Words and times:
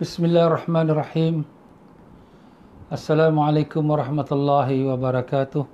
Bismillahirrahmanirrahim. 0.00 1.44
Assalamualaikum 2.88 3.84
warahmatullahi 3.84 4.88
wabarakatuh. 4.88 5.68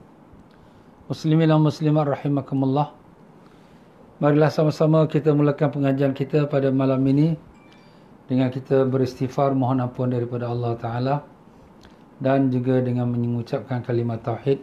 Muslimin 1.06 1.46
dan 1.46 1.62
muslimat 1.62 2.10
rahimakumullah. 2.10 2.90
Marilah 4.18 4.50
sama-sama 4.50 5.06
kita 5.06 5.30
mulakan 5.30 5.70
pengajian 5.70 6.10
kita 6.10 6.50
pada 6.50 6.74
malam 6.74 7.06
ini 7.06 7.38
dengan 8.26 8.50
kita 8.50 8.82
beristighfar 8.90 9.54
mohon 9.54 9.78
ampun 9.78 10.10
daripada 10.10 10.50
Allah 10.50 10.74
Taala 10.74 11.14
dan 12.18 12.50
juga 12.50 12.82
dengan 12.82 13.06
mengucapkan 13.14 13.78
kalimat 13.86 14.26
tauhid. 14.26 14.58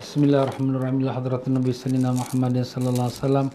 Bismillahirrahmanirrahim. 0.00 1.12
Hadratun 1.12 1.60
Nabi 1.60 1.76
sallallahu 1.76 3.04
alaihi 3.04 3.20
wasallam. 3.20 3.46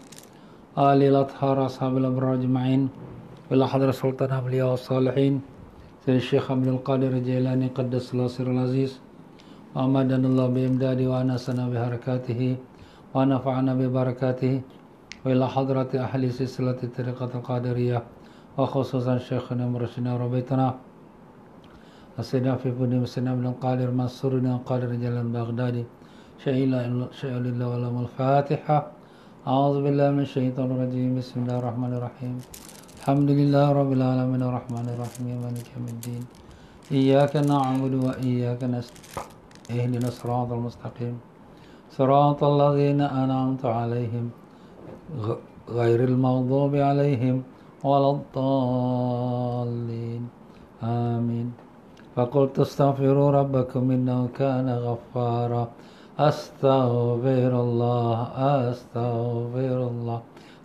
Ali 0.78 1.10
al-athhar 1.10 1.58
ashabil 1.58 2.06
abrar 2.06 2.38
ajma'in. 2.38 3.09
إلى 3.52 3.68
حضرة 3.68 3.90
سلطان 3.90 4.30
أولياء 4.30 4.74
الصالحين 4.74 5.34
سيد 6.06 6.14
الشيخ 6.22 6.50
عبد 6.50 6.66
القادر 6.74 7.10
الجيلاني 7.18 7.66
قدس 7.76 8.14
الله 8.14 8.26
سر 8.36 8.48
العزيز 8.54 8.92
وأمدنا 9.74 10.26
الله 10.30 10.46
بإمداده 10.54 11.06
وأنسنا 11.10 11.64
بحركاته 11.72 12.40
ونفعنا 13.14 13.72
ببركاته 13.80 14.54
وإلى 15.24 15.46
حضرة 15.54 15.90
أهل 16.06 16.22
سلسلة 16.38 16.78
الطريقة 16.88 17.30
القادرية 17.38 17.98
وخصوصا 18.58 19.18
شيخنا 19.18 19.64
مرشدنا 19.72 20.16
ربيتنا 20.22 20.68
السيد 22.18 22.46
في 22.62 22.70
بني 22.70 22.98
مسلم 23.04 23.34
بن 23.40 23.46
القادر 23.52 23.90
منصور 23.90 24.32
بن 24.38 24.56
قادر 24.68 24.90
جلال 25.02 25.28
بغدادي 25.34 25.84
شيء 26.44 27.34
الله 27.34 27.66
ولا 27.72 27.88
الفاتحة 28.04 28.78
أعوذ 29.46 29.76
بالله 29.84 30.10
من 30.10 30.22
الشيطان 30.28 30.68
الرجيم 30.74 31.10
بسم 31.18 31.36
الله 31.42 31.56
الرحمن 31.58 31.92
الرحيم 31.98 32.36
الحمد 33.00 33.30
لله 33.40 33.66
رب 33.80 33.92
العالمين 33.98 34.42
الرحمن 34.48 34.86
الرحيم 34.92 35.26
مالك 35.44 35.68
يوم 35.76 35.86
الدين. 35.94 36.22
إياك 36.92 37.34
نعبد 37.50 37.94
وإياك 38.06 38.62
نستعين 38.74 39.80
اهدنا 39.80 40.08
الصراط 40.12 40.50
المستقيم. 40.52 41.16
صراط 41.98 42.40
الذين 42.52 43.00
أنعمت 43.00 43.64
عليهم 43.64 44.26
غير 45.80 46.00
المغضوب 46.10 46.72
عليهم 46.88 47.36
ولا 47.88 48.10
الضالين. 48.16 49.42
آمين. 50.82 51.48
فقلت 52.14 52.56
استغفروا 52.66 53.28
ربكم 53.40 53.82
إنه 53.96 54.28
كان 54.40 54.68
غفارا. 54.86 55.64
أستغفر 56.28 57.52
الله 57.64 58.18
أستغفر 58.70 59.78
الله. 59.92 60.20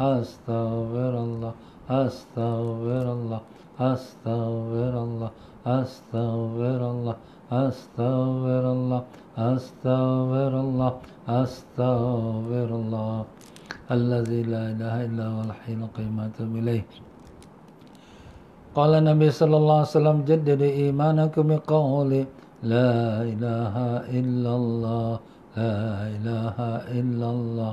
أستغفر 0.00 1.14
الله 1.26 1.52
أستغفر 1.90 3.06
الله 3.12 3.40
أستغفر 3.80 4.94
الله 5.04 5.30
أستغفر 5.66 6.80
الله 6.90 7.16
أستغفر 7.52 8.64
الله 8.72 9.02
أستغفر 9.38 10.52
الله 10.60 10.92
أستغفر 11.28 12.68
الله. 12.80 13.18
الذي 13.90 14.40
لا 14.42 14.62
إله 14.72 14.94
إلا 15.06 15.24
هو 15.28 15.40
الحي 15.50 15.72
القيوم 15.74 16.16
أتوب 16.20 16.52
إليه. 16.62 16.84
قال 18.70 18.90
النبي 19.02 19.28
صلى 19.30 19.56
الله 19.56 19.76
عليه 19.82 19.96
وسلم 19.98 20.18
جدد 20.30 20.62
إيمانكم 20.62 21.44
بقول 21.50 22.12
لا 22.62 23.22
إله 23.26 23.74
إلا 24.18 24.52
الله 24.60 25.10
لا 25.58 25.76
إله 26.14 26.56
إلا 26.98 27.28
الله. 27.36 27.72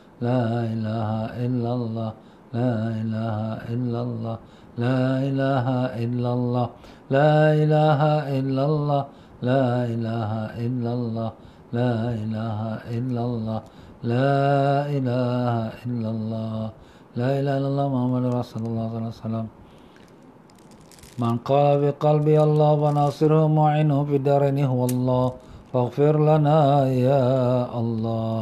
لا 0.21 0.43
إله 0.73 1.09
إلا 1.45 1.71
الله. 1.73 2.11
لا 2.53 2.73
إله 3.01 3.37
إلا 3.73 3.99
الله. 4.07 4.35
لا 4.77 5.01
إله 5.29 5.67
إلا 6.03 6.29
الله. 6.37 6.67
لا 7.09 7.35
إله 7.63 8.01
إلا 8.39 8.63
الله. 8.71 9.01
لا 9.41 9.65
إله 9.93 10.31
إلا 10.65 10.91
الله. 10.93 11.29
لا 11.73 11.93
إله 12.13 12.59
إلا 12.97 13.21
الله. 13.25 13.61
لا 14.03 14.37
إله 14.97 15.55
إلا 15.85 16.09
الله. 16.15 16.69
لا 17.19 17.29
إله 17.39 17.53
إلا 17.59 17.67
الله 17.71 17.87
محمد 17.95 18.23
رسول 18.31 18.37
الله 18.37 18.41
صلى 18.41 18.65
الله 18.69 18.89
عليه 18.97 19.13
وسلم. 19.19 19.47
من 21.19 21.35
قال 21.43 21.73
بقلبي 21.83 22.37
الله 22.39 22.71
وناصره 22.83 23.43
معينه 23.47 23.99
الدارين 24.01 24.59
هو 24.65 24.81
الله. 24.85 25.25
فاغفر 25.71 26.15
لنا 26.19 26.59
يا 26.87 27.23
الله. 27.79 28.41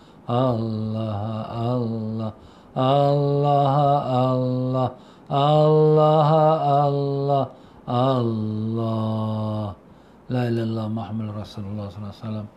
الله 0.31 1.19
الله 1.75 2.31
الله 2.87 3.75
الله 3.75 3.75
الله 5.27 6.29
الله 6.87 7.43
الله. 7.89 9.65
لا 10.31 10.41
إله 10.47 10.63
إلا 10.63 10.63
الله 10.63 10.87
محمد 10.87 11.27
رسول 11.35 11.63
الله 11.67 11.85
صلى 11.91 11.99
الله 11.99 12.15
عليه 12.15 12.27
وسلم. 12.27 12.47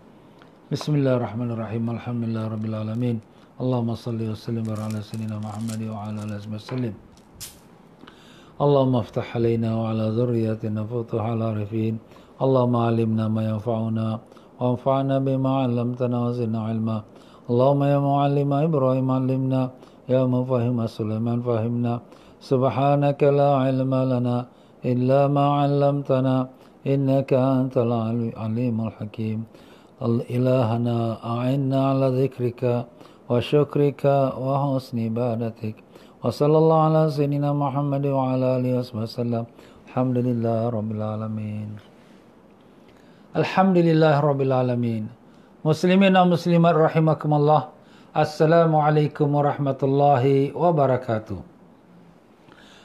بسم 0.71 0.93
الله 0.99 1.13
الرحمن 1.19 1.51
الرحيم 1.55 1.85
الحمد 1.99 2.23
لله 2.31 2.45
رب 2.55 2.65
العالمين 2.71 3.17
اللهم 3.59 3.91
صل 4.07 4.21
وسلم 4.23 4.67
على 4.71 4.99
سيدنا 5.03 5.37
محمد 5.43 5.83
وعلى 5.91 6.19
آله 6.23 6.47
وسلم. 6.55 6.95
اللهم 8.65 8.95
افتح 9.05 9.27
علينا 9.35 9.71
وعلى 9.75 10.05
ذريتنا 10.15 10.81
فتوح 10.87 11.25
العارفين. 11.27 11.95
اللهم 12.39 12.75
علمنا 12.87 13.25
ما 13.35 13.43
ينفعنا 13.51 14.09
وانفعنا 14.63 15.17
بما 15.27 15.53
علمتنا 15.67 16.17
وزدنا 16.25 16.61
علما. 16.71 16.99
اللهم 17.45 17.83
يا 17.85 17.99
معلم 18.01 18.51
إبراهيم 18.69 19.09
علمنا 19.11 19.63
يا 20.09 20.25
مفهم 20.25 20.79
سليمان 20.97 21.39
فهمنا. 21.45 21.95
سبحانك 22.41 23.21
لا 23.21 23.51
علم 23.65 23.93
لنا 24.13 24.37
إلا 24.93 25.21
ما 25.29 25.47
علمتنا 25.61 26.37
إنك 26.93 27.31
أنت 27.33 27.75
العليم 27.87 28.77
الحكيم. 28.89 29.39
إلهنا 30.37 30.99
أعنا 31.33 31.79
على 31.89 32.07
ذكرك 32.21 32.63
وشكرك 33.31 34.03
وحسن 34.45 34.97
عبادتك. 35.07 35.77
وصلى 36.25 36.57
الله 36.63 36.81
على 36.89 37.03
سيدنا 37.17 37.51
محمد 37.53 38.05
وعلى 38.17 38.47
آله 38.57 38.71
وصحبه 38.81 39.05
وسلم. 39.05 39.45
الحمد 39.87 40.19
لله 40.29 40.61
رب 40.77 40.91
العالمين. 40.97 41.69
الحمد 43.41 43.79
لله 43.89 44.15
رب 44.29 44.41
العالمين. 44.49 45.05
Muslimin 45.65 46.13
dan 46.13 46.29
muslimat 46.29 46.77
rahimakumullah. 46.77 47.73
Assalamualaikum 48.13 49.25
warahmatullahi 49.33 50.53
wabarakatuh. 50.53 51.41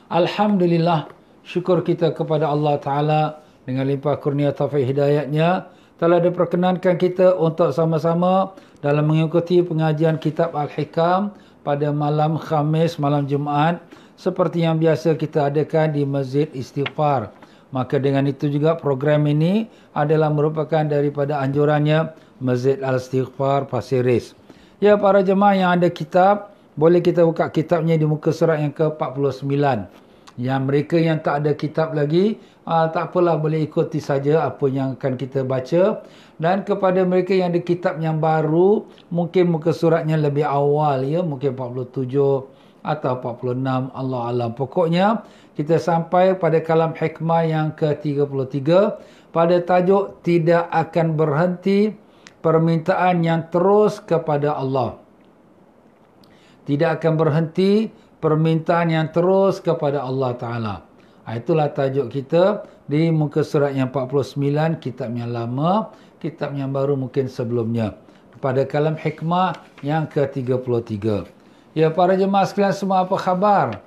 Alhamdulillah 0.07 1.11
syukur 1.43 1.83
kita 1.83 2.15
kepada 2.15 2.47
Allah 2.47 2.79
Taala 2.79 3.21
dengan 3.67 3.83
limpah 3.83 4.15
kurnia 4.23 4.55
taufik 4.55 4.87
hidayatnya 4.87 5.67
telah 5.99 6.23
diperkenankan 6.23 6.95
kita 6.95 7.35
untuk 7.35 7.75
sama-sama 7.75 8.55
dalam 8.79 9.11
mengikuti 9.11 9.59
pengajian 9.59 10.15
kitab 10.15 10.55
Al-Hikam 10.55 11.35
pada 11.67 11.91
malam 11.91 12.39
Khamis, 12.39 12.95
malam 12.95 13.27
Jumaat 13.27 13.83
seperti 14.15 14.63
yang 14.63 14.79
biasa 14.79 15.19
kita 15.19 15.51
adakan 15.51 15.91
di 15.91 16.07
Masjid 16.07 16.47
Istighfar. 16.55 17.38
Maka 17.69 18.01
dengan 18.01 18.25
itu 18.25 18.49
juga 18.49 18.73
program 18.73 19.29
ini 19.29 19.69
adalah 19.93 20.33
merupakan 20.33 20.81
daripada 20.81 21.37
anjurannya 21.37 22.13
Masjid 22.41 22.81
Al-Istighfar 22.81 23.69
Pasiris. 23.69 24.33
Ya 24.79 24.95
para 24.95 25.21
jemaah 25.21 25.55
yang 25.59 25.71
ada 25.77 25.91
kitab, 25.91 26.55
boleh 26.79 27.03
kita 27.03 27.27
buka 27.27 27.51
kitabnya 27.51 27.99
di 27.99 28.07
muka 28.07 28.31
surat 28.31 28.63
yang 28.63 28.71
ke-49. 28.71 29.53
Yang 30.39 30.61
mereka 30.63 30.95
yang 30.95 31.19
tak 31.19 31.43
ada 31.43 31.51
kitab 31.51 31.91
lagi, 31.91 32.39
uh, 32.63 32.87
tak 32.87 33.11
apalah 33.11 33.35
boleh 33.35 33.59
ikuti 33.59 33.99
saja 33.99 34.47
apa 34.47 34.71
yang 34.71 34.95
akan 34.95 35.19
kita 35.19 35.43
baca. 35.43 35.99
Dan 36.39 36.63
kepada 36.63 37.03
mereka 37.03 37.35
yang 37.35 37.51
ada 37.51 37.59
kitab 37.59 37.99
yang 37.99 38.23
baru, 38.23 38.87
mungkin 39.11 39.51
muka 39.51 39.75
suratnya 39.75 40.15
lebih 40.15 40.47
awal 40.47 41.03
ya, 41.03 41.19
mungkin 41.19 41.59
47 41.59 42.07
atau 42.81 43.19
46, 43.19 43.91
Allah 43.91 44.21
Alam. 44.31 44.51
Pokoknya, 44.55 45.23
kita 45.59 45.75
sampai 45.75 46.39
pada 46.39 46.63
kalam 46.63 46.95
hikmah 46.95 47.43
yang 47.43 47.67
ke-33 47.75 48.69
pada 49.29 49.57
tajuk 49.61 50.23
tidak 50.25 50.65
akan 50.71 51.19
berhenti 51.19 51.93
permintaan 52.39 53.21
yang 53.21 53.45
terus 53.51 53.99
kepada 53.99 54.55
Allah. 54.55 54.97
Tidak 56.63 57.01
akan 57.01 57.13
berhenti 57.17 57.89
permintaan 58.23 58.93
yang 58.93 59.07
terus 59.09 59.57
kepada 59.59 60.05
Allah 60.05 60.31
Ta'ala. 60.37 60.75
Ha, 61.25 61.37
itulah 61.37 61.69
tajuk 61.73 62.09
kita 62.13 62.65
di 62.89 63.09
muka 63.09 63.41
surat 63.45 63.73
yang 63.73 63.93
49, 63.93 64.81
kitab 64.81 65.13
yang 65.13 65.33
lama, 65.33 65.93
kitab 66.21 66.53
yang 66.53 66.73
baru 66.73 66.97
mungkin 66.97 67.29
sebelumnya. 67.29 67.97
Pada 68.39 68.63
kalam 68.63 68.95
hikmah 68.95 69.57
yang 69.83 70.07
ke-33. 70.07 71.38
Ya 71.79 71.87
para 71.87 72.11
jemaah 72.19 72.43
sekalian 72.43 72.75
semua 72.75 73.07
apa 73.07 73.15
khabar? 73.15 73.79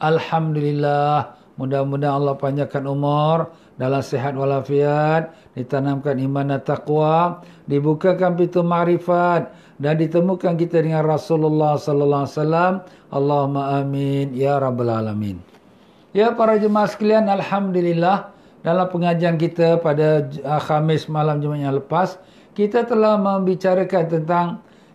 Alhamdulillah. 0.00 1.36
Mudah-mudahan 1.60 2.24
Allah 2.24 2.40
panjangkan 2.40 2.88
umur 2.88 3.52
dalam 3.76 4.00
sehat 4.00 4.32
walafiat, 4.32 5.36
ditanamkan 5.52 6.16
iman 6.24 6.56
dan 6.56 6.64
taqwa, 6.64 7.44
dibukakan 7.68 8.32
pintu 8.32 8.64
ma'rifat 8.64 9.52
dan 9.76 10.00
ditemukan 10.00 10.56
kita 10.56 10.80
dengan 10.80 11.04
Rasulullah 11.04 11.76
sallallahu 11.76 12.24
alaihi 12.24 12.36
wasallam. 12.40 12.72
Allahumma 13.12 13.76
amin 13.76 14.32
ya 14.32 14.56
rabbal 14.56 14.88
alamin. 14.88 15.36
Ya 16.16 16.32
para 16.32 16.56
jemaah 16.56 16.88
sekalian, 16.88 17.28
alhamdulillah 17.28 18.32
dalam 18.64 18.88
pengajian 18.88 19.36
kita 19.36 19.84
pada 19.84 20.24
uh, 20.48 20.62
Khamis 20.64 21.12
malam 21.12 21.44
Jumaat 21.44 21.60
yang 21.60 21.76
lepas, 21.76 22.16
kita 22.56 22.88
telah 22.88 23.20
membicarakan 23.20 24.04
tentang 24.08 24.46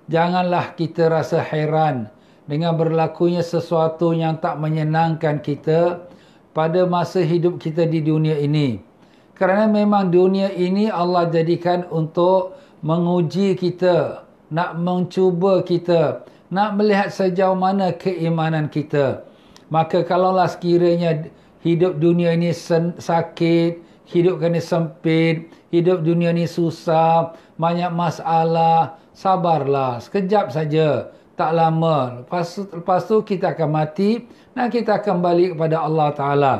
janganlah 0.09 0.74
kita 0.74 1.13
rasa 1.13 1.45
hairan 1.45 2.09
dengan 2.50 2.75
berlakunya 2.75 3.40
sesuatu 3.40 4.12
yang 4.12 4.40
tak 4.40 4.60
menyenangkan 4.60 5.40
kita 5.40 6.04
pada 6.51 6.84
masa 6.86 7.24
hidup 7.24 7.57
kita 7.60 7.88
di 7.88 8.04
dunia 8.04 8.38
ini. 8.40 8.80
Kerana 9.34 9.66
memang 9.66 10.13
dunia 10.13 10.54
ini 10.54 10.88
Allah 10.92 11.28
jadikan 11.28 11.90
untuk 11.90 12.56
menguji 12.86 13.57
kita 13.57 14.24
nak 14.54 14.78
mencuba 14.78 15.66
kita, 15.66 16.30
nak 16.54 16.78
melihat 16.78 17.10
sejauh 17.10 17.57
mana 17.57 17.90
keimanan 17.98 18.69
kita. 18.69 19.25
Maka 19.74 20.06
kalaulah 20.06 20.46
sekiranya 20.46 21.25
hidup 21.66 21.98
dunia 21.98 22.38
ini 22.38 22.54
sakit, 22.54 23.81
hidup 24.06 24.38
ini 24.46 24.62
sempit, 24.62 25.50
hidup 25.74 26.06
dunia 26.06 26.30
ini 26.30 26.46
susah, 26.46 27.34
banyak 27.57 27.89
masalah, 27.89 29.01
sabarlah, 29.18 29.98
sekejap 29.98 30.54
saja, 30.54 31.10
tak 31.33 31.51
lama. 31.53 32.21
Lepas, 32.24 32.62
lepas 32.62 33.01
tu 33.06 33.21
kita 33.25 33.53
akan 33.57 33.69
mati 33.69 34.25
dan 34.53 34.69
kita 34.69 35.01
akan 35.01 35.21
balik 35.21 35.57
kepada 35.57 35.81
Allah 35.81 36.07
Ta'ala. 36.13 36.53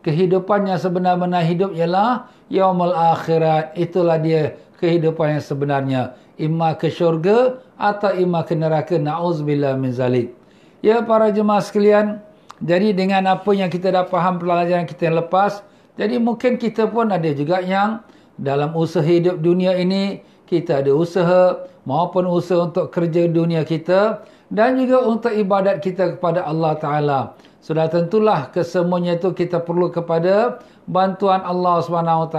Kehidupan 0.00 0.70
yang 0.70 0.80
sebenar-benar 0.80 1.44
hidup 1.44 1.76
ialah 1.76 2.30
yaumul 2.48 2.94
akhirat. 2.96 3.76
Itulah 3.76 4.16
dia 4.16 4.56
kehidupan 4.80 5.36
yang 5.36 5.44
sebenarnya 5.44 6.00
imma 6.40 6.72
ke 6.72 6.88
syurga 6.88 7.60
atau 7.76 8.16
imma 8.16 8.40
ke 8.48 8.56
neraka 8.56 8.96
na'udzubillah 8.96 9.76
min 9.76 9.92
zalik 9.92 10.32
ya 10.80 11.04
para 11.04 11.28
jemaah 11.28 11.60
sekalian 11.60 12.24
jadi 12.64 12.96
dengan 12.96 13.28
apa 13.28 13.52
yang 13.52 13.68
kita 13.68 13.92
dah 13.92 14.08
faham 14.08 14.40
pelajaran 14.40 14.88
kita 14.88 15.12
yang 15.12 15.20
lepas 15.20 15.60
jadi 16.00 16.16
mungkin 16.16 16.56
kita 16.56 16.88
pun 16.88 17.12
ada 17.12 17.28
juga 17.36 17.60
yang 17.60 18.00
dalam 18.40 18.72
usaha 18.72 19.04
hidup 19.04 19.36
dunia 19.36 19.76
ini 19.76 20.24
kita 20.50 20.82
ada 20.82 20.90
usaha 20.90 21.62
maupun 21.86 22.26
usaha 22.26 22.66
untuk 22.66 22.90
kerja 22.90 23.30
dunia 23.30 23.62
kita 23.62 24.26
dan 24.50 24.74
juga 24.82 25.06
untuk 25.06 25.30
ibadat 25.30 25.78
kita 25.78 26.18
kepada 26.18 26.42
Allah 26.42 26.74
Ta'ala. 26.74 27.20
Sudah 27.62 27.86
tentulah 27.86 28.50
kesemuanya 28.50 29.14
itu 29.14 29.30
kita 29.30 29.62
perlu 29.62 29.94
kepada 29.94 30.58
bantuan 30.90 31.38
Allah 31.46 31.78
SWT. 31.78 32.38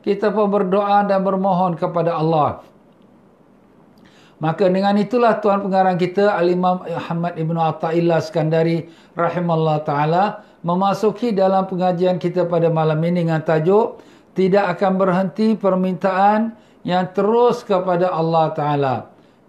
Kita 0.00 0.32
pun 0.32 0.48
berdoa 0.48 1.04
dan 1.04 1.20
bermohon 1.20 1.76
kepada 1.76 2.16
Allah. 2.16 2.64
Maka 4.42 4.66
dengan 4.66 4.98
itulah 4.98 5.38
Tuan 5.38 5.62
Pengarang 5.62 5.94
kita 5.94 6.34
Al-Imam 6.34 6.82
Muhammad 6.82 7.38
Ibn 7.38 7.56
Atta'illah 7.70 8.18
Skandari 8.18 8.90
Rahimahullah 9.14 9.78
Ta'ala 9.86 10.24
memasuki 10.66 11.30
dalam 11.30 11.70
pengajian 11.70 12.18
kita 12.18 12.44
pada 12.44 12.66
malam 12.66 12.98
ini 13.06 13.24
dengan 13.24 13.40
tajuk 13.46 14.02
Tidak 14.34 14.64
akan 14.74 14.92
berhenti 14.98 15.54
permintaan 15.54 16.63
yang 16.84 17.10
terus 17.16 17.64
kepada 17.64 18.12
Allah 18.12 18.52
Ta'ala. 18.52 18.96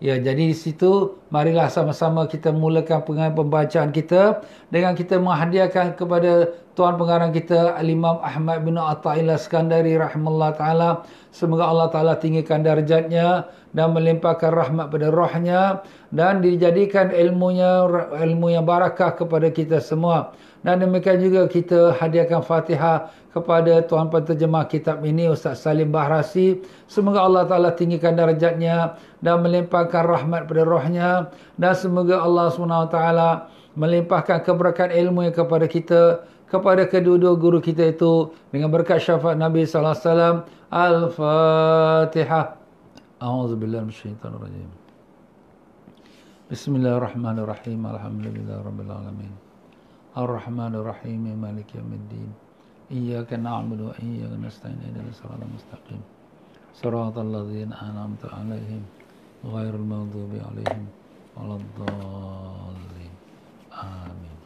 Ya, 0.04 0.20
jadi 0.20 0.52
di 0.52 0.56
situ 0.56 1.16
marilah 1.32 1.72
sama-sama 1.72 2.28
kita 2.28 2.52
mulakan 2.52 3.00
pembacaan 3.32 3.96
kita 3.96 4.44
dengan 4.68 4.92
kita 4.92 5.16
menghadiahkan 5.24 5.96
kepada 5.96 6.52
Tuan 6.76 7.00
Pengarang 7.00 7.32
kita 7.32 7.80
Al-Imam 7.80 8.20
Ahmad 8.20 8.68
bin 8.68 8.76
Atta'illah 8.76 9.40
Skandari 9.40 9.96
rahimahullah 9.96 10.52
ta'ala. 10.60 10.90
Semoga 11.32 11.72
Allah 11.72 11.88
ta'ala 11.88 12.20
tinggikan 12.20 12.60
darjatnya 12.60 13.48
dan 13.72 13.96
melimpahkan 13.96 14.52
rahmat 14.52 14.92
pada 14.92 15.08
rohnya 15.08 15.80
dan 16.12 16.44
dijadikan 16.44 17.16
ilmunya 17.16 17.88
ilmu 18.20 18.52
yang 18.52 18.68
barakah 18.68 19.16
kepada 19.16 19.48
kita 19.48 19.80
semua 19.80 20.36
dan 20.65 20.81
demikian 20.81 21.21
juga 21.21 21.45
kita 21.45 21.94
hadiahkan 21.94 22.41
fatihah 22.41 23.13
kepada 23.29 23.85
Tuan 23.85 24.09
Penterjemah 24.09 24.65
kitab 24.65 25.05
ini 25.05 25.29
Ustaz 25.29 25.62
Salim 25.62 25.93
Bahrasi. 25.93 26.57
Semoga 26.89 27.22
Allah 27.22 27.45
Ta'ala 27.45 27.69
tinggikan 27.77 28.17
darjatnya 28.17 28.98
dan 29.22 29.45
melimpahkan 29.45 30.01
rahmat 30.01 30.50
pada 30.50 30.65
rohnya. 30.65 31.29
Dan 31.53 31.77
semoga 31.77 32.17
Allah 32.17 32.50
SWT 32.50 32.98
melimpahkan 33.77 34.41
keberkatan 34.41 34.98
ilmu 35.05 35.29
yang 35.29 35.36
kepada 35.38 35.69
kita 35.69 36.25
kepada 36.50 36.88
kedua-dua 36.89 37.38
guru 37.38 37.62
kita 37.62 37.93
itu 37.93 38.34
dengan 38.50 38.72
berkat 38.74 39.01
syafaat 39.01 39.36
Nabi 39.36 39.65
sallallahu 39.65 39.98
alaihi 39.98 40.07
wasallam 40.07 40.36
al-Fatihah 40.72 42.45
auzubillahi 43.19 43.84
minasyaitanir 43.89 44.69
Bismillahirrahmanirrahim 46.45 47.81
Alhamdulillahirobbilalamin. 47.81 49.34
alamin 49.34 49.45
الرحمن 50.16 50.75
الرحيم 50.75 51.23
الحمد 51.26 51.38
لله 51.38 51.40
رب 51.40 51.40
العالمين 51.40 51.40
الرحمن 51.40 51.40
الرحيم 51.40 51.40
مالك 51.42 51.69
يوم 51.75 51.92
الدين 51.92 52.30
إياك 52.90 53.30
نعبد 53.33 53.80
وإياك 53.80 54.33
نستعين 54.42 54.80
إلى 54.90 55.09
الصراط 55.11 55.40
المستقيم 55.42 56.02
صراط 56.75 57.16
الذين 57.19 57.71
أنعمت 57.73 58.23
عليهم 58.35 58.83
غير 59.45 59.75
المغضوب 59.75 60.33
عليهم 60.47 60.85
ولا 61.37 61.57
الضالين 61.57 63.12
آمين 63.73 64.37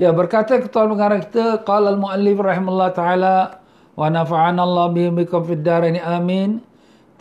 Ya 0.00 0.10
berkata 0.10 0.58
ketua 0.58 0.88
pengarang 0.88 1.22
kita 1.22 1.62
qala 1.62 1.94
al-muallif 1.94 2.40
rahimahullah 2.40 2.90
taala 2.90 3.60
wa 3.94 4.08
nafa'ana 4.10 4.64
Allah 4.64 4.90
bihikum 4.90 5.46
fid 5.46 5.62
darain 5.62 6.00
amin 6.00 6.58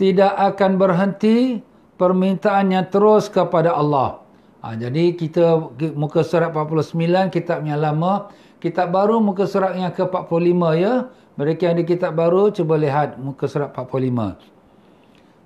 tidak 0.02 0.34
akan 0.34 0.82
berhenti 0.82 1.62
permintaannya 2.02 2.90
terus 2.90 3.30
kepada 3.30 3.78
Allah. 3.78 4.25
Ha, 4.67 4.75
jadi 4.75 5.15
kita 5.15 5.63
muka 5.95 6.27
surat 6.27 6.51
49 6.51 7.31
kitab 7.31 7.63
yang 7.63 7.79
lama, 7.79 8.35
kitab 8.59 8.91
baru 8.91 9.23
muka 9.23 9.47
surat 9.47 9.79
yang 9.79 9.95
ke-45 9.95 10.59
ya. 10.75 11.07
Mereka 11.39 11.71
yang 11.71 11.79
di 11.79 11.87
kitab 11.87 12.19
baru 12.19 12.51
cuba 12.51 12.75
lihat 12.75 13.15
muka 13.15 13.47
surat 13.47 13.71
45. 13.71 14.35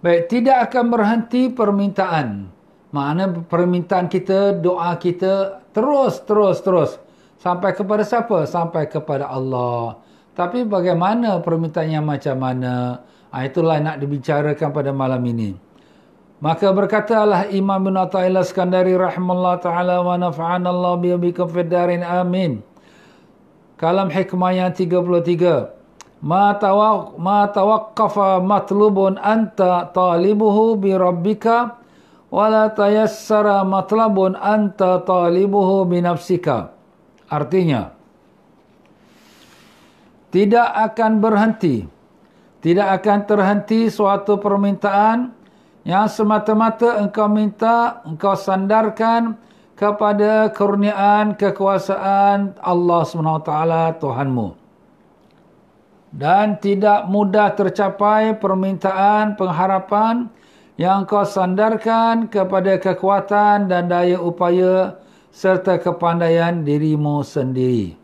Baik, 0.01 0.33
tidak 0.33 0.73
akan 0.73 0.85
berhenti 0.89 1.53
permintaan. 1.53 2.49
Makna 2.97 3.45
permintaan 3.45 4.09
kita, 4.09 4.57
doa 4.57 4.97
kita 4.97 5.61
terus 5.77 6.25
terus 6.25 6.65
terus 6.65 6.97
sampai 7.37 7.77
kepada 7.77 8.01
siapa? 8.01 8.49
Sampai 8.49 8.89
kepada 8.89 9.29
Allah. 9.29 10.01
Tapi 10.33 10.65
bagaimana 10.65 11.45
permintaannya 11.45 12.01
macam 12.01 12.41
mana? 12.41 13.05
Ha, 13.37 13.45
itulah 13.45 13.77
nak 13.85 14.01
dibicarakan 14.01 14.73
pada 14.73 14.97
malam 14.97 15.21
ini. 15.29 15.70
Maka 16.41 16.73
berkatalah 16.73 17.53
Imam 17.53 17.85
bin 17.85 18.01
Atta'illah 18.01 18.41
Skandari 18.49 18.97
rahimahullah 18.97 19.61
ta'ala 19.61 20.01
wa 20.01 20.17
nafa'an 20.17 20.65
Allah 20.65 20.97
biyabikum 20.97 21.53
fiddarin 21.53 22.01
amin. 22.01 22.65
kalam 23.77 24.09
hikmah 24.13 24.53
yang 24.53 24.73
33 24.73 25.01
ma 26.21 26.53
tawaq 26.53 27.17
ma 27.17 27.49
tawaqqafa 27.49 28.45
matlubun 28.45 29.17
anta 29.17 29.89
talibuhu 29.89 30.77
bi 30.77 30.93
rabbika 30.93 31.81
wala 32.29 32.69
tayassara 32.73 33.65
matlabun 33.65 34.37
anta 34.37 35.01
talibuhu 35.01 35.89
bi 35.89 36.05
nafsika. 36.05 36.73
Artinya 37.29 37.93
tidak 40.33 40.69
akan 40.89 41.21
berhenti 41.21 41.85
tidak 42.61 43.01
akan 43.01 43.19
terhenti 43.25 43.89
suatu 43.89 44.37
permintaan 44.37 45.40
yang 45.85 46.07
semata-mata 46.07 47.01
engkau 47.01 47.29
minta 47.29 48.05
engkau 48.05 48.37
sandarkan 48.37 49.37
kepada 49.77 50.53
kurniaan 50.53 51.33
kekuasaan 51.41 52.61
Allah 52.61 53.01
SWT 53.09 53.53
Tuhanmu 53.97 54.61
dan 56.11 56.59
tidak 56.59 57.07
mudah 57.07 57.55
tercapai 57.55 58.35
permintaan 58.37 59.39
pengharapan 59.39 60.27
yang 60.75 61.07
kau 61.07 61.23
sandarkan 61.23 62.27
kepada 62.27 62.81
kekuatan 62.81 63.71
dan 63.71 63.87
daya 63.87 64.19
upaya 64.19 64.99
serta 65.31 65.79
kepandaian 65.79 66.67
dirimu 66.67 67.23
sendiri. 67.23 67.95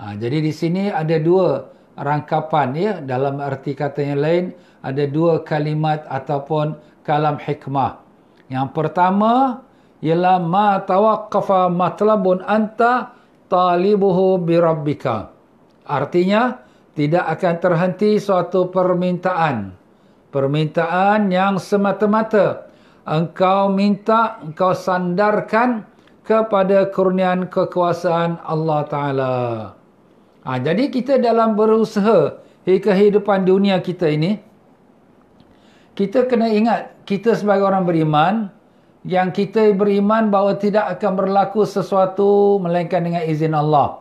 Ha, 0.00 0.16
jadi 0.18 0.42
di 0.42 0.50
sini 0.50 0.90
ada 0.90 1.20
dua 1.20 1.70
rangkapan 1.94 2.68
ya 2.74 2.92
dalam 3.04 3.38
arti 3.38 3.76
kata 3.76 4.00
yang 4.00 4.20
lain 4.24 4.44
ada 4.80 5.04
dua 5.04 5.44
kalimat 5.44 6.02
ataupun 6.08 6.72
kalam 7.10 7.42
hikmah. 7.42 7.98
Yang 8.46 8.68
pertama 8.70 9.66
ialah 9.98 10.38
ma 10.38 10.78
tawaqqafa 10.78 11.66
matlabun 11.66 12.46
anta 12.46 13.18
talibuhu 13.50 14.38
bi 14.38 14.54
rabbika. 14.54 15.34
Artinya 15.90 16.62
tidak 16.94 17.26
akan 17.34 17.54
terhenti 17.58 18.22
suatu 18.22 18.70
permintaan. 18.70 19.74
Permintaan 20.30 21.34
yang 21.34 21.58
semata-mata 21.58 22.70
engkau 23.10 23.74
minta, 23.74 24.38
engkau 24.38 24.70
sandarkan 24.70 25.82
kepada 26.22 26.86
kurnian 26.94 27.50
kekuasaan 27.50 28.38
Allah 28.46 28.80
Ta'ala. 28.86 29.34
Ha, 30.46 30.50
jadi 30.62 30.88
kita 30.88 31.18
dalam 31.18 31.58
berusaha 31.58 32.38
kehidupan 32.62 33.42
dunia 33.42 33.82
kita 33.82 34.06
ini, 34.06 34.38
kita 36.00 36.24
kena 36.24 36.48
ingat, 36.48 36.96
kita 37.04 37.36
sebagai 37.36 37.68
orang 37.68 37.84
beriman, 37.84 38.48
yang 39.04 39.28
kita 39.28 39.76
beriman 39.76 40.32
bahawa 40.32 40.56
tidak 40.56 40.96
akan 40.96 41.12
berlaku 41.12 41.68
sesuatu 41.68 42.56
melainkan 42.56 43.04
dengan 43.04 43.20
izin 43.20 43.52
Allah. 43.52 44.00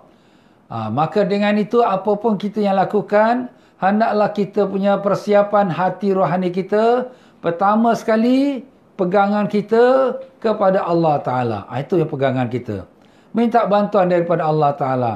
Ha, 0.71 0.87
maka 0.87 1.27
dengan 1.27 1.59
itu 1.59 1.83
apapun 1.83 2.39
kita 2.39 2.63
yang 2.63 2.79
lakukan, 2.79 3.51
hendaklah 3.83 4.31
kita 4.31 4.63
punya 4.63 4.95
persiapan 5.03 5.67
hati 5.67 6.15
rohani 6.15 6.55
kita. 6.55 7.11
Pertama 7.43 7.91
sekali, 7.99 8.63
pegangan 8.95 9.51
kita 9.51 10.15
kepada 10.39 10.87
Allah 10.87 11.19
Ta'ala. 11.19 11.59
Ha, 11.67 11.83
itu 11.83 11.99
yang 11.99 12.07
pegangan 12.07 12.47
kita. 12.47 12.87
Minta 13.35 13.67
bantuan 13.67 14.07
daripada 14.07 14.47
Allah 14.47 14.71
Ta'ala. 14.71 15.13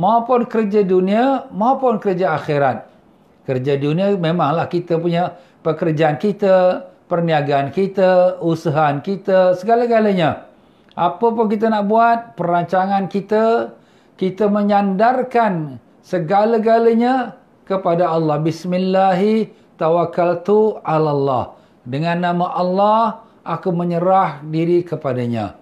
Maupun 0.00 0.48
kerja 0.48 0.80
dunia, 0.80 1.52
maupun 1.52 2.00
kerja 2.00 2.32
akhirat. 2.32 2.88
Kerja 3.44 3.76
dunia 3.76 4.16
memanglah 4.16 4.64
kita 4.72 4.96
punya 4.96 5.36
pekerjaan 5.64 6.20
kita, 6.20 6.86
perniagaan 7.08 7.72
kita, 7.72 8.38
usahaan 8.44 9.00
kita, 9.00 9.56
segala-galanya. 9.56 10.44
Apa 10.94 11.32
pun 11.32 11.48
kita 11.50 11.72
nak 11.72 11.88
buat, 11.90 12.38
perancangan 12.38 13.08
kita, 13.10 13.74
kita 14.14 14.46
menyandarkan 14.46 15.82
segala-galanya 16.04 17.34
kepada 17.66 18.12
Allah. 18.12 18.38
Bismillahi 18.38 19.50
tawakkaltu 19.80 20.78
ala 20.86 21.10
Allah. 21.10 21.44
Dengan 21.82 22.22
nama 22.22 22.46
Allah, 22.54 23.24
aku 23.42 23.72
menyerah 23.74 24.44
diri 24.46 24.84
kepadanya. 24.86 25.58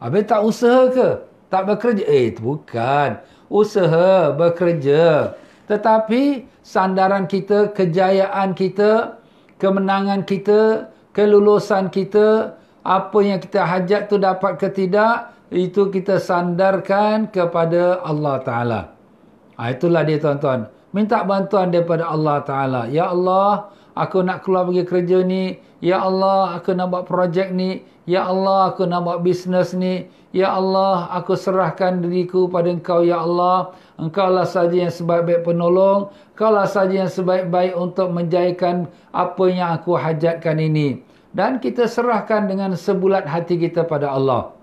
Habis 0.00 0.24
tak 0.30 0.42
usaha 0.46 0.88
ke? 0.88 1.08
Tak 1.52 1.62
bekerja? 1.68 2.02
Eh, 2.06 2.34
bukan. 2.38 3.20
Usaha, 3.50 4.32
bekerja. 4.34 5.36
Tetapi 5.68 6.48
sandaran 6.64 7.28
kita, 7.28 7.70
kejayaan 7.76 8.56
kita, 8.56 9.20
kemenangan 9.58 10.26
kita, 10.26 10.90
kelulusan 11.14 11.88
kita, 11.88 12.58
apa 12.84 13.18
yang 13.24 13.40
kita 13.40 13.64
hajat 13.64 14.12
tu 14.12 14.20
dapat 14.20 14.60
ke 14.60 14.68
tidak, 14.68 15.32
itu 15.54 15.88
kita 15.88 16.18
sandarkan 16.18 17.30
kepada 17.30 18.02
Allah 18.02 18.36
Ta'ala. 18.42 18.80
Ha, 19.54 19.70
itulah 19.70 20.02
dia 20.02 20.18
tuan-tuan. 20.18 20.66
Minta 20.90 21.22
bantuan 21.22 21.70
daripada 21.70 22.10
Allah 22.10 22.42
Ta'ala. 22.42 22.82
Ya 22.90 23.10
Allah, 23.10 23.70
aku 23.94 24.22
nak 24.22 24.42
keluar 24.42 24.66
pergi 24.68 24.84
kerja 24.86 25.18
ni. 25.22 25.58
Ya 25.80 26.02
Allah, 26.02 26.58
aku 26.58 26.74
nak 26.74 26.90
buat 26.90 27.04
projek 27.06 27.54
ni. 27.54 27.82
Ya 28.04 28.28
Allah, 28.28 28.74
aku 28.74 28.84
nak 28.84 29.06
buat 29.06 29.18
bisnes 29.24 29.72
ni. 29.72 30.06
Ya 30.34 30.50
Allah, 30.50 31.08
aku 31.14 31.38
serahkan 31.38 32.02
diriku 32.02 32.50
pada 32.50 32.66
engkau. 32.68 33.06
Ya 33.06 33.22
Allah, 33.22 33.72
engkau 33.96 34.28
lah 34.28 34.44
saja 34.44 34.74
yang 34.74 34.92
sebaik-baik 34.92 35.46
penolong. 35.46 36.10
Engkau 36.34 36.50
lah 36.50 36.66
saja 36.66 37.06
yang 37.06 37.12
sebaik-baik 37.12 37.72
untuk 37.78 38.10
menjayakan 38.10 38.90
apa 39.14 39.44
yang 39.48 39.70
aku 39.78 39.94
hajatkan 39.94 40.58
ini. 40.58 41.00
Dan 41.34 41.62
kita 41.62 41.86
serahkan 41.86 42.50
dengan 42.50 42.74
sebulat 42.74 43.26
hati 43.26 43.58
kita 43.58 43.86
pada 43.86 44.10
Allah. 44.10 44.54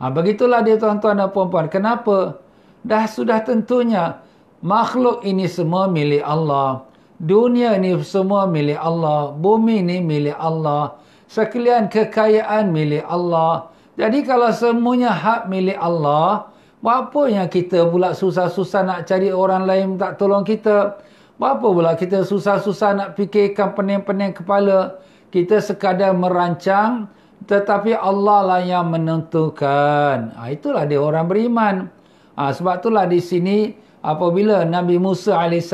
Ha, 0.00 0.08
begitulah 0.08 0.64
dia 0.64 0.80
tuan-tuan 0.80 1.20
dan 1.20 1.28
puan-puan. 1.28 1.68
Kenapa? 1.68 2.40
Dah 2.80 3.04
sudah 3.04 3.44
tentunya 3.44 4.24
makhluk 4.64 5.20
ini 5.22 5.44
semua 5.44 5.86
milik 5.90 6.24
Allah. 6.24 6.88
Dunia 7.20 7.76
ini 7.76 8.00
semua 8.00 8.48
milik 8.48 8.80
Allah. 8.80 9.36
Bumi 9.36 9.84
ini 9.84 10.00
milik 10.00 10.40
Allah. 10.40 10.96
Sekalian 11.28 11.92
kekayaan 11.92 12.72
milik 12.72 13.04
Allah. 13.04 13.68
Jadi 14.00 14.24
kalau 14.24 14.48
semuanya 14.56 15.12
hak 15.12 15.44
milik 15.52 15.76
Allah, 15.76 16.48
apa 16.80 17.22
yang 17.28 17.44
kita 17.52 17.84
pula 17.92 18.16
susah-susah 18.16 18.80
nak 18.88 19.00
cari 19.04 19.28
orang 19.28 19.68
lain 19.68 20.00
tak 20.00 20.16
tolong 20.16 20.48
kita? 20.48 20.96
Apa 21.36 21.66
pula 21.68 21.92
kita 21.92 22.24
susah-susah 22.24 22.90
nak 22.96 23.08
fikirkan 23.20 23.76
pening-pening 23.76 24.32
kepala? 24.32 24.96
Kita 25.28 25.60
sekadar 25.60 26.16
merancang, 26.16 27.04
tetapi 27.44 28.00
Allah 28.00 28.40
lah 28.48 28.60
yang 28.64 28.88
menentukan. 28.88 30.32
Ha, 30.40 30.48
itulah 30.48 30.88
dia 30.88 30.96
orang 30.96 31.28
beriman. 31.28 31.92
Ha, 32.32 32.56
sebab 32.56 32.80
itulah 32.80 33.04
di 33.04 33.20
sini 33.20 33.76
apabila 34.00 34.64
Nabi 34.64 34.96
Musa 34.96 35.36
AS 35.36 35.68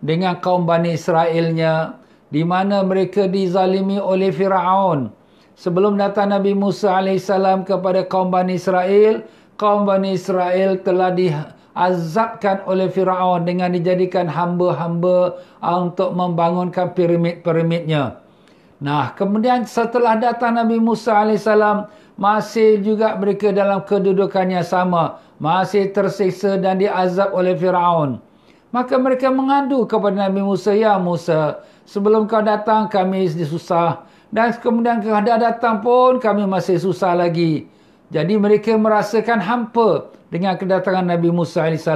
dengan 0.00 0.40
kaum 0.40 0.64
Bani 0.64 0.96
Israelnya 0.96 2.00
di 2.30 2.46
mana 2.46 2.80
mereka 2.86 3.26
dizalimi 3.26 4.00
oleh 4.00 4.32
Fir'aun. 4.32 5.12
Sebelum 5.60 6.00
datang 6.00 6.32
Nabi 6.32 6.56
Musa 6.56 6.96
AS 6.96 7.28
kepada 7.68 8.00
kaum 8.08 8.32
Bani 8.32 8.56
Israel, 8.56 9.20
kaum 9.60 9.84
Bani 9.84 10.16
Israel 10.16 10.80
telah 10.80 11.12
diazabkan 11.12 12.64
oleh 12.64 12.88
Fir'aun 12.88 13.44
dengan 13.44 13.76
dijadikan 13.76 14.24
hamba-hamba 14.24 15.36
untuk 15.60 16.16
membangunkan 16.16 16.96
piramid-piramidnya. 16.96 18.24
Nah, 18.80 19.12
kemudian 19.12 19.68
setelah 19.68 20.16
datang 20.16 20.56
Nabi 20.56 20.80
Musa 20.80 21.28
AS, 21.28 21.44
masih 22.16 22.80
juga 22.80 23.12
mereka 23.20 23.52
dalam 23.52 23.84
kedudukan 23.84 24.48
yang 24.48 24.64
sama. 24.64 25.20
Masih 25.36 25.92
tersiksa 25.92 26.56
dan 26.56 26.80
diazab 26.80 27.36
oleh 27.36 27.52
Fir'aun. 27.52 28.29
Maka 28.70 28.94
mereka 29.02 29.30
mengadu 29.34 29.82
kepada 29.86 30.30
Nabi 30.30 30.46
Musa, 30.46 30.70
Ya 30.74 30.94
Musa, 30.94 31.58
sebelum 31.82 32.30
kau 32.30 32.38
datang 32.38 32.86
kami 32.86 33.26
susah. 33.26 34.06
Dan 34.30 34.54
kemudian 34.62 35.02
kau 35.02 35.10
dah 35.10 35.38
datang 35.42 35.82
pun 35.82 36.22
kami 36.22 36.46
masih 36.46 36.78
susah 36.78 37.18
lagi. 37.18 37.66
Jadi 38.14 38.38
mereka 38.38 38.74
merasakan 38.78 39.42
hampa 39.42 40.10
dengan 40.30 40.54
kedatangan 40.54 41.02
Nabi 41.02 41.34
Musa 41.34 41.66
AS. 41.66 41.86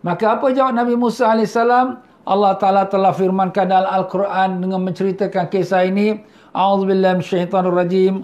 Maka 0.00 0.24
apa 0.40 0.46
jawab 0.56 0.72
Nabi 0.72 0.96
Musa 0.96 1.36
AS? 1.36 1.56
Allah 2.28 2.52
Ta'ala 2.60 2.84
telah 2.84 3.16
firmankan 3.16 3.72
dalam 3.72 3.88
Al-Quran 3.88 4.60
dengan 4.60 4.84
menceritakan 4.84 5.48
kisah 5.48 5.88
ini. 5.88 6.20
A'udzubillah 6.52 7.16
minasyaitanir 7.16 7.72
rajim. 7.72 8.14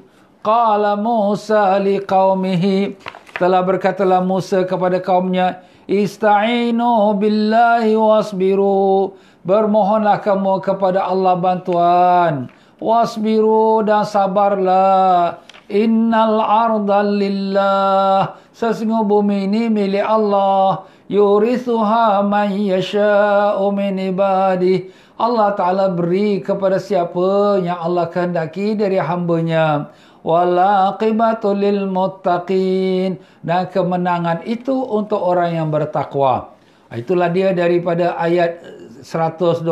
Qala 0.45 0.97
Musa 1.01 1.77
li 1.81 2.01
qawmihi. 2.05 3.01
Telah 3.41 3.65
berkatalah 3.65 4.21
Musa 4.21 4.69
kepada 4.69 5.01
kaumnya. 5.01 5.65
Ista'inu 5.85 7.17
billahi 7.21 7.93
wasbiru. 7.93 9.15
Bermohonlah 9.45 10.25
kamu 10.25 10.65
kepada 10.65 11.05
Allah 11.05 11.37
bantuan. 11.37 12.49
Wasbiru 12.81 13.85
dan 13.85 14.09
sabarlah. 14.09 15.41
Innal 15.69 16.41
arda 16.41 17.05
lillah. 17.05 18.37
Sesungguh 18.57 19.05
bumi 19.05 19.49
ini 19.49 19.69
milik 19.69 20.05
Allah 20.05 20.85
yurithuha 21.09 22.25
man 22.25 22.49
yasha'u 22.55 23.69
min 23.77 24.01
ibadi 24.01 24.89
Allah 25.15 25.55
Ta'ala 25.55 25.95
beri 25.95 26.43
kepada 26.43 26.81
siapa 26.81 27.61
yang 27.63 27.79
Allah 27.79 28.11
kehendaki 28.11 28.75
dari 28.75 28.99
hambanya 28.99 29.95
walaqibatu 30.25 31.53
lil 31.53 31.85
muttaqin 31.87 33.21
dan 33.45 33.69
kemenangan 33.69 34.41
itu 34.49 34.73
untuk 34.73 35.21
orang 35.21 35.53
yang 35.53 35.69
bertakwa. 35.69 36.57
Itulah 36.91 37.29
dia 37.29 37.53
daripada 37.53 38.17
ayat 38.17 38.65
128 39.05 39.69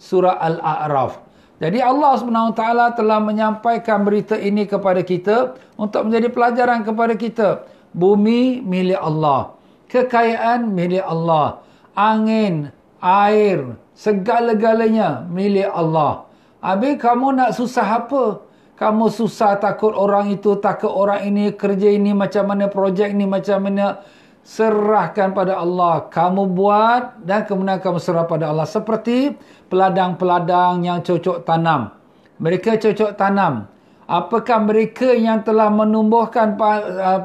surah 0.00 0.40
Al-A'raf. 0.40 1.20
Jadi 1.62 1.78
Allah 1.78 2.18
SWT 2.18 2.64
telah 2.98 3.18
menyampaikan 3.22 4.02
berita 4.02 4.34
ini 4.34 4.66
kepada 4.66 5.04
kita 5.06 5.54
untuk 5.78 6.10
menjadi 6.10 6.28
pelajaran 6.32 6.82
kepada 6.82 7.14
kita. 7.14 7.48
Bumi 7.94 8.58
milik 8.64 8.98
Allah. 8.98 9.54
Kekayaan 9.86 10.74
milik 10.74 11.04
Allah. 11.06 11.62
Angin, 11.94 12.74
air, 12.98 13.78
segala-galanya 13.94 15.30
milik 15.30 15.70
Allah. 15.70 16.26
Habis 16.58 16.98
kamu 16.98 17.38
nak 17.38 17.54
susah 17.54 18.02
apa? 18.02 18.42
Kamu 18.74 19.06
susah 19.06 19.62
takut 19.62 19.94
orang 19.94 20.34
itu, 20.34 20.58
takut 20.58 20.90
orang 20.90 21.22
ini, 21.22 21.54
kerja 21.54 21.94
ini 21.94 22.10
macam 22.10 22.50
mana, 22.50 22.66
projek 22.66 23.14
ini 23.14 23.22
macam 23.22 23.62
mana 23.62 24.02
serahkan 24.42 25.30
pada 25.30 25.62
Allah. 25.62 26.10
Kamu 26.10 26.50
buat 26.50 27.22
dan 27.22 27.48
kemudian 27.48 27.78
kamu 27.78 28.02
serah 28.02 28.26
pada 28.26 28.50
Allah. 28.50 28.66
Seperti 28.66 29.32
peladang-peladang 29.70 30.84
yang 30.84 30.98
cocok 31.00 31.46
tanam. 31.46 31.94
Mereka 32.42 32.76
cocok 32.82 33.14
tanam. 33.14 33.70
Apakah 34.04 34.60
mereka 34.60 35.16
yang 35.16 35.40
telah 35.40 35.72
menumbuhkan 35.72 36.60
uh, 36.60 37.24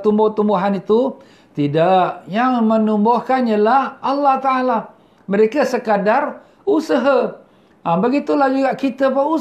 tumbuh-tumbuhan 0.00 0.80
itu? 0.80 1.20
Tidak. 1.52 2.30
Yang 2.30 2.52
menumbuhkan 2.64 3.44
ialah 3.44 4.00
Allah 4.00 4.36
Ta'ala. 4.40 4.78
Mereka 5.28 5.66
sekadar 5.68 6.46
usaha. 6.64 7.42
Ha, 7.84 7.88
begitulah 8.00 8.48
juga 8.48 8.72
kita 8.74 9.12
buat 9.12 9.40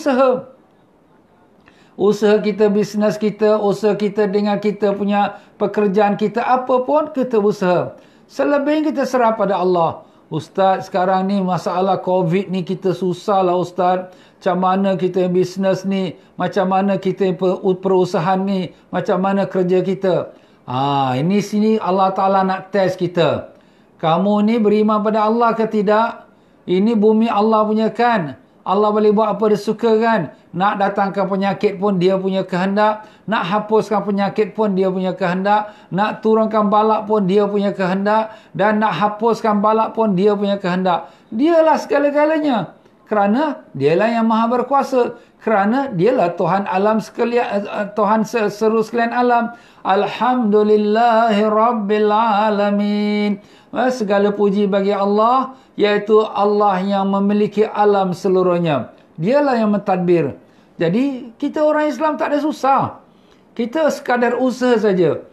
usaha 1.95 2.39
kita, 2.39 2.67
bisnes 2.71 3.15
kita, 3.15 3.59
usaha 3.59 3.95
kita 3.95 4.27
dengan 4.27 4.59
kita 4.59 4.95
punya 4.95 5.39
pekerjaan 5.59 6.19
kita, 6.19 6.43
apa 6.43 6.83
pun 6.83 7.11
kita 7.11 7.39
usaha. 7.39 7.95
Selebihnya 8.27 8.91
kita 8.91 9.03
serah 9.07 9.33
pada 9.35 9.59
Allah. 9.59 10.03
Ustaz, 10.25 10.89
sekarang 10.89 11.29
ni 11.29 11.37
masalah 11.37 12.01
COVID 12.01 12.49
ni 12.49 12.65
kita 12.65 12.97
susah 12.97 13.45
lah 13.45 13.55
Ustaz. 13.61 14.09
Macam 14.41 14.57
mana 14.61 14.93
kita 14.93 15.25
bisnes 15.29 15.85
ni, 15.85 16.17
macam 16.37 16.69
mana 16.69 17.01
kita 17.01 17.33
perusahaan 17.81 18.37
ni, 18.41 18.73
macam 18.93 19.17
mana 19.21 19.49
kerja 19.49 19.81
kita. 19.81 20.33
Ah, 20.65 21.13
ini 21.17 21.41
sini 21.45 21.77
Allah 21.77 22.09
Ta'ala 22.13 22.41
nak 22.41 22.73
test 22.73 22.97
kita. 22.97 23.53
Kamu 24.01 24.41
ni 24.45 24.57
beriman 24.57 25.01
pada 25.01 25.29
Allah 25.29 25.53
ke 25.53 25.65
tidak? 25.69 26.25
Ini 26.65 26.97
bumi 26.97 27.29
Allah 27.29 27.61
punya 27.65 27.93
kan? 27.93 28.37
Allah 28.65 28.89
boleh 28.89 29.13
buat 29.13 29.29
apa 29.29 29.53
dia 29.53 29.61
suka 29.61 29.93
kan? 30.01 30.33
Nak 30.49 30.81
datangkan 30.81 31.29
penyakit 31.29 31.77
pun 31.77 32.01
dia 32.01 32.17
punya 32.17 32.41
kehendak. 32.41 33.05
Nak 33.29 33.45
hapuskan 33.45 34.01
penyakit 34.01 34.57
pun 34.57 34.73
dia 34.73 34.89
punya 34.89 35.13
kehendak. 35.13 35.69
Nak 35.93 36.25
turunkan 36.25 36.73
balak 36.73 37.05
pun 37.05 37.29
dia 37.29 37.45
punya 37.45 37.77
kehendak. 37.77 38.33
Dan 38.57 38.81
nak 38.81 38.97
hapuskan 38.97 39.61
balak 39.61 39.93
pun 39.93 40.17
dia 40.17 40.33
punya 40.33 40.57
kehendak. 40.57 41.13
Dialah 41.29 41.77
segala-galanya. 41.77 42.73
Kerana 43.05 43.69
dialah 43.77 44.09
yang 44.09 44.25
maha 44.25 44.49
berkuasa. 44.49 45.13
Kerana 45.45 45.93
dialah 45.93 46.33
Tuhan 46.33 46.65
alam 46.65 46.97
sekalian, 46.97 47.45
eh, 47.45 47.61
eh, 47.69 47.87
Tuhan 47.93 48.25
seru 48.25 48.81
sekalian 48.81 49.13
alam. 49.13 49.53
Alhamdulillahi 49.85 51.45
Rabbil 51.45 52.09
Alamin. 52.09 53.37
Eh, 53.69 53.91
segala 53.93 54.33
puji 54.33 54.65
bagi 54.65 54.89
Allah 54.89 55.53
iaitu 55.77 56.17
Allah 56.25 56.81
yang 56.81 57.13
memiliki 57.13 57.61
alam 57.61 58.09
seluruhnya. 58.17 58.89
Dialah 59.21 59.53
yang 59.61 59.69
mentadbir. 59.69 60.33
Jadi 60.81 61.37
kita 61.37 61.61
orang 61.61 61.93
Islam 61.93 62.17
tak 62.17 62.33
ada 62.33 62.39
susah. 62.41 63.05
Kita 63.53 63.93
sekadar 63.93 64.41
usaha 64.41 64.81
saja. 64.81 65.29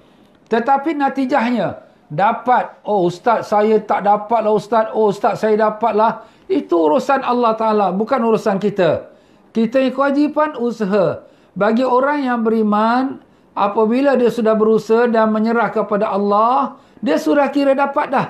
Tetapi 0.53 0.93
natijahnya 0.93 1.89
dapat. 2.13 2.85
Oh 2.85 3.09
ustaz 3.09 3.49
saya 3.49 3.81
tak 3.81 4.05
dapat 4.05 4.45
lah 4.45 4.53
ustaz. 4.53 4.93
Oh 4.93 5.09
ustaz 5.09 5.41
saya 5.41 5.57
dapat 5.57 5.97
lah. 5.97 6.29
Itu 6.53 6.85
urusan 6.85 7.25
Allah 7.25 7.57
Ta'ala. 7.57 7.97
Bukan 7.97 8.21
urusan 8.21 8.61
kita. 8.61 9.12
Kita 9.53 9.79
yang 9.79 9.93
kewajipan 9.93 10.57
usaha. 10.57 11.29
Bagi 11.53 11.85
orang 11.85 12.25
yang 12.25 12.41
beriman. 12.41 13.21
Apabila 13.53 14.17
dia 14.17 14.33
sudah 14.33 14.57
berusaha 14.57 15.09
dan 15.09 15.29
menyerah 15.29 15.69
kepada 15.69 16.09
Allah. 16.09 16.81
Dia 17.05 17.21
sudah 17.21 17.47
kira 17.53 17.77
dapat 17.77 18.09
dah. 18.09 18.27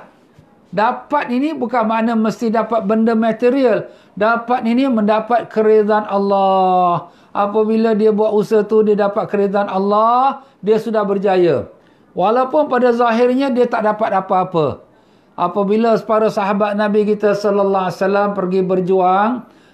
Dapat 0.72 1.28
ini 1.28 1.52
bukan 1.52 1.84
makna 1.84 2.16
mesti 2.16 2.48
dapat 2.48 2.88
benda 2.88 3.12
material. 3.12 3.92
Dapat 4.16 4.64
ini 4.64 4.88
mendapat 4.88 5.52
keridhaan 5.52 6.08
Allah. 6.08 7.12
Apabila 7.32 7.92
dia 7.92 8.08
buat 8.08 8.32
usaha 8.32 8.64
tu 8.64 8.80
dia 8.80 8.96
dapat 8.96 9.28
keridhaan 9.28 9.68
Allah, 9.68 10.48
dia 10.64 10.80
sudah 10.80 11.04
berjaya. 11.04 11.68
Walaupun 12.16 12.72
pada 12.72 12.92
zahirnya 12.92 13.52
dia 13.52 13.68
tak 13.68 13.84
dapat 13.84 14.16
apa-apa. 14.16 14.84
Apabila 15.32 15.96
para 16.04 16.28
sahabat 16.28 16.76
Nabi 16.76 17.08
kita 17.08 17.32
sallallahu 17.36 17.88
alaihi 17.88 18.00
wasallam 18.00 18.28
pergi 18.36 18.60
berjuang, 18.64 19.30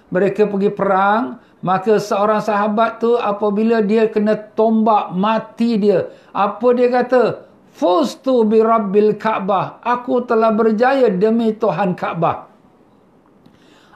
mereka 0.09 0.49
pergi 0.49 0.73
perang, 0.73 1.37
maka 1.61 2.01
seorang 2.01 2.41
sahabat 2.41 3.01
tu 3.01 3.13
apabila 3.17 3.81
dia 3.85 4.09
kena 4.09 4.33
tombak 4.57 5.13
mati 5.13 5.77
dia, 5.77 6.09
apa 6.33 6.67
dia 6.73 6.89
kata? 6.89 7.45
Fustu 7.69 8.43
bi 8.43 8.59
Rabbil 8.59 9.15
Ka'bah. 9.15 9.79
Aku 9.85 10.25
telah 10.27 10.51
berjaya 10.51 11.07
demi 11.07 11.55
Tuhan 11.55 11.95
Ka'bah. 11.95 12.51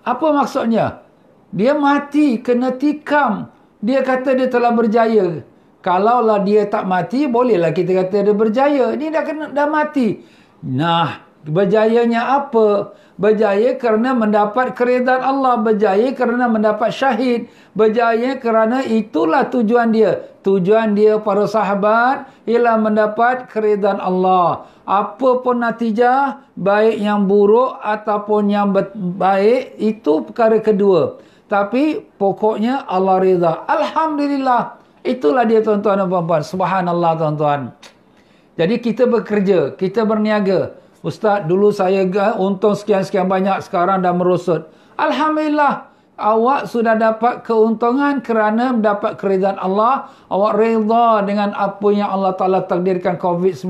Apa 0.08 0.28
maksudnya? 0.32 1.04
Dia 1.52 1.76
mati, 1.76 2.40
kena 2.40 2.76
tikam. 2.76 3.52
Dia 3.84 4.00
kata 4.00 4.38
dia 4.40 4.48
telah 4.48 4.72
berjaya. 4.72 5.44
Kalaulah 5.84 6.40
dia 6.48 6.64
tak 6.64 6.88
mati, 6.88 7.28
bolehlah 7.28 7.76
kita 7.76 8.08
kata 8.08 8.24
dia 8.24 8.36
berjaya. 8.36 8.86
Ini 8.96 9.06
dah 9.12 9.24
kena 9.28 9.46
dah 9.52 9.68
mati. 9.68 10.24
Nah, 10.64 11.20
berjayanya 11.48 12.44
apa? 12.44 12.96
Berjaya 13.14 13.78
kerana 13.78 14.18
mendapat 14.18 14.74
keredaan 14.74 15.22
Allah. 15.22 15.62
Berjaya 15.62 16.10
kerana 16.18 16.50
mendapat 16.50 16.90
syahid. 16.90 17.52
Berjaya 17.78 18.42
kerana 18.42 18.82
itulah 18.82 19.46
tujuan 19.48 19.94
dia. 19.94 20.34
Tujuan 20.42 20.98
dia 20.98 21.22
para 21.22 21.48
sahabat 21.48 22.28
ialah 22.50 22.76
mendapat 22.82 23.48
keredaan 23.48 24.02
Allah. 24.02 24.68
Apa 24.84 25.40
pun 25.40 25.64
natijah, 25.64 26.44
baik 26.60 27.00
yang 27.00 27.24
buruk 27.30 27.80
ataupun 27.80 28.52
yang 28.52 28.76
baik, 29.16 29.80
itu 29.80 30.28
perkara 30.28 30.60
kedua. 30.60 31.22
Tapi 31.48 32.04
pokoknya 32.20 32.84
Allah 32.90 33.22
rida. 33.22 33.64
Alhamdulillah. 33.70 34.82
Itulah 35.04 35.44
dia 35.44 35.60
tuan-tuan 35.60 36.00
dan 36.00 36.08
puan-puan. 36.08 36.42
Subhanallah 36.44 37.12
tuan-tuan. 37.20 37.76
Jadi 38.56 38.76
kita 38.80 39.04
bekerja, 39.06 39.76
kita 39.76 40.08
berniaga. 40.08 40.83
Ustaz, 41.04 41.44
dulu 41.44 41.76
saya 41.76 42.08
untung 42.40 42.80
sekian-sekian 42.80 43.28
banyak, 43.28 43.60
sekarang 43.68 44.00
dah 44.00 44.16
merosot. 44.16 44.72
Alhamdulillah, 44.96 45.92
awak 46.16 46.72
sudah 46.72 46.96
dapat 46.96 47.44
keuntungan 47.44 48.24
kerana 48.24 48.72
mendapat 48.72 49.20
keridhaan 49.20 49.60
Allah. 49.60 50.08
Awak 50.32 50.54
reda 50.56 51.20
dengan 51.28 51.52
apa 51.60 51.88
yang 51.92 52.08
Allah 52.08 52.32
Ta'ala 52.40 52.64
takdirkan 52.64 53.20
COVID-19 53.20 53.68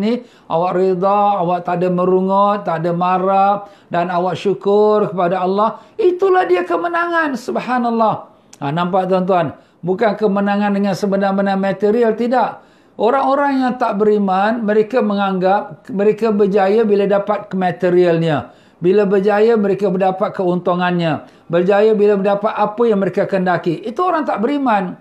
ni. 0.00 0.24
Awak 0.48 0.72
reda, 0.72 1.44
awak 1.44 1.68
tak 1.68 1.84
ada 1.84 1.92
merungut, 1.92 2.64
tak 2.64 2.80
ada 2.80 2.96
marah. 2.96 3.68
Dan 3.92 4.08
awak 4.08 4.40
syukur 4.40 5.12
kepada 5.12 5.44
Allah. 5.44 5.84
Itulah 6.00 6.48
dia 6.48 6.64
kemenangan. 6.64 7.36
Subhanallah. 7.36 8.32
Ha, 8.56 8.72
nampak 8.72 9.04
tuan-tuan? 9.04 9.52
Bukan 9.84 10.16
kemenangan 10.16 10.72
dengan 10.72 10.96
sebenar-benar 10.96 11.60
material, 11.60 12.16
tidak. 12.16 12.64
Orang-orang 13.00 13.64
yang 13.64 13.80
tak 13.80 13.96
beriman, 13.96 14.60
mereka 14.60 15.00
menganggap 15.00 15.88
mereka 15.88 16.36
berjaya 16.36 16.84
bila 16.84 17.08
dapat 17.08 17.48
kematerialnya. 17.48 18.52
Bila 18.76 19.08
berjaya, 19.08 19.56
mereka 19.56 19.88
mendapat 19.88 20.36
keuntungannya. 20.36 21.24
Berjaya 21.48 21.96
bila 21.96 22.20
mendapat 22.20 22.52
apa 22.52 22.82
yang 22.84 23.00
mereka 23.00 23.24
kendaki. 23.24 23.80
Itu 23.88 24.04
orang 24.04 24.28
tak 24.28 24.44
beriman. 24.44 25.00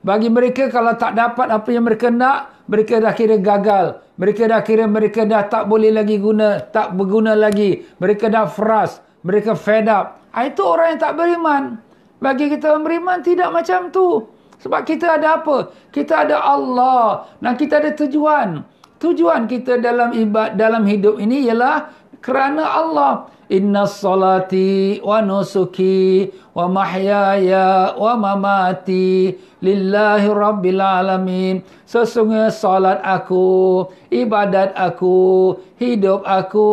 Bagi 0.00 0.32
mereka, 0.32 0.72
kalau 0.72 0.96
tak 0.96 1.12
dapat 1.12 1.52
apa 1.52 1.68
yang 1.68 1.84
mereka 1.84 2.08
nak, 2.08 2.64
mereka 2.72 3.04
dah 3.04 3.12
kira 3.12 3.36
gagal. 3.36 4.00
Mereka 4.16 4.42
dah 4.48 4.60
kira 4.64 4.88
mereka 4.88 5.28
dah 5.28 5.44
tak 5.44 5.68
boleh 5.68 5.92
lagi 5.92 6.16
guna, 6.16 6.64
tak 6.72 6.96
berguna 6.96 7.36
lagi. 7.36 7.84
Mereka 8.00 8.32
dah 8.32 8.48
frust. 8.48 9.04
Mereka 9.20 9.52
fed 9.60 9.92
up. 9.92 10.24
Ah, 10.32 10.48
itu 10.48 10.64
orang 10.64 10.96
yang 10.96 11.00
tak 11.04 11.12
beriman. 11.20 11.84
Bagi 12.16 12.48
kita 12.48 12.80
beriman, 12.80 13.20
tidak 13.20 13.52
macam 13.52 13.92
tu. 13.92 14.24
Sebab 14.66 14.82
kita 14.82 15.22
ada 15.22 15.38
apa? 15.38 15.70
Kita 15.94 16.26
ada 16.26 16.42
Allah 16.42 17.30
dan 17.38 17.54
kita 17.54 17.78
ada 17.78 17.94
tujuan. 17.94 18.66
Tujuan 18.98 19.46
kita 19.46 19.78
dalam 19.78 20.10
ibad 20.10 20.58
dalam 20.58 20.82
hidup 20.82 21.22
ini 21.22 21.46
ialah 21.46 21.94
kerana 22.18 22.66
Allah. 22.66 23.30
Inna 23.46 23.86
salati 23.86 24.98
wa 25.06 25.22
nusuki 25.22 26.34
wa 26.50 26.66
mahyaya 26.66 27.94
wa 27.94 28.18
mamati 28.18 29.38
lillahi 29.62 30.34
rabbil 30.34 30.82
alamin. 30.82 31.62
Sesungguhnya 31.86 32.50
salat 32.50 32.98
aku, 33.06 33.86
ibadat 34.10 34.74
aku, 34.74 35.54
hidup 35.78 36.26
aku, 36.26 36.66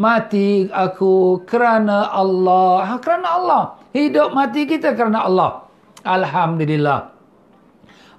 mati 0.00 0.72
aku 0.72 1.44
kerana 1.44 2.08
Allah. 2.08 2.88
Ha, 2.88 2.92
kerana 2.96 3.28
Allah. 3.36 3.62
Hidup 3.92 4.32
mati 4.32 4.64
kita 4.64 4.96
kerana 4.96 5.28
Allah. 5.28 5.68
Alhamdulillah. 6.00 7.15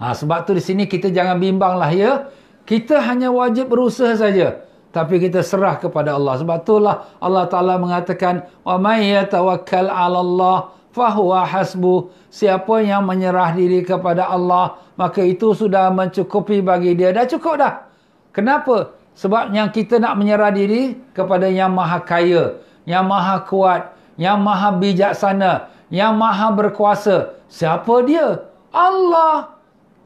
Ha, 0.02 0.12
sebab 0.18 0.48
tu 0.48 0.56
di 0.56 0.62
sini 0.62 0.90
kita 0.90 1.12
jangan 1.14 1.38
bimbang 1.38 1.78
lah 1.78 1.90
ya. 1.94 2.26
Kita 2.66 3.02
hanya 3.02 3.30
wajib 3.30 3.70
berusaha 3.70 4.14
saja. 4.14 4.62
Tapi 4.92 5.18
kita 5.18 5.40
serah 5.40 5.80
kepada 5.80 6.14
Allah. 6.14 6.36
Sebab 6.42 6.56
itulah 6.62 7.08
Allah 7.16 7.48
Ta'ala 7.48 7.80
mengatakan, 7.80 8.44
وَمَنْ 8.62 8.98
يَتَوَكَّلْ 9.00 9.88
عَلَى 9.88 10.20
اللَّهِ 10.20 10.58
فَهُوَ 10.92 11.32
حَسْبُ 11.48 11.82
Siapa 12.28 12.84
yang 12.84 13.08
menyerah 13.08 13.56
diri 13.56 13.80
kepada 13.80 14.28
Allah, 14.28 14.76
maka 15.00 15.24
itu 15.24 15.56
sudah 15.56 15.88
mencukupi 15.92 16.60
bagi 16.60 16.92
dia. 16.92 17.12
Dah 17.12 17.24
cukup 17.24 17.60
dah. 17.60 17.88
Kenapa? 18.32 18.96
Sebab 19.12 19.52
yang 19.52 19.68
kita 19.68 20.00
nak 20.00 20.16
menyerah 20.16 20.52
diri 20.52 20.96
kepada 21.12 21.48
yang 21.48 21.76
maha 21.76 22.00
kaya, 22.00 22.60
yang 22.88 23.04
maha 23.04 23.44
kuat, 23.44 23.92
yang 24.16 24.40
maha 24.40 24.72
bijaksana, 24.76 25.68
yang 25.92 26.16
maha 26.16 26.52
berkuasa. 26.56 27.36
Siapa 27.52 27.92
dia? 28.08 28.48
Allah. 28.72 29.55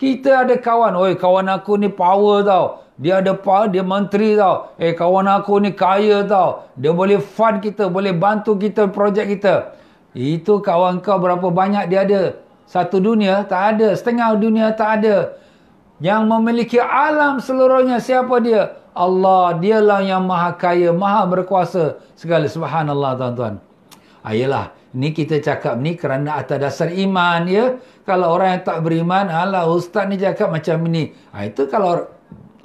Kita 0.01 0.49
ada 0.49 0.57
kawan. 0.57 0.97
Oi, 0.97 1.13
kawan 1.13 1.45
aku 1.45 1.77
ni 1.77 1.85
power 1.85 2.41
tau. 2.41 2.81
Dia 2.97 3.21
ada 3.21 3.37
power, 3.37 3.69
dia 3.69 3.85
menteri 3.85 4.33
tau. 4.33 4.73
Eh, 4.81 4.97
kawan 4.97 5.29
aku 5.29 5.61
ni 5.61 5.77
kaya 5.77 6.25
tau. 6.25 6.65
Dia 6.73 6.89
boleh 6.89 7.21
fund 7.21 7.61
kita, 7.61 7.85
boleh 7.85 8.09
bantu 8.09 8.57
kita, 8.57 8.89
projek 8.89 9.37
kita. 9.37 9.77
Itu 10.17 10.57
kawan 10.57 11.05
kau 11.05 11.21
berapa 11.21 11.45
banyak 11.53 11.93
dia 11.93 12.01
ada. 12.01 12.23
Satu 12.65 12.97
dunia 12.97 13.45
tak 13.45 13.77
ada. 13.77 13.93
Setengah 13.93 14.33
dunia 14.41 14.73
tak 14.73 15.05
ada. 15.05 15.37
Yang 16.01 16.21
memiliki 16.25 16.77
alam 16.81 17.37
seluruhnya 17.37 18.01
siapa 18.01 18.41
dia? 18.41 18.81
Allah 18.97 19.53
dialah 19.61 20.01
yang 20.01 20.25
maha 20.25 20.57
kaya, 20.57 20.89
maha 20.89 21.29
berkuasa 21.29 22.01
segala 22.17 22.49
subhanallah 22.49 23.21
tuan-tuan. 23.21 23.61
Ayolah, 24.25 24.65
ah, 24.65 24.80
ni 24.91 25.15
kita 25.15 25.39
cakap 25.39 25.80
ni 25.80 25.95
kerana 25.95 26.43
atas 26.43 26.58
dasar 26.60 26.89
iman 26.91 27.47
ya. 27.47 27.80
Kalau 28.04 28.36
orang 28.36 28.60
yang 28.60 28.63
tak 28.67 28.80
beriman, 28.84 29.32
alah 29.32 29.67
ustaz 29.71 30.08
ni 30.12 30.19
cakap 30.19 30.51
macam 30.51 30.84
ni. 30.91 31.15
Ha, 31.32 31.47
itu 31.47 31.67
kalau 31.71 32.12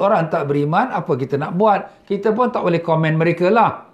orang 0.02 0.26
tak 0.26 0.50
beriman, 0.50 0.90
apa 0.90 1.12
kita 1.14 1.38
nak 1.38 1.54
buat? 1.54 2.06
Kita 2.08 2.34
pun 2.34 2.50
tak 2.50 2.66
boleh 2.66 2.82
komen 2.82 3.14
mereka 3.14 3.46
lah. 3.52 3.86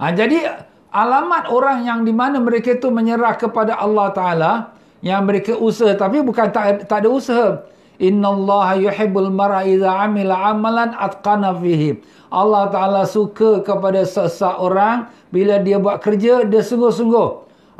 Ha, 0.00 0.10
jadi 0.16 0.48
alamat 0.90 1.52
orang 1.52 1.84
yang 1.84 2.00
di 2.08 2.12
mana 2.16 2.40
mereka 2.40 2.74
tu 2.80 2.88
menyerah 2.88 3.36
kepada 3.36 3.76
Allah 3.76 4.08
Ta'ala, 4.16 4.52
yang 5.02 5.26
mereka 5.26 5.58
usaha, 5.58 5.92
tapi 5.98 6.22
bukan 6.22 6.48
tak, 6.54 6.86
tak 6.86 7.04
ada 7.04 7.08
usaha. 7.10 7.48
Inna 8.02 8.34
Allah 8.34 8.82
yuhibbul 8.82 9.30
mar'a 9.30 9.62
amila 10.06 10.50
amalan 10.50 10.90
atqana 10.96 11.54
fihi. 11.58 12.02
Allah 12.32 12.72
Taala 12.72 13.02
suka 13.04 13.60
kepada 13.60 14.02
seseorang 14.08 15.06
bila 15.32 15.58
dia 15.64 15.80
buat 15.80 15.98
kerja 16.04 16.44
dia 16.44 16.60
sungguh-sungguh. 16.60 17.28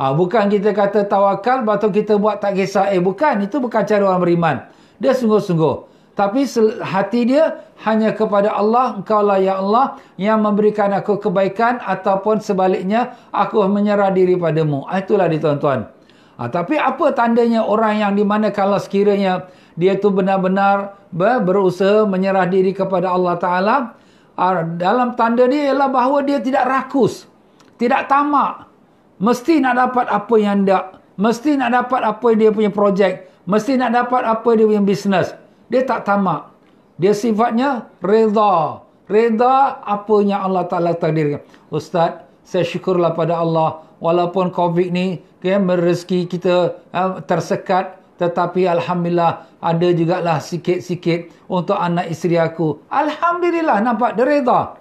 Ha, 0.00 0.16
bukan 0.16 0.48
kita 0.48 0.72
kata 0.72 1.04
tawakal 1.04 1.62
batu 1.62 1.92
kita 1.92 2.16
buat 2.16 2.40
tak 2.40 2.56
kisah. 2.56 2.90
Eh 2.90 2.98
bukan, 2.98 3.44
itu 3.44 3.60
bukan 3.60 3.84
cara 3.84 4.08
orang 4.08 4.24
beriman. 4.24 4.56
Dia 4.96 5.12
sungguh-sungguh. 5.12 5.92
Tapi 6.12 6.44
hati 6.80 7.24
dia 7.24 7.64
hanya 7.88 8.12
kepada 8.12 8.52
Allah, 8.52 9.00
engkaulah 9.00 9.40
ya 9.40 9.60
Allah 9.60 9.96
yang 10.20 10.44
memberikan 10.44 10.92
aku 10.92 11.16
kebaikan 11.16 11.80
ataupun 11.80 12.40
sebaliknya 12.40 13.16
aku 13.32 13.64
menyerah 13.68 14.12
diri 14.12 14.36
padamu. 14.36 14.84
Ah, 14.88 15.00
itulah 15.00 15.28
dia 15.28 15.40
tuan-tuan. 15.40 15.88
Ha, 16.40 16.48
tapi 16.48 16.80
apa 16.80 17.12
tandanya 17.12 17.64
orang 17.64 18.00
yang 18.00 18.12
di 18.16 18.24
mana 18.24 18.48
kalau 18.52 18.80
sekiranya 18.80 19.48
dia 19.76 19.96
tu 19.96 20.12
benar-benar 20.12 21.00
berusaha 21.12 22.08
menyerah 22.08 22.48
diri 22.48 22.72
kepada 22.76 23.12
Allah 23.12 23.36
Ta'ala. 23.36 23.76
Dalam 24.80 25.16
tanda 25.16 25.44
dia 25.48 25.72
ialah 25.72 25.88
bahawa 25.92 26.24
dia 26.24 26.40
tidak 26.40 26.64
rakus. 26.68 27.28
Tidak 27.82 28.06
tamak. 28.06 28.70
Mesti 29.18 29.58
nak 29.58 29.74
dapat 29.74 30.06
apa 30.06 30.34
yang 30.38 30.62
dia. 30.62 31.02
Mesti 31.18 31.58
nak 31.58 31.74
dapat 31.74 32.06
apa 32.06 32.28
dia 32.38 32.54
punya 32.54 32.70
projek. 32.70 33.26
Mesti 33.42 33.74
nak 33.74 33.90
dapat 33.90 34.22
apa 34.22 34.54
dia 34.54 34.70
punya 34.70 34.86
bisnes. 34.86 35.34
Dia 35.66 35.82
tak 35.82 36.06
tamak. 36.06 36.54
Dia 36.94 37.10
sifatnya 37.10 37.90
reda. 37.98 38.86
Reda 39.10 39.82
apa 39.82 40.14
yang 40.22 40.46
Allah 40.46 40.70
Ta'ala 40.70 40.94
takdirkan. 40.94 41.42
Ustaz, 41.74 42.22
saya 42.46 42.62
syukurlah 42.62 43.18
pada 43.18 43.42
Allah. 43.42 43.82
Walaupun 43.98 44.54
COVID 44.54 44.94
ni, 44.94 45.18
okay, 45.42 45.58
rezeki 45.58 46.30
kita 46.30 46.78
uh, 46.94 47.18
tersekat. 47.26 47.98
Tetapi 48.22 48.70
Alhamdulillah 48.70 49.58
ada 49.58 49.88
jugalah 49.90 50.38
sikit-sikit 50.38 51.34
untuk 51.50 51.74
anak 51.74 52.14
isteri 52.14 52.38
aku. 52.38 52.78
Alhamdulillah 52.94 53.82
nampak 53.82 54.14
dia 54.14 54.22
reda. 54.22 54.78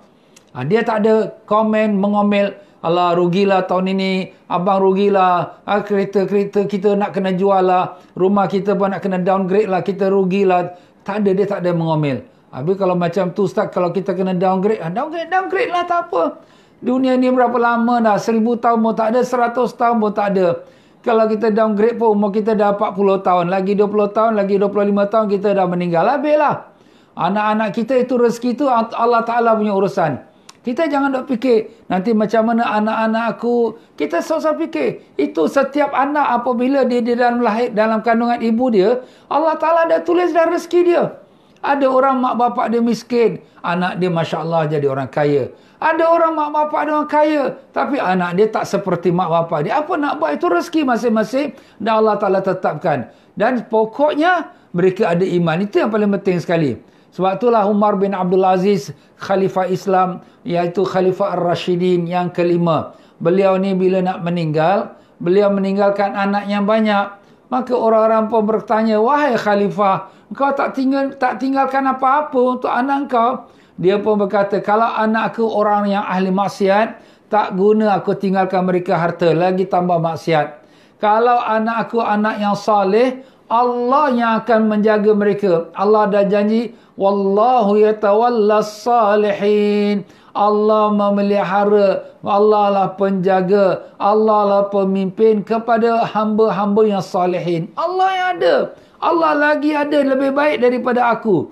Ha, 0.54 0.62
dia 0.62 0.86
tak 0.86 1.02
ada 1.02 1.34
komen 1.50 1.98
mengomel. 1.98 2.54
Allah 2.82 3.14
rugilah 3.14 3.70
tahun 3.70 3.94
ini. 3.94 4.34
Abang 4.50 4.82
rugilah. 4.82 5.62
Ha, 5.70 5.86
kereta-kereta 5.86 6.66
kita 6.66 6.98
nak 6.98 7.14
kena 7.14 7.38
jual 7.38 7.62
lah. 7.62 8.02
Rumah 8.18 8.46
kita 8.50 8.74
pun 8.74 8.90
nak 8.90 9.06
kena 9.06 9.22
downgrade 9.22 9.70
lah. 9.70 9.86
Kita 9.86 10.10
rugilah. 10.10 10.74
Tak 11.06 11.22
ada. 11.22 11.30
Dia 11.30 11.46
tak 11.46 11.62
ada 11.62 11.78
mengomel. 11.78 12.26
Habis 12.50 12.76
kalau 12.82 12.98
macam 12.98 13.30
tu 13.38 13.46
Ustaz. 13.46 13.70
Kalau 13.70 13.94
kita 13.94 14.18
kena 14.18 14.34
downgrade. 14.34 14.82
Ha, 14.82 14.90
downgrade, 14.90 15.30
downgrade 15.30 15.70
lah 15.70 15.86
tak 15.86 16.10
apa. 16.10 16.42
Dunia 16.82 17.14
ni 17.14 17.30
berapa 17.30 17.54
lama 17.62 18.02
dah. 18.02 18.18
Seribu 18.18 18.58
tahun 18.58 18.82
pun 18.82 18.94
tak 18.98 19.14
ada. 19.14 19.22
Seratus 19.22 19.78
tahun 19.78 20.02
pun 20.02 20.12
tak 20.18 20.28
ada. 20.34 20.66
Kalau 21.06 21.26
kita 21.30 21.54
downgrade 21.54 21.98
pun 22.02 22.18
umur 22.18 22.34
kita 22.34 22.58
dah 22.58 22.74
40 22.74 23.22
tahun. 23.22 23.46
Lagi 23.54 23.78
20 23.78 24.10
tahun, 24.10 24.32
lagi 24.38 24.58
25 24.58 25.14
tahun 25.14 25.26
kita 25.30 25.54
dah 25.54 25.66
meninggal. 25.70 26.06
Habislah. 26.06 26.74
Anak-anak 27.14 27.70
kita 27.78 27.94
itu 28.02 28.18
rezeki 28.18 28.50
itu 28.58 28.66
Allah 28.72 29.22
Ta'ala 29.22 29.54
punya 29.54 29.76
urusan. 29.76 30.31
Kita 30.62 30.86
jangan 30.86 31.10
dok 31.10 31.26
fikir 31.26 31.90
nanti 31.90 32.14
macam 32.14 32.54
mana 32.54 32.70
anak-anak 32.78 33.24
aku. 33.34 33.82
Kita 33.98 34.22
selalu 34.22 34.70
fikir 34.70 34.90
itu 35.18 35.50
setiap 35.50 35.90
anak 35.90 36.38
apabila 36.38 36.86
dia 36.86 37.02
di 37.02 37.18
dalam 37.18 37.42
lahir 37.42 37.74
dalam 37.74 38.06
kandungan 38.06 38.38
ibu 38.38 38.70
dia, 38.70 39.02
Allah 39.26 39.58
Taala 39.58 39.90
dah 39.90 40.06
tulis 40.06 40.30
dah 40.30 40.46
rezeki 40.46 40.82
dia. 40.86 41.18
Ada 41.66 41.90
orang 41.90 42.22
mak 42.22 42.38
bapak 42.38 42.74
dia 42.74 42.82
miskin, 42.82 43.42
anak 43.66 43.98
dia 43.98 44.10
masya-Allah 44.14 44.70
jadi 44.70 44.86
orang 44.86 45.10
kaya. 45.10 45.50
Ada 45.82 46.06
orang 46.10 46.34
mak 46.38 46.50
bapak 46.54 46.82
dia 46.86 46.94
orang 46.94 47.10
kaya, 47.10 47.44
tapi 47.74 47.98
anak 47.98 48.38
dia 48.38 48.48
tak 48.50 48.66
seperti 48.70 49.10
mak 49.10 49.30
bapak 49.34 49.66
dia. 49.66 49.82
Apa 49.82 49.98
nak 49.98 50.22
buat 50.22 50.38
itu 50.38 50.46
rezeki 50.46 50.86
masing-masing 50.86 51.58
dan 51.82 52.06
Allah 52.06 52.22
Taala 52.22 52.42
tetapkan. 52.46 53.10
Dan 53.34 53.66
pokoknya 53.66 54.54
mereka 54.78 55.10
ada 55.10 55.26
iman. 55.26 55.58
Itu 55.58 55.82
yang 55.82 55.90
paling 55.90 56.10
penting 56.22 56.38
sekali. 56.38 56.91
Sebab 57.12 57.40
itulah 57.40 57.68
Umar 57.68 58.00
bin 58.00 58.16
Abdul 58.16 58.44
Aziz 58.44 58.96
khalifah 59.20 59.68
Islam 59.68 60.24
iaitu 60.48 60.88
khalifah 60.88 61.36
Ar-Rashidin 61.36 62.08
yang 62.08 62.32
kelima. 62.32 62.96
Beliau 63.20 63.60
ni 63.60 63.76
bila 63.76 64.00
nak 64.00 64.24
meninggal, 64.24 64.96
beliau 65.20 65.52
meninggalkan 65.52 66.16
anak 66.16 66.48
yang 66.48 66.64
banyak. 66.64 67.20
Maka 67.52 67.76
orang-orang 67.76 68.32
pun 68.32 68.48
bertanya, 68.48 68.96
"Wahai 69.04 69.36
khalifah, 69.36 70.08
Kau 70.32 70.56
tak 70.56 70.80
tinggal 70.80 71.12
tak 71.20 71.44
tinggalkan 71.44 71.84
apa-apa 71.92 72.40
untuk 72.40 72.72
anak 72.72 73.12
kau. 73.12 73.52
Dia 73.76 74.00
pun 74.00 74.16
berkata, 74.16 74.64
kalau 74.64 74.88
anak 74.88 75.36
aku 75.36 75.44
orang 75.44 75.92
yang 75.92 76.06
ahli 76.08 76.32
maksiat, 76.32 77.04
tak 77.28 77.56
guna 77.60 78.00
aku 78.00 78.16
tinggalkan 78.16 78.64
mereka 78.64 78.96
harta. 78.96 79.36
Lagi 79.36 79.68
tambah 79.68 80.00
maksiat. 80.00 80.64
Kalau 81.02 81.36
anak 81.36 81.90
aku 81.90 82.00
anak 82.00 82.40
yang 82.40 82.56
saleh, 82.56 83.26
Allah 83.52 84.06
yang 84.16 84.32
akan 84.40 84.72
menjaga 84.72 85.12
mereka. 85.12 85.68
Allah 85.76 86.08
dah 86.08 86.24
janji, 86.24 86.72
Wallahu 86.96 87.76
yatawallas 87.84 88.88
salihin. 88.88 90.08
Allah 90.32 90.88
memelihara, 90.96 92.16
Allah 92.24 92.66
lah 92.72 92.88
penjaga, 92.96 93.92
Allah 94.00 94.42
lah 94.48 94.64
pemimpin 94.72 95.44
kepada 95.44 96.08
hamba-hamba 96.08 96.88
yang 96.88 97.04
salihin. 97.04 97.68
Allah 97.76 98.10
yang 98.16 98.28
ada. 98.40 98.56
Allah 99.04 99.32
lagi 99.36 99.76
ada 99.76 100.00
lebih 100.00 100.32
baik 100.32 100.64
daripada 100.64 101.12
aku. 101.12 101.52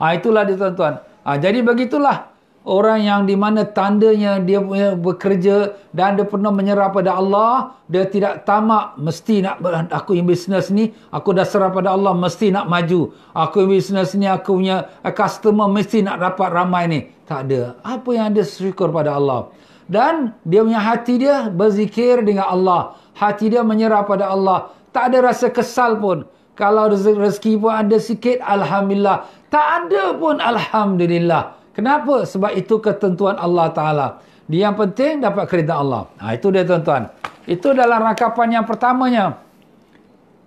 Ha, 0.00 0.16
itulah 0.16 0.48
dia 0.48 0.56
tuan-tuan. 0.56 1.04
Ha, 1.28 1.36
jadi 1.36 1.60
begitulah 1.60 2.33
orang 2.64 3.00
yang 3.04 3.20
di 3.28 3.36
mana 3.36 3.68
tandanya 3.68 4.40
dia 4.40 4.60
bekerja 4.96 5.76
dan 5.92 6.16
dia 6.16 6.24
pernah 6.24 6.48
menyerah 6.50 6.90
pada 6.90 7.20
Allah. 7.20 7.76
Dia 7.86 8.08
tidak 8.08 8.48
tamak 8.48 8.96
mesti 8.96 9.44
nak 9.44 9.60
aku 9.92 10.16
yang 10.16 10.24
bisnes 10.24 10.72
ni. 10.72 10.90
Aku 11.12 11.36
dah 11.36 11.44
serah 11.44 11.70
pada 11.70 11.92
Allah 11.92 12.16
mesti 12.16 12.50
nak 12.50 12.66
maju. 12.66 13.12
Aku 13.36 13.68
yang 13.68 13.70
bisnes 13.76 14.16
ni 14.16 14.24
aku 14.24 14.58
punya 14.58 14.88
customer 15.12 15.68
mesti 15.68 16.00
nak 16.02 16.18
dapat 16.24 16.48
ramai 16.50 16.84
ni. 16.88 17.00
Tak 17.28 17.48
ada. 17.48 17.76
Apa 17.84 18.10
yang 18.16 18.32
ada 18.32 18.42
syukur 18.42 18.88
pada 18.90 19.16
Allah. 19.20 19.52
Dan 19.84 20.32
dia 20.48 20.64
punya 20.64 20.80
hati 20.80 21.20
dia 21.20 21.52
berzikir 21.52 22.24
dengan 22.24 22.48
Allah. 22.48 22.96
Hati 23.12 23.52
dia 23.52 23.60
menyerah 23.60 24.08
pada 24.08 24.32
Allah. 24.32 24.72
Tak 24.96 25.12
ada 25.12 25.28
rasa 25.28 25.52
kesal 25.52 26.00
pun. 26.00 26.24
Kalau 26.54 26.86
rezeki 26.86 27.58
pun 27.58 27.74
ada 27.74 27.98
sikit, 27.98 28.38
Alhamdulillah. 28.40 29.26
Tak 29.50 29.90
ada 29.90 30.14
pun, 30.14 30.38
Alhamdulillah. 30.38 31.58
Kenapa? 31.74 32.22
Sebab 32.22 32.54
itu 32.54 32.78
ketentuan 32.78 33.34
Allah 33.34 33.68
Ta'ala. 33.74 34.08
Dia 34.46 34.70
yang 34.70 34.78
penting 34.78 35.18
dapat 35.18 35.50
kereta 35.50 35.82
Allah. 35.82 36.06
Ha, 36.22 36.38
itu 36.38 36.54
dia 36.54 36.62
tuan-tuan. 36.62 37.10
Itu 37.50 37.74
dalam 37.74 37.98
rangkapan 37.98 38.60
yang 38.60 38.64
pertamanya. 38.64 39.42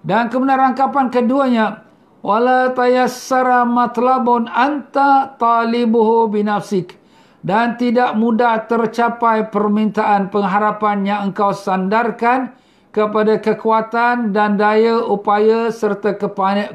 Dan 0.01 0.31
kemudian 0.31 0.55
rangkapan 0.55 1.11
keduanya. 1.11 1.83
Wala 2.23 2.71
tayassara 2.71 3.67
matlabun 3.67 4.47
anta 4.47 5.35
talibuhu 5.35 6.31
binafsik. 6.31 6.95
Dan 7.43 7.75
tidak 7.75 8.15
mudah 8.15 8.63
tercapai 8.65 9.51
permintaan 9.51 10.31
pengharapan 10.31 11.05
yang 11.05 11.19
engkau 11.31 11.51
sandarkan 11.51 12.55
kepada 12.93 13.37
kekuatan 13.37 14.33
dan 14.33 14.57
daya 14.57 15.03
upaya 15.05 15.69
serta 15.69 16.17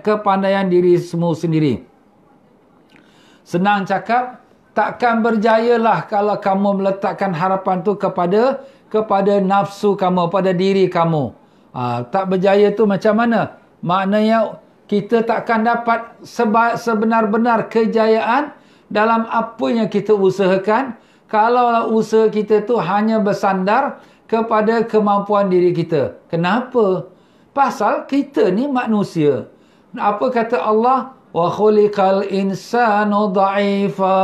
kepandaian 0.01 0.71
diri 0.71 0.95
semua 1.01 1.35
sendiri. 1.35 1.83
Senang 3.43 3.83
cakap, 3.83 4.41
takkan 4.73 5.21
berjayalah 5.21 6.09
kalau 6.09 6.37
kamu 6.37 6.83
meletakkan 6.83 7.33
harapan 7.33 7.85
tu 7.85 7.97
kepada 7.97 8.65
kepada 8.93 9.41
nafsu 9.41 9.97
kamu, 9.97 10.29
pada 10.29 10.53
diri 10.53 10.85
kamu. 10.89 11.33
Ha, 11.73 12.05
tak 12.13 12.29
berjaya 12.29 12.69
tu 12.77 12.85
macam 12.85 13.17
mana? 13.17 13.57
Maknanya 13.81 14.61
kita 14.85 15.25
takkan 15.25 15.65
dapat 15.65 16.21
sebenar-benar 16.77 17.73
kejayaan 17.73 18.53
dalam 18.93 19.25
apa 19.33 19.67
yang 19.73 19.89
kita 19.89 20.13
usahakan 20.13 21.01
kalau 21.25 21.97
usaha 21.97 22.29
kita 22.29 22.61
tu 22.69 22.77
hanya 22.77 23.17
bersandar 23.17 24.05
kepada 24.29 24.85
kemampuan 24.85 25.49
diri 25.49 25.73
kita. 25.73 26.21
Kenapa? 26.29 27.09
Pasal 27.57 28.05
kita 28.05 28.53
ni 28.53 28.69
manusia. 28.69 29.49
Apa 29.97 30.29
kata 30.29 30.61
Allah? 30.61 31.17
Wa 31.33 31.49
khuliqal 31.49 32.29
insanu 32.29 33.33
dha'ifa. 33.33 34.16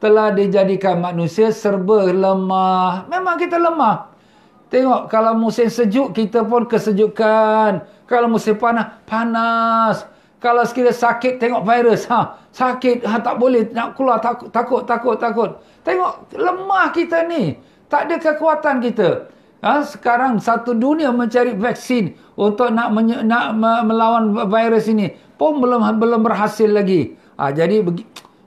Telah 0.00 0.36
dijadikan 0.36 1.00
manusia 1.00 1.48
serba 1.48 2.08
lemah. 2.12 3.08
Memang 3.08 3.40
kita 3.40 3.56
lemah. 3.56 4.12
Tengok 4.68 5.06
kalau 5.06 5.38
musim 5.38 5.70
sejuk 5.70 6.16
kita 6.16 6.44
pun 6.44 6.66
kesejukan. 6.66 7.84
Kalau 8.04 8.28
musim 8.28 8.58
panas, 8.58 9.00
panas. 9.08 10.04
Kalau 10.44 10.60
sekiranya 10.60 10.92
sakit 10.92 11.40
tengok 11.40 11.64
virus, 11.64 12.04
ha, 12.12 12.36
sakit 12.52 13.00
ha, 13.08 13.16
tak 13.16 13.40
boleh 13.40 13.64
nak 13.72 13.96
keluar 13.96 14.20
takut 14.20 14.52
takut 14.52 14.84
takut 14.84 15.16
takut. 15.16 15.50
Tengok 15.80 16.36
lemah 16.36 16.92
kita 16.92 17.24
ni. 17.24 17.56
Tak 17.88 18.12
ada 18.12 18.20
kekuatan 18.20 18.84
kita. 18.84 19.32
Ha, 19.64 19.80
sekarang 19.80 20.36
satu 20.44 20.76
dunia 20.76 21.08
mencari 21.08 21.56
vaksin 21.56 22.12
untuk 22.36 22.68
nak 22.68 22.92
menye, 22.92 23.24
nak 23.24 23.56
melawan 23.88 24.36
virus 24.52 24.84
ini 24.92 25.16
pun 25.44 25.60
belum 25.60 25.84
belum 26.00 26.20
berhasil 26.24 26.64
lagi. 26.72 27.20
Ha, 27.36 27.52
jadi 27.52 27.84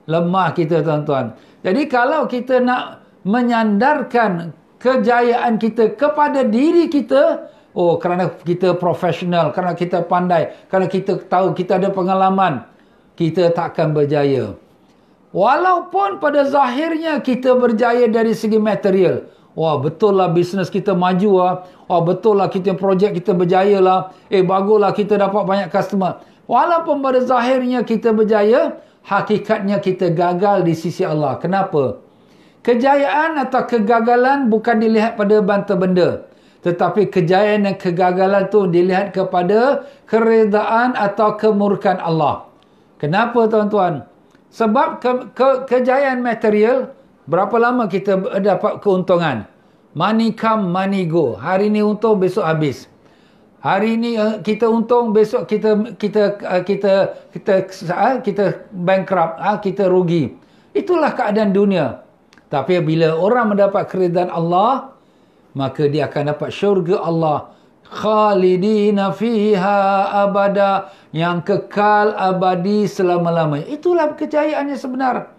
lemah 0.10 0.58
kita 0.58 0.82
tuan-tuan. 0.82 1.38
Jadi 1.62 1.86
kalau 1.86 2.26
kita 2.26 2.58
nak 2.58 3.06
menyandarkan 3.22 4.56
kejayaan 4.82 5.62
kita 5.62 5.94
kepada 5.94 6.42
diri 6.42 6.90
kita, 6.90 7.54
oh 7.78 8.02
kerana 8.02 8.34
kita 8.42 8.74
profesional, 8.82 9.54
kerana 9.54 9.78
kita 9.78 10.02
pandai, 10.10 10.50
kerana 10.72 10.90
kita 10.90 11.22
tahu 11.30 11.54
kita 11.54 11.78
ada 11.78 11.94
pengalaman, 11.94 12.66
kita 13.14 13.54
takkan 13.54 13.94
berjaya. 13.94 14.58
Walaupun 15.36 16.18
pada 16.24 16.48
zahirnya 16.50 17.20
kita 17.22 17.54
berjaya 17.60 18.10
dari 18.10 18.32
segi 18.34 18.58
material, 18.58 19.28
Wah 19.58 19.82
betul 19.82 20.22
lah 20.22 20.30
bisnes 20.30 20.70
kita 20.70 20.94
maju 20.94 21.42
lah. 21.42 21.54
Wah 21.90 22.06
betul 22.06 22.38
lah 22.38 22.46
kita 22.46 22.78
projek 22.78 23.18
kita 23.18 23.34
berjaya 23.34 23.82
lah. 23.82 24.14
Eh 24.30 24.46
baguslah 24.46 24.94
kita 24.94 25.18
dapat 25.18 25.42
banyak 25.50 25.74
customer. 25.74 26.22
Walaupun 26.48 27.04
pada 27.04 27.20
zahirnya 27.22 27.84
kita 27.84 28.16
berjaya, 28.16 28.80
hakikatnya 29.04 29.84
kita 29.84 30.12
gagal 30.16 30.64
di 30.64 30.74
sisi 30.74 31.04
Allah. 31.04 31.36
Kenapa? 31.44 32.00
Kejayaan 32.64 33.40
atau 33.40 33.64
kegagalan 33.68 34.48
bukan 34.52 34.80
dilihat 34.80 35.20
pada 35.20 35.40
banta 35.44 35.76
benda. 35.76 36.28
Tetapi 36.64 37.12
kejayaan 37.14 37.68
dan 37.68 37.76
kegagalan 37.80 38.50
tu 38.52 38.68
dilihat 38.68 39.16
kepada 39.16 39.88
keredaan 40.10 40.96
atau 40.96 41.36
kemurkan 41.40 42.00
Allah. 42.02 42.48
Kenapa 43.00 43.48
tuan-tuan? 43.48 44.04
Sebab 44.52 45.04
ke, 45.04 45.12
ke, 45.38 45.48
kejayaan 45.70 46.20
material 46.24 46.98
Berapa 47.28 47.60
lama 47.60 47.92
kita 47.92 48.40
dapat 48.40 48.80
keuntungan? 48.80 49.44
Money 49.92 50.32
come, 50.32 50.72
money 50.72 51.04
go. 51.04 51.36
Hari 51.36 51.68
ni 51.68 51.84
untung, 51.84 52.24
besok 52.24 52.48
habis. 52.48 52.88
Hari 53.68 54.00
ni 54.00 54.16
uh, 54.16 54.40
kita 54.40 54.64
untung, 54.72 55.12
besok 55.12 55.44
kita 55.44 56.00
kita 56.00 56.40
uh, 56.40 56.64
kita 56.64 57.20
kita 57.36 57.54
uh, 57.92 58.24
kita 58.24 58.64
bankrupt, 58.72 59.44
kita 59.60 59.92
rugi. 59.92 60.32
Itulah 60.72 61.12
keadaan 61.12 61.52
dunia. 61.52 62.00
Tapi 62.48 62.80
bila 62.80 63.20
orang 63.20 63.52
mendapat 63.52 63.92
keridhaan 63.92 64.32
Allah, 64.32 64.96
maka 65.52 65.84
dia 65.92 66.08
akan 66.08 66.32
dapat 66.32 66.48
syurga 66.56 67.04
Allah. 67.04 67.52
Khalidina 67.92 69.12
fiha 69.12 70.16
abada. 70.16 70.96
Yang 71.12 71.52
kekal 71.52 72.16
abadi 72.16 72.88
selama-lamanya. 72.88 73.68
Itulah 73.68 74.16
kejayaannya 74.16 74.80
sebenar. 74.80 75.36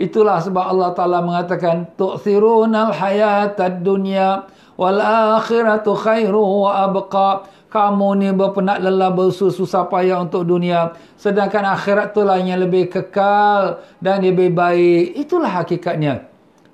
Itulah 0.00 0.40
sebab 0.40 0.64
Allah 0.64 0.96
Ta'ala 0.96 1.20
mengatakan 1.20 1.92
Tu'thirunal 1.96 2.92
hayatad 2.92 3.80
dunya 3.84 4.48
Wal 4.76 5.00
akhiratu 5.00 5.96
khairu 5.96 6.68
wa 6.68 6.84
abqa 6.84 7.48
Kamu 7.66 8.08
ni 8.14 8.30
berpenat 8.30 8.78
lelah 8.78 9.10
bersusah 9.10 9.90
payah 9.90 10.22
untuk 10.22 10.46
dunia. 10.46 10.94
Sedangkan 11.18 11.66
akhirat 11.66 12.14
tu 12.14 12.22
lah 12.22 12.38
yang 12.38 12.62
lebih 12.62 12.86
kekal 12.86 13.82
Dan 13.98 14.22
lebih 14.22 14.54
baik. 14.54 15.18
Itulah 15.18 15.62
hakikatnya. 15.62 16.30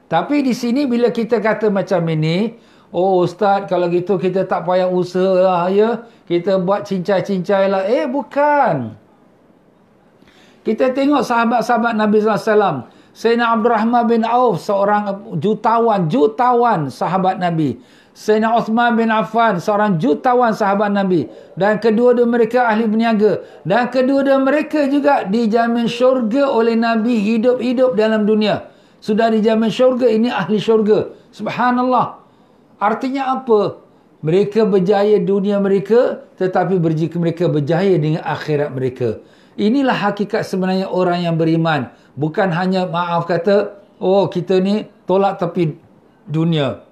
Tapi 0.07 0.45
di 0.45 0.53
sini 0.53 0.85
bila 0.85 1.09
kita 1.09 1.41
kata 1.41 1.73
macam 1.73 2.05
ini 2.13 2.53
Oh 2.93 3.25
Ustaz 3.25 3.65
kalau 3.73 3.89
gitu 3.89 4.21
kita 4.21 4.45
tak 4.45 4.69
payah 4.69 4.85
usaha 4.85 5.41
lah 5.41 5.73
ya. 5.73 6.05
Kita 6.29 6.61
buat 6.61 6.85
cincai-cincai 6.85 7.65
lah. 7.73 7.89
Eh 7.89 8.05
bukan. 8.05 8.93
Kita 10.63 10.93
tengok 10.93 11.25
sahabat-sahabat 11.25 11.97
Nabi 11.97 12.23
SAW 12.23 12.87
Sayyidina 13.13 13.53
Abdul 13.53 13.73
Rahman 13.77 14.05
bin 14.09 14.23
Auf 14.25 14.65
seorang 14.65 15.37
jutawan, 15.37 16.09
jutawan 16.09 16.89
sahabat 16.89 17.37
Nabi. 17.37 17.77
Sayyidina 18.13 18.53
Uthman 18.61 18.93
bin 18.93 19.09
Affan 19.09 19.57
seorang 19.57 19.97
jutawan 19.97 20.53
sahabat 20.53 20.93
Nabi. 20.93 21.33
Dan 21.57 21.81
kedua-dua 21.81 22.29
mereka 22.29 22.69
ahli 22.69 22.85
berniaga. 22.85 23.41
Dan 23.65 23.89
kedua-dua 23.89 24.37
mereka 24.45 24.85
juga 24.89 25.25
dijamin 25.25 25.89
syurga 25.89 26.45
oleh 26.53 26.77
Nabi 26.77 27.17
hidup-hidup 27.17 27.97
dalam 27.97 28.29
dunia. 28.29 28.69
Sudah 29.01 29.33
dijamin 29.33 29.73
syurga, 29.73 30.07
ini 30.13 30.29
ahli 30.29 30.61
syurga. 30.61 31.11
Subhanallah. 31.33 32.21
Artinya 32.79 33.41
apa? 33.41 33.81
Mereka 34.23 34.71
berjaya 34.71 35.19
dunia 35.19 35.59
mereka 35.59 36.23
tetapi 36.39 36.79
mereka 37.19 37.51
berjaya 37.51 37.99
dengan 37.99 38.23
akhirat 38.23 38.71
mereka. 38.71 39.19
Inilah 39.59 39.99
hakikat 39.99 40.47
sebenarnya 40.47 40.87
orang 40.87 41.27
yang 41.27 41.35
beriman. 41.35 41.91
Bukan 42.15 42.55
hanya 42.55 42.87
maaf 42.87 43.27
kata, 43.27 43.83
oh 43.99 44.31
kita 44.31 44.63
ni 44.63 44.87
tolak 45.11 45.43
tepi 45.43 45.75
dunia. 46.29 46.92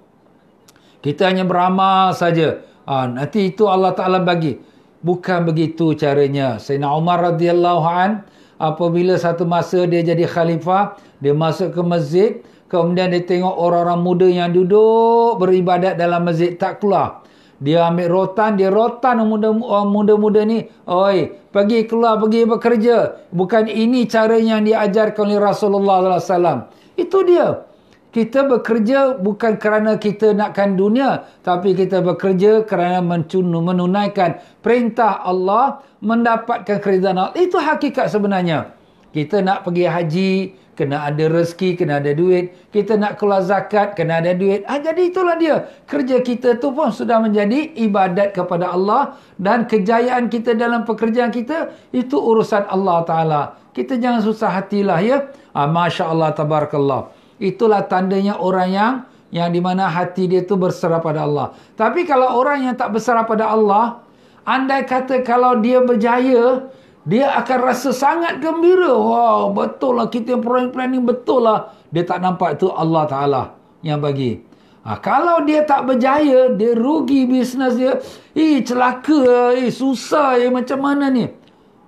Kita 1.01 1.33
hanya 1.33 1.41
beramal 1.45 2.13
saja. 2.13 2.61
Ha, 2.85 3.09
nanti 3.09 3.49
itu 3.49 3.65
Allah 3.65 3.97
Ta'ala 3.97 4.21
bagi. 4.21 4.57
Bukan 5.01 5.49
begitu 5.49 5.97
caranya. 5.97 6.61
Sayyidina 6.61 6.93
Umar 6.93 7.25
radhiyallahu 7.33 7.83
an 7.89 8.21
apabila 8.61 9.17
satu 9.17 9.49
masa 9.49 9.89
dia 9.89 10.05
jadi 10.05 10.29
khalifah, 10.29 10.93
dia 11.17 11.33
masuk 11.33 11.73
ke 11.73 11.81
masjid, 11.81 12.29
kemudian 12.69 13.09
dia 13.09 13.25
tengok 13.25 13.49
orang-orang 13.49 13.99
muda 14.05 14.27
yang 14.29 14.53
duduk 14.53 15.41
beribadat 15.41 15.97
dalam 15.97 16.21
masjid 16.21 16.53
tak 16.53 16.77
keluar. 16.77 17.25
Dia 17.61 17.89
ambil 17.89 18.09
rotan, 18.09 18.57
dia 18.57 18.73
rotan 18.73 19.21
muda-muda 19.25 20.41
ni. 20.45 20.65
Oi, 20.89 21.29
pergi 21.53 21.85
keluar, 21.85 22.17
pergi 22.17 22.45
bekerja. 22.45 23.29
Bukan 23.29 23.69
ini 23.69 24.09
cara 24.09 24.37
yang 24.37 24.65
diajarkan 24.65 25.29
oleh 25.29 25.37
Rasulullah 25.37 26.17
SAW. 26.17 26.69
Itu 26.97 27.21
dia. 27.21 27.69
Kita 28.11 28.43
bekerja 28.43 29.15
bukan 29.15 29.55
kerana 29.55 29.95
kita 29.95 30.35
nakkan 30.35 30.75
dunia. 30.75 31.23
Tapi 31.47 31.71
kita 31.71 32.03
bekerja 32.03 32.67
kerana 32.67 32.99
menunaikan 32.99 34.43
perintah 34.59 35.23
Allah. 35.23 35.79
Mendapatkan 36.03 36.83
keridhaan 36.83 37.15
Allah. 37.15 37.35
Itu 37.39 37.55
hakikat 37.55 38.11
sebenarnya. 38.11 38.75
Kita 39.11 39.43
nak 39.43 39.67
pergi 39.67 39.85
haji, 39.87 40.31
kena 40.75 41.07
ada 41.07 41.27
rezeki, 41.27 41.79
kena 41.79 41.99
ada 41.99 42.11
duit. 42.15 42.51
Kita 42.71 42.95
nak 42.95 43.19
keluar 43.19 43.43
zakat, 43.43 43.95
kena 43.95 44.23
ada 44.23 44.35
duit. 44.35 44.63
Ah, 44.67 44.79
jadi 44.79 45.07
itulah 45.07 45.35
dia. 45.35 45.67
Kerja 45.87 46.19
kita 46.19 46.59
tu 46.59 46.71
pun 46.71 46.91
sudah 46.91 47.19
menjadi 47.19 47.75
ibadat 47.79 48.35
kepada 48.35 48.71
Allah. 48.75 49.19
Dan 49.39 49.67
kejayaan 49.67 50.27
kita 50.31 50.55
dalam 50.55 50.87
pekerjaan 50.87 51.31
kita, 51.31 51.71
itu 51.95 52.15
urusan 52.15 52.67
Allah 52.67 52.97
Ta'ala. 53.07 53.41
Kita 53.71 53.95
jangan 53.95 54.19
susah 54.19 54.51
hatilah 54.51 54.99
ya. 54.99 55.31
Ah, 55.55 55.67
Masya 55.67 56.11
Allah, 56.11 56.35
tabarakallah. 56.35 57.20
Itulah 57.41 57.89
tandanya 57.89 58.37
orang 58.37 58.69
yang 58.69 58.93
yang 59.33 59.49
di 59.49 59.57
mana 59.57 59.89
hati 59.89 60.29
dia 60.29 60.45
tu 60.45 60.59
berserah 60.59 61.01
pada 61.01 61.25
Allah. 61.25 61.57
Tapi 61.73 62.05
kalau 62.05 62.37
orang 62.37 62.69
yang 62.69 62.75
tak 62.77 62.93
berserah 62.93 63.25
pada 63.25 63.49
Allah, 63.49 64.05
andai 64.45 64.85
kata 64.85 65.25
kalau 65.25 65.57
dia 65.57 65.81
berjaya, 65.81 66.69
dia 67.07 67.33
akan 67.41 67.59
rasa 67.65 67.89
sangat 67.89 68.37
gembira. 68.37 68.93
Wah, 68.93 69.49
betul 69.49 69.97
lah 69.97 70.11
kita 70.11 70.37
yang 70.37 70.69
planning 70.69 71.01
betul 71.01 71.49
lah. 71.49 71.73
Dia 71.89 72.05
tak 72.05 72.21
nampak 72.21 72.61
itu 72.61 72.69
Allah 72.69 73.03
Ta'ala 73.09 73.43
yang 73.81 73.97
bagi. 73.97 74.37
Ha, 74.81 74.97
kalau 74.97 75.45
dia 75.45 75.65
tak 75.65 75.85
berjaya, 75.85 76.53
dia 76.53 76.73
rugi 76.73 77.25
bisnes 77.25 77.77
dia. 77.77 78.01
Eh, 78.33 78.61
celaka. 78.65 79.53
Eh, 79.53 79.69
susah. 79.69 80.41
Eh, 80.41 80.49
macam 80.49 80.81
mana 80.81 81.09
ni? 81.09 81.29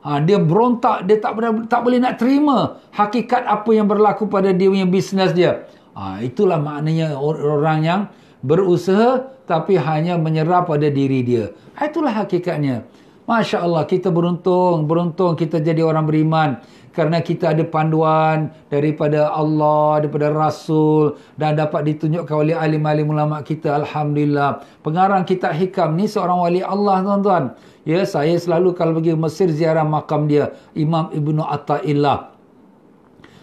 Ha, 0.04 0.20
dia 0.20 0.36
berontak. 0.36 1.08
Dia 1.08 1.18
tak, 1.24 1.40
tak 1.72 1.80
boleh 1.80 2.00
nak 2.04 2.20
terima 2.20 2.84
hakikat 2.92 3.48
apa 3.48 3.72
yang 3.72 3.88
berlaku 3.88 4.28
pada 4.28 4.52
dia 4.52 4.68
punya 4.68 4.88
bisnes 4.88 5.32
dia. 5.32 5.66
Ha, 5.96 6.20
itulah 6.20 6.60
maknanya 6.60 7.16
orang 7.20 7.80
yang 7.82 8.02
berusaha 8.44 9.32
tapi 9.48 9.80
hanya 9.80 10.20
menyerah 10.20 10.68
pada 10.68 10.92
diri 10.92 11.24
dia. 11.24 11.56
Itulah 11.80 12.12
hakikatnya. 12.24 12.84
Masya 13.24 13.64
Allah 13.64 13.88
kita 13.88 14.12
beruntung, 14.12 14.84
beruntung 14.84 15.40
kita 15.40 15.64
jadi 15.64 15.80
orang 15.80 16.04
beriman 16.04 16.60
kerana 16.94 17.20
kita 17.26 17.52
ada 17.58 17.66
panduan 17.66 18.54
daripada 18.70 19.34
Allah, 19.34 20.06
daripada 20.06 20.30
Rasul 20.30 21.18
dan 21.36 21.58
dapat 21.58 21.90
ditunjukkan 21.90 22.32
oleh 22.38 22.54
alim-alim 22.54 23.10
ulama 23.10 23.42
kita. 23.42 23.74
Alhamdulillah. 23.82 24.62
Pengarang 24.86 25.26
kita 25.26 25.50
Hikam 25.50 25.98
ni 25.98 26.06
seorang 26.06 26.40
wali 26.40 26.62
Allah 26.62 27.02
tuan-tuan. 27.02 27.44
Ya, 27.84 28.06
saya 28.08 28.38
selalu 28.38 28.78
kalau 28.78 28.96
pergi 29.02 29.18
Mesir 29.18 29.52
ziarah 29.52 29.84
makam 29.84 30.30
dia, 30.30 30.56
Imam 30.72 31.12
Ibnu 31.12 31.44
Atta'illah. 31.44 32.32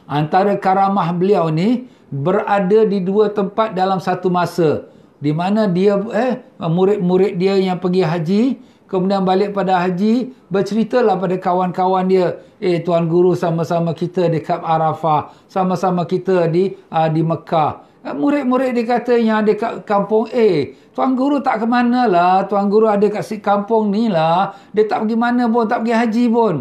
Antara 0.08 0.56
karamah 0.56 1.12
beliau 1.12 1.52
ni 1.52 1.90
berada 2.08 2.86
di 2.88 2.98
dua 3.04 3.30
tempat 3.30 3.76
dalam 3.76 4.00
satu 4.00 4.32
masa. 4.32 4.88
Di 5.20 5.36
mana 5.36 5.68
dia 5.68 6.00
eh 6.16 6.40
murid-murid 6.56 7.36
dia 7.36 7.60
yang 7.60 7.76
pergi 7.76 8.02
haji 8.02 8.42
kemudian 8.90 9.22
balik 9.22 9.55
pada 9.55 9.79
haji 9.87 10.35
berceritalah 10.50 11.14
pada 11.14 11.38
kawan-kawan 11.38 12.11
dia 12.11 12.42
eh 12.59 12.83
tuan 12.83 13.07
guru 13.07 13.38
sama-sama 13.38 13.94
kita 13.94 14.26
dekat 14.26 14.59
Arafah 14.59 15.31
sama-sama 15.46 16.03
kita 16.05 16.50
di 16.50 16.74
uh, 16.90 17.07
di 17.07 17.22
Mekah. 17.22 17.87
Eh, 18.00 18.16
murid-murid 18.16 18.74
dia 18.74 18.85
kata 18.88 19.14
yang 19.20 19.44
ada 19.44 19.53
kat 19.55 19.87
kampung 19.87 20.26
A 20.33 20.74
tuan 20.90 21.14
guru 21.14 21.38
tak 21.38 21.62
ke 21.62 21.66
mana 21.70 22.11
lah 22.11 22.42
tuan 22.50 22.66
guru 22.66 22.90
ada 22.90 23.07
kat 23.07 23.22
si 23.22 23.38
kampung 23.38 23.94
ni 23.94 24.11
lah. 24.11 24.59
Dia 24.74 24.90
tak 24.90 25.07
pergi 25.07 25.16
mana 25.16 25.46
pun 25.46 25.64
tak 25.70 25.87
pergi 25.87 25.94
haji 25.94 26.24
pun. 26.26 26.55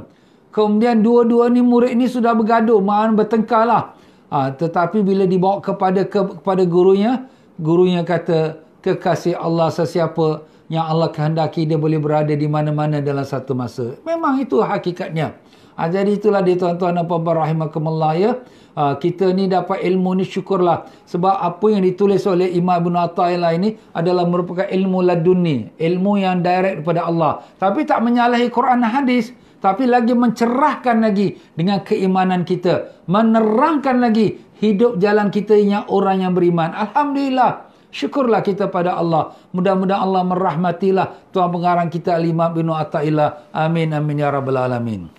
Kemudian 0.53 1.01
dua-dua 1.01 1.49
ni 1.49 1.65
murid 1.65 1.97
ni 1.97 2.05
sudah 2.05 2.37
bergaduh 2.37 2.77
mahan 2.77 3.17
bertengkar 3.17 3.65
lah. 3.65 3.97
Ha, 4.29 4.53
tetapi 4.53 5.01
bila 5.01 5.25
dibawa 5.25 5.57
kepada 5.57 6.05
ke, 6.05 6.21
kepada 6.37 6.61
gurunya 6.61 7.25
gurunya 7.57 8.05
kata 8.05 8.61
kekasih 8.85 9.35
Allah 9.35 9.73
sesiapa 9.73 10.45
yang 10.69 10.85
Allah 10.85 11.09
kehendaki 11.09 11.65
dia 11.65 11.81
boleh 11.81 11.97
berada 11.97 12.29
di 12.29 12.45
mana-mana 12.45 13.01
dalam 13.01 13.25
satu 13.25 13.57
masa. 13.57 13.97
Memang 14.05 14.37
itu 14.37 14.61
hakikatnya. 14.61 15.33
Ha, 15.73 15.89
jadi 15.89 16.13
itulah 16.13 16.45
dia 16.45 16.59
tuan-tuan 16.59 16.93
dan 16.93 17.09
puan-puan 17.09 17.41
rahimakumullah 17.41 18.13
ya. 18.19 18.31
Ha, 18.77 19.01
kita 19.01 19.33
ni 19.33 19.49
dapat 19.49 19.81
ilmu 19.81 20.21
ni 20.21 20.29
syukurlah. 20.29 20.85
Sebab 21.09 21.41
apa 21.41 21.65
yang 21.73 21.81
ditulis 21.81 22.21
oleh 22.29 22.53
Imam 22.53 22.77
Ibn 22.85 23.09
Atta'illah 23.09 23.51
ini 23.57 23.73
adalah 23.97 24.29
merupakan 24.29 24.69
ilmu 24.69 25.01
laduni. 25.01 25.73
Ilmu 25.73 26.11
yang 26.21 26.45
direct 26.45 26.85
kepada 26.85 27.09
Allah. 27.09 27.41
Tapi 27.57 27.87
tak 27.89 28.05
menyalahi 28.05 28.51
Quran 28.53 28.85
dan 28.85 28.91
hadis. 28.93 29.33
Tapi 29.59 29.89
lagi 29.89 30.13
mencerahkan 30.15 31.01
lagi 31.01 31.35
dengan 31.57 31.81
keimanan 31.81 32.45
kita. 32.45 33.03
Menerangkan 33.09 34.03
lagi 34.03 34.37
hidup 34.59 34.99
jalan 35.01 35.31
kita 35.31 35.57
yang 35.57 35.87
orang 35.89 36.27
yang 36.27 36.35
beriman. 36.35 36.75
Alhamdulillah. 36.75 37.68
Syukurlah 37.89 38.45
kita 38.45 38.69
pada 38.69 38.93
Allah. 38.93 39.33
Mudah-mudahan 39.49 40.05
Allah 40.05 40.21
merahmatilah 40.21 41.33
Tuan 41.33 41.49
pengarang 41.49 41.89
kita 41.89 42.13
Al-Imam 42.13 42.53
bin 42.53 42.69
Atta'illah. 42.69 43.49
Amin, 43.49 43.89
amin, 43.97 44.21
ya 44.21 44.29
Rabbal 44.29 44.61
Alamin. 44.61 45.09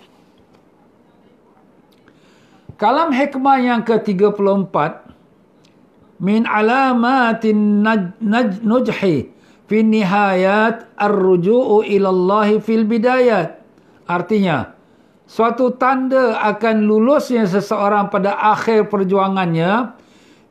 Kalam 2.79 3.11
hikmah 3.11 3.57
yang 3.59 3.81
ke-34. 3.83 4.75
Min 6.21 6.47
alamatin 6.47 7.81
naj, 7.81 8.17
naj, 8.21 8.61
nujhi 8.61 9.29
fi 9.69 9.77
nihayat 9.81 10.89
ar-ruju'u 10.97 11.85
ilallahi 11.85 12.57
fil 12.61 12.85
bidayat. 12.87 13.61
Artinya, 14.09 14.73
suatu 15.29 15.75
tanda 15.77 16.41
akan 16.41 16.85
lulusnya 16.87 17.45
seseorang 17.45 18.09
pada 18.09 18.37
akhir 18.37 18.89
perjuangannya 18.89 20.00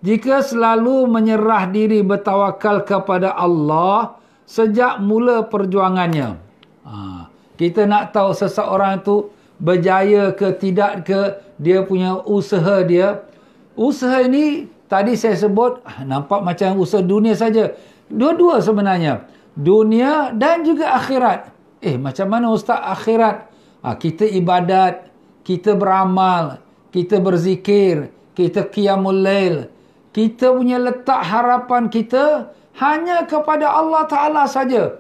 jika 0.00 0.40
selalu 0.40 1.04
menyerah 1.04 1.68
diri 1.68 2.00
bertawakal 2.00 2.88
kepada 2.88 3.36
Allah 3.36 4.16
sejak 4.48 4.98
mula 5.04 5.44
perjuangannya. 5.44 6.40
Ha, 6.88 7.28
kita 7.60 7.84
nak 7.84 8.16
tahu 8.16 8.32
seseorang 8.32 9.04
itu 9.04 9.28
berjaya 9.60 10.32
ke 10.32 10.56
tidak 10.56 11.04
ke 11.04 11.20
dia 11.60 11.84
punya 11.84 12.16
usaha 12.24 12.80
dia. 12.80 13.28
Usaha 13.76 14.24
ini 14.24 14.66
tadi 14.88 15.14
saya 15.20 15.36
sebut 15.36 15.84
ah, 15.84 16.00
nampak 16.02 16.40
macam 16.40 16.80
usaha 16.80 17.04
dunia 17.04 17.36
saja. 17.36 17.76
Dua-dua 18.08 18.64
sebenarnya. 18.64 19.28
Dunia 19.52 20.32
dan 20.32 20.64
juga 20.64 20.96
akhirat. 20.96 21.52
Eh 21.84 22.00
macam 22.00 22.26
mana 22.32 22.48
ustaz 22.48 22.80
akhirat? 22.80 23.52
Ha, 23.84 23.96
kita 24.00 24.24
ibadat, 24.24 25.12
kita 25.44 25.76
beramal, 25.76 26.60
kita 26.88 27.20
berzikir, 27.20 28.08
kita 28.32 28.64
qiyamul 28.68 29.20
lail, 29.20 29.68
kita 30.10 30.50
punya 30.50 30.78
letak 30.82 31.22
harapan 31.22 31.86
kita 31.86 32.50
hanya 32.82 33.26
kepada 33.30 33.70
Allah 33.70 34.02
Ta'ala 34.10 34.42
saja. 34.50 34.98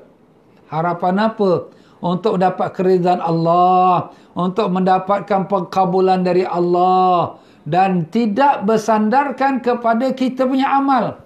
Harapan 0.70 1.30
apa? 1.30 1.66
Untuk 1.98 2.38
dapat 2.38 2.70
keridhaan 2.76 3.18
Allah. 3.18 4.14
Untuk 4.38 4.70
mendapatkan 4.70 5.50
pengkabulan 5.50 6.22
dari 6.22 6.46
Allah. 6.46 7.42
Dan 7.66 8.06
tidak 8.08 8.62
bersandarkan 8.64 9.58
kepada 9.60 10.14
kita 10.14 10.46
punya 10.46 10.78
amal. 10.78 11.18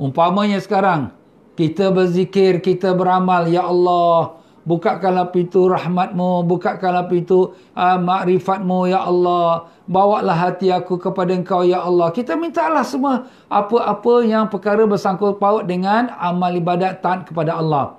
Umpamanya 0.00 0.56
sekarang. 0.58 1.12
Kita 1.52 1.92
berzikir, 1.92 2.64
kita 2.64 2.96
beramal. 2.96 3.44
Ya 3.52 3.68
Allah, 3.68 4.40
bukakanlah 4.66 5.30
pintu 5.30 5.70
rahmatmu. 5.70 6.46
Bukakanlah 6.46 7.06
pintu 7.06 7.54
uh, 7.74 7.98
makrifatmu, 7.98 8.90
Ya 8.90 9.06
Allah 9.06 9.72
bawalah 9.90 10.48
hati 10.48 10.70
aku 10.70 10.98
kepada 10.98 11.34
engkau 11.34 11.66
ya 11.66 11.82
Allah. 11.82 12.08
Kita 12.14 12.38
mintalah 12.38 12.86
semua 12.86 13.26
apa-apa 13.50 14.22
yang 14.22 14.46
perkara 14.46 14.86
bersangkut 14.86 15.36
paut 15.36 15.66
dengan 15.66 16.10
amal 16.16 16.54
ibadat 16.54 17.02
taat 17.02 17.26
kepada 17.26 17.58
Allah. 17.58 17.98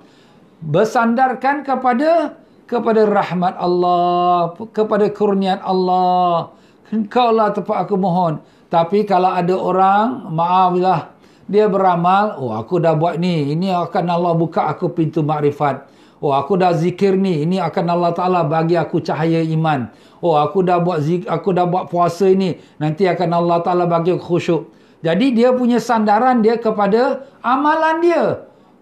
Bersandarkan 0.64 1.60
kepada 1.62 2.40
kepada 2.64 3.04
rahmat 3.04 3.54
Allah, 3.60 4.56
kepada 4.72 5.06
kurniat 5.12 5.60
Allah. 5.60 6.56
Engkau 6.88 7.28
lah 7.32 7.52
tempat 7.52 7.84
aku 7.84 7.94
mohon. 8.00 8.40
Tapi 8.72 9.04
kalau 9.06 9.30
ada 9.30 9.54
orang, 9.54 10.34
maaflah, 10.34 11.14
dia 11.46 11.68
beramal, 11.68 12.40
oh 12.40 12.50
aku 12.56 12.80
dah 12.80 12.96
buat 12.96 13.20
ni, 13.20 13.52
ini 13.54 13.70
akan 13.70 14.04
Allah 14.08 14.32
buka 14.34 14.66
aku 14.72 14.90
pintu 14.90 15.20
makrifat. 15.22 15.93
Oh 16.24 16.32
aku 16.32 16.56
dah 16.56 16.72
zikir 16.72 17.20
ni, 17.20 17.44
ini 17.44 17.60
akan 17.60 17.84
Allah 17.84 18.16
Taala 18.16 18.40
bagi 18.48 18.80
aku 18.80 18.96
cahaya 19.04 19.44
iman. 19.44 19.92
Oh 20.24 20.40
aku 20.40 20.64
dah 20.64 20.80
buat 20.80 21.04
zik, 21.04 21.28
aku 21.28 21.52
dah 21.52 21.68
buat 21.68 21.92
puasa 21.92 22.32
ini, 22.32 22.56
nanti 22.80 23.04
akan 23.04 23.44
Allah 23.44 23.60
Taala 23.60 23.84
bagi 23.84 24.16
aku 24.16 24.40
khusyuk. 24.40 24.72
Jadi 25.04 25.36
dia 25.36 25.52
punya 25.52 25.76
sandaran 25.76 26.40
dia 26.40 26.56
kepada 26.56 27.28
amalan 27.44 28.00
dia. 28.00 28.24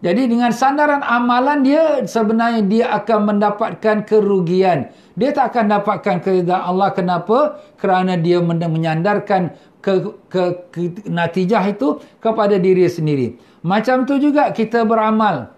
Jadi 0.07 0.31
dengan 0.31 0.55
sandaran 0.55 1.03
amalan 1.03 1.67
dia 1.67 2.07
sebenarnya 2.07 2.63
dia 2.63 2.87
akan 2.95 3.35
mendapatkan 3.35 4.07
kerugian. 4.07 4.95
Dia 5.19 5.35
tak 5.35 5.51
akan 5.51 5.83
dapatkan 5.83 6.23
keridhaan 6.23 6.63
Allah 6.63 6.95
kenapa? 6.95 7.59
Kerana 7.75 8.15
dia 8.15 8.39
menyandarkan 8.39 9.51
ke, 9.83 10.15
ke, 10.31 10.43
ke 10.71 11.11
natijah 11.11 11.67
itu 11.67 11.99
kepada 12.23 12.55
diri 12.55 12.87
sendiri. 12.87 13.35
Macam 13.67 14.07
tu 14.07 14.15
juga 14.23 14.55
kita 14.55 14.87
beramal. 14.87 15.51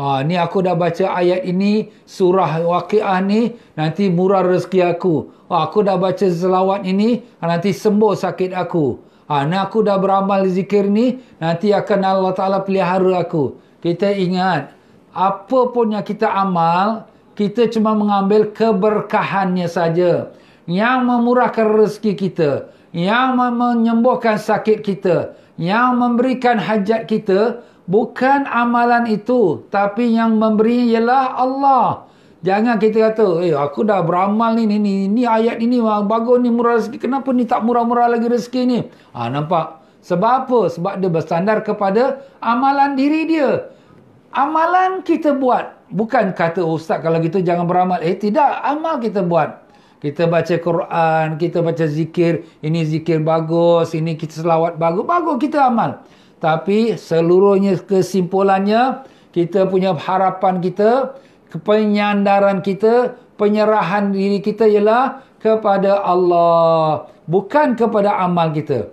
Ah, 0.00 0.24
ni 0.24 0.32
aku 0.32 0.64
dah 0.64 0.72
baca 0.72 1.12
ayat 1.12 1.44
ini, 1.44 1.92
surah 2.08 2.64
waqiah 2.64 3.20
ni, 3.20 3.52
nanti 3.76 4.08
murah 4.08 4.40
rezeki 4.40 4.96
aku. 4.96 5.28
Ah, 5.52 5.68
aku 5.68 5.84
dah 5.84 6.00
baca 6.00 6.24
selawat 6.24 6.88
ini, 6.88 7.20
nanti 7.44 7.76
sembuh 7.76 8.16
sakit 8.16 8.56
aku. 8.56 8.96
Ah, 9.28 9.44
ni 9.44 9.60
aku 9.60 9.84
dah 9.84 10.00
beramal 10.00 10.48
zikir 10.48 10.88
ni, 10.88 11.20
nanti 11.36 11.76
akan 11.76 12.00
Allah 12.00 12.32
Ta'ala 12.32 12.64
pelihara 12.64 13.20
aku. 13.20 13.60
Kita 13.84 14.08
ingat, 14.08 14.72
apa 15.12 15.60
pun 15.68 15.92
yang 15.92 16.00
kita 16.00 16.32
amal, 16.32 17.04
kita 17.36 17.68
cuma 17.68 17.92
mengambil 17.92 18.48
keberkahannya 18.56 19.68
saja. 19.68 20.32
Yang 20.64 20.98
memurahkan 21.12 21.76
rezeki 21.76 22.12
kita, 22.16 22.72
yang 22.96 23.36
menyembuhkan 23.36 24.40
sakit 24.40 24.80
kita, 24.80 25.36
yang 25.60 26.00
memberikan 26.00 26.56
hajat 26.56 27.04
kita, 27.04 27.60
Bukan 27.90 28.46
amalan 28.46 29.10
itu. 29.10 29.66
Tapi 29.66 30.14
yang 30.14 30.38
memberi 30.38 30.94
ialah 30.94 31.34
Allah. 31.34 32.06
Jangan 32.40 32.80
kita 32.80 33.12
kata, 33.12 33.44
eh 33.44 33.52
aku 33.52 33.84
dah 33.84 34.00
beramal 34.00 34.56
ni, 34.56 34.64
ni, 34.64 34.80
ni, 34.80 35.04
ni 35.12 35.28
ayat 35.28 35.60
ini 35.60 35.76
bagus 36.08 36.40
ni 36.40 36.48
murah 36.48 36.80
rezeki. 36.80 36.96
Kenapa 36.96 37.34
ni 37.36 37.44
tak 37.44 37.66
murah-murah 37.66 38.08
lagi 38.08 38.32
rezeki 38.32 38.60
ni? 38.64 38.78
Ha, 39.12 39.28
nampak? 39.28 39.82
Sebab 40.00 40.48
apa? 40.48 40.60
Sebab 40.72 41.04
dia 41.04 41.10
bersandar 41.12 41.60
kepada 41.60 42.24
amalan 42.40 42.96
diri 42.96 43.28
dia. 43.28 43.68
Amalan 44.32 45.04
kita 45.04 45.36
buat. 45.36 45.76
Bukan 45.92 46.32
kata 46.32 46.62
ustaz 46.64 47.02
kalau 47.02 47.20
gitu 47.20 47.42
jangan 47.44 47.66
beramal. 47.68 48.00
Eh 48.00 48.16
tidak, 48.16 48.62
amal 48.62 48.96
kita 49.02 49.20
buat. 49.20 49.66
Kita 50.00 50.24
baca 50.24 50.54
Quran, 50.56 51.36
kita 51.36 51.60
baca 51.60 51.84
zikir. 51.84 52.48
Ini 52.64 52.88
zikir 52.88 53.20
bagus, 53.20 53.92
ini 53.92 54.16
kita 54.16 54.40
selawat 54.40 54.80
bagus. 54.80 55.04
Bagus 55.04 55.36
kita 55.36 55.68
amal. 55.68 56.00
Tapi 56.40 56.96
seluruhnya 56.96 57.76
kesimpulannya 57.84 59.04
kita 59.30 59.68
punya 59.68 59.92
harapan 59.94 60.58
kita, 60.64 61.14
penyandaran 61.62 62.64
kita, 62.64 63.14
penyerahan 63.36 64.10
diri 64.10 64.40
kita 64.40 64.64
ialah 64.64 65.20
kepada 65.36 66.00
Allah, 66.00 67.06
bukan 67.28 67.76
kepada 67.76 68.16
amal 68.24 68.50
kita. 68.56 68.88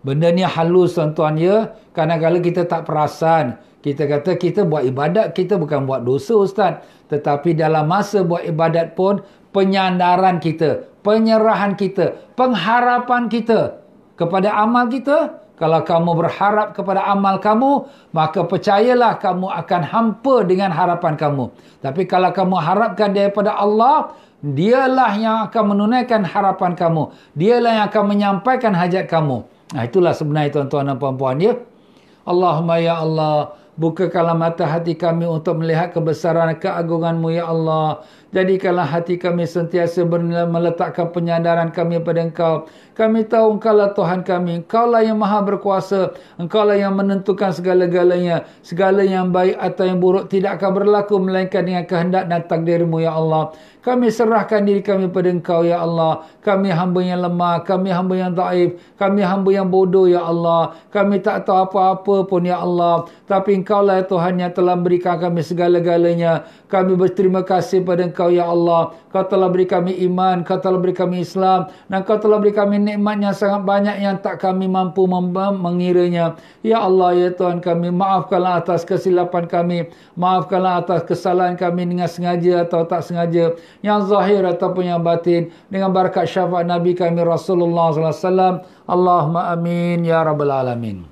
Benda 0.00 0.32
ni 0.32 0.40
halus 0.40 0.96
tuan-tuan 0.96 1.36
ya. 1.36 1.76
Kadang-kadang 1.92 2.40
kita 2.40 2.62
tak 2.64 2.88
perasan. 2.88 3.60
Kita 3.80 4.04
kata 4.04 4.36
kita 4.36 4.64
buat 4.64 4.84
ibadat, 4.84 5.32
kita 5.32 5.56
bukan 5.56 5.84
buat 5.84 6.04
dosa 6.04 6.36
Ustaz. 6.40 6.72
Tetapi 7.12 7.56
dalam 7.56 7.88
masa 7.88 8.24
buat 8.24 8.44
ibadat 8.44 8.96
pun, 8.96 9.20
penyandaran 9.52 10.40
kita, 10.40 10.88
penyerahan 11.04 11.76
kita, 11.76 12.16
pengharapan 12.36 13.28
kita 13.28 13.80
kepada 14.16 14.52
amal 14.56 14.88
kita. 14.88 15.40
Kalau 15.60 15.84
kamu 15.84 16.16
berharap 16.16 16.72
kepada 16.72 17.04
amal 17.04 17.36
kamu, 17.36 17.84
maka 18.16 18.48
percayalah 18.48 19.20
kamu 19.20 19.44
akan 19.44 19.82
hampa 19.84 20.40
dengan 20.48 20.72
harapan 20.72 21.20
kamu. 21.20 21.52
Tapi 21.84 22.08
kalau 22.08 22.32
kamu 22.32 22.56
harapkan 22.56 23.12
daripada 23.12 23.52
Allah, 23.60 24.16
dialah 24.40 25.12
yang 25.20 25.36
akan 25.52 25.76
menunaikan 25.76 26.24
harapan 26.24 26.72
kamu. 26.72 27.12
Dialah 27.36 27.70
yang 27.76 27.84
akan 27.92 28.04
menyampaikan 28.08 28.72
hajat 28.72 29.04
kamu. 29.04 29.44
Nah 29.76 29.82
itulah 29.84 30.16
sebenarnya 30.16 30.48
tuan-tuan 30.56 30.88
dan 30.88 30.96
puan-puan 30.96 31.36
ya. 31.36 31.52
Allahumma 32.24 32.80
ya 32.80 33.04
Allah, 33.04 33.52
bukakanlah 33.76 34.36
mata 34.36 34.64
hati 34.64 34.96
kami 34.96 35.28
untuk 35.28 35.60
melihat 35.60 35.92
kebesaran 35.92 36.56
keagunganmu 36.56 37.36
ya 37.36 37.52
Allah. 37.52 38.00
Jadikanlah 38.30 38.86
hati 38.86 39.18
kami 39.18 39.42
sentiasa 39.42 40.06
meletakkan 40.06 41.10
penyadaran 41.10 41.74
kami 41.74 41.98
pada 41.98 42.22
Engkau. 42.22 42.70
Kami 42.94 43.26
tahu 43.26 43.58
Engkau 43.58 43.74
lah 43.74 43.90
Tuhan 43.90 44.22
kami. 44.22 44.62
Engkau 44.62 44.86
lah 44.86 45.02
yang 45.02 45.18
maha 45.18 45.42
berkuasa. 45.42 46.14
Engkau 46.38 46.62
lah 46.62 46.78
yang 46.78 46.94
menentukan 46.94 47.50
segala-galanya. 47.50 48.46
Segala 48.62 49.02
yang 49.02 49.34
baik 49.34 49.58
atau 49.58 49.82
yang 49.82 49.98
buruk 49.98 50.30
tidak 50.30 50.62
akan 50.62 50.70
berlaku 50.78 51.18
melainkan 51.18 51.66
dengan 51.66 51.82
kehendak 51.90 52.30
dan 52.30 52.46
takdirmu 52.46 53.02
ya 53.02 53.18
Allah. 53.18 53.50
Kami 53.80 54.12
serahkan 54.12 54.68
diri 54.68 54.84
kami 54.84 55.08
pada 55.08 55.32
Engkau, 55.32 55.64
Ya 55.64 55.80
Allah. 55.80 56.28
Kami 56.44 56.68
hamba 56.68 57.00
yang 57.00 57.24
lemah, 57.24 57.64
kami 57.64 57.88
hamba 57.88 58.12
yang 58.12 58.36
daif, 58.36 58.76
kami 59.00 59.24
hamba 59.24 59.48
yang 59.56 59.72
bodoh, 59.72 60.04
Ya 60.04 60.20
Allah. 60.20 60.76
Kami 60.92 61.16
tak 61.24 61.48
tahu 61.48 61.64
apa-apa 61.64 62.28
pun, 62.28 62.44
Ya 62.44 62.60
Allah. 62.60 63.08
Tapi 63.24 63.56
Engkau 63.56 63.80
lah 63.80 64.04
Tuhan 64.04 64.36
yang 64.36 64.52
telah 64.52 64.76
berikan 64.76 65.16
kami 65.16 65.40
segala-galanya. 65.40 66.44
Kami 66.68 66.92
berterima 66.92 67.40
kasih 67.40 67.80
pada 67.80 68.04
Engkau, 68.04 68.19
Ya 68.28 68.50
Allah. 68.50 68.92
Kau 69.08 69.24
telah 69.24 69.48
beri 69.48 69.64
kami 69.64 69.96
iman, 70.10 70.44
Kau 70.44 70.60
telah 70.60 70.76
beri 70.76 70.92
kami 70.92 71.24
Islam, 71.24 71.72
dan 71.88 72.04
Kau 72.04 72.20
telah 72.20 72.36
beri 72.36 72.52
kami 72.52 72.76
nikmat 72.76 73.22
yang 73.22 73.32
sangat 73.32 73.64
banyak 73.64 73.96
yang 74.02 74.20
tak 74.20 74.42
kami 74.42 74.68
mampu 74.68 75.08
mengiranya. 75.08 76.36
Ya 76.60 76.84
Allah, 76.84 77.16
Ya 77.16 77.32
Tuhan 77.32 77.64
kami, 77.64 77.88
maafkanlah 77.94 78.60
atas 78.60 78.84
kesilapan 78.84 79.48
kami. 79.48 79.88
Maafkanlah 80.20 80.84
atas 80.84 81.08
kesalahan 81.08 81.56
kami 81.56 81.88
dengan 81.88 82.06
sengaja 82.06 82.68
atau 82.68 82.84
tak 82.86 83.02
sengaja 83.06 83.56
yang 83.80 84.04
zahir 84.06 84.42
ataupun 84.46 84.90
yang 84.90 85.00
batin 85.02 85.50
dengan 85.70 85.90
berkat 85.90 86.26
syafaat 86.30 86.66
Nabi 86.66 86.94
kami 86.94 87.22
Rasulullah 87.22 87.90
sallallahu 87.90 88.14
alaihi 88.14 88.24
wasallam 88.24 88.54
Allahumma 88.86 89.42
amin 89.54 90.06
ya 90.06 90.22
rabbal 90.22 90.50
alamin 90.54 91.09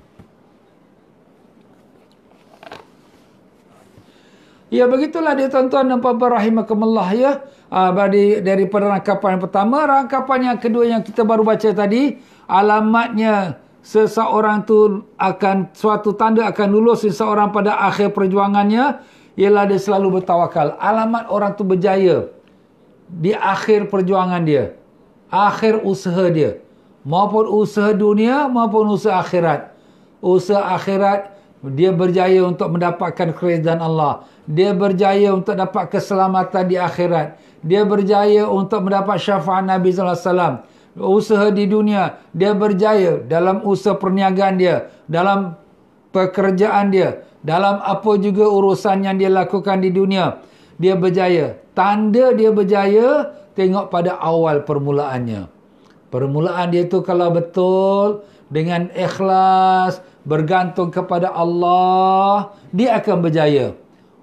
Ya 4.69 4.85
begitulah 4.85 5.33
dia 5.33 5.49
tuan-tuan 5.49 5.89
dan 5.89 5.97
puan-puan 5.97 6.37
rahimakumullah 6.37 7.09
ya. 7.17 7.41
Uh, 7.73 7.89
dari 7.93 8.37
daripada 8.41 8.89
rangkapan 8.93 9.37
yang 9.37 9.43
pertama, 9.49 9.77
rangkapan 9.85 10.39
yang 10.53 10.57
kedua 10.61 10.85
yang 10.85 11.01
kita 11.01 11.25
baru 11.25 11.41
baca 11.41 11.69
tadi, 11.73 12.21
alamatnya 12.45 13.57
seseorang 13.81 14.69
tu 14.69 15.09
akan 15.17 15.73
suatu 15.73 16.13
tanda 16.13 16.45
akan 16.45 16.67
lulus 16.69 17.01
seseorang 17.01 17.49
pada 17.49 17.81
akhir 17.81 18.13
perjuangannya 18.13 19.01
ialah 19.39 19.65
dia 19.65 19.79
selalu 19.81 20.21
bertawakal. 20.21 20.77
Alamat 20.77 21.33
orang 21.33 21.57
tu 21.57 21.65
berjaya 21.65 22.29
di 23.09 23.33
akhir 23.33 23.89
perjuangan 23.89 24.45
dia. 24.45 24.77
Akhir 25.33 25.81
usaha 25.81 26.29
dia. 26.29 26.61
Maupun 27.01 27.49
usaha 27.49 27.89
dunia 27.89 28.45
maupun 28.45 28.85
usaha 28.93 29.17
akhirat. 29.17 29.73
Usaha 30.21 30.77
akhirat 30.77 31.38
dia 31.59 31.91
berjaya 31.91 32.39
untuk 32.47 32.71
mendapatkan 32.71 33.35
keridhaan 33.35 33.83
Allah. 33.83 34.23
Dia 34.47 34.71
berjaya 34.71 35.35
untuk 35.35 35.59
dapat 35.59 35.91
keselamatan 35.91 36.63
di 36.71 36.79
akhirat. 36.79 37.35
Dia 37.59 37.83
berjaya 37.83 38.47
untuk 38.47 38.87
mendapat 38.87 39.19
syafaat 39.19 39.67
Nabi 39.67 39.91
sallallahu 39.91 40.15
alaihi 40.15 40.31
wasallam. 40.31 40.55
Usaha 40.99 41.47
di 41.51 41.67
dunia, 41.67 42.19
dia 42.31 42.55
berjaya 42.55 43.19
dalam 43.27 43.63
usaha 43.67 43.95
perniagaan 43.95 44.55
dia, 44.55 44.87
dalam 45.05 45.59
pekerjaan 46.15 46.95
dia, 46.95 47.27
dalam 47.43 47.83
apa 47.83 48.11
juga 48.19 48.47
urusan 48.47 49.03
yang 49.03 49.15
dia 49.19 49.27
lakukan 49.27 49.83
di 49.83 49.91
dunia. 49.91 50.39
Dia 50.79 50.95
berjaya. 50.95 51.59
Tanda 51.75 52.31
dia 52.31 52.55
berjaya, 52.55 53.35
tengok 53.59 53.91
pada 53.91 54.15
awal 54.15 54.63
permulaannya. 54.63 55.51
Permulaan 56.09 56.71
dia 56.71 56.87
tu 56.87 57.03
kalau 57.05 57.35
betul, 57.35 58.25
dengan 58.49 58.89
ikhlas, 58.91 60.01
bergantung 60.25 60.89
kepada 60.89 61.31
Allah, 61.31 62.53
dia 62.73 62.97
akan 62.97 63.17
berjaya. 63.21 63.77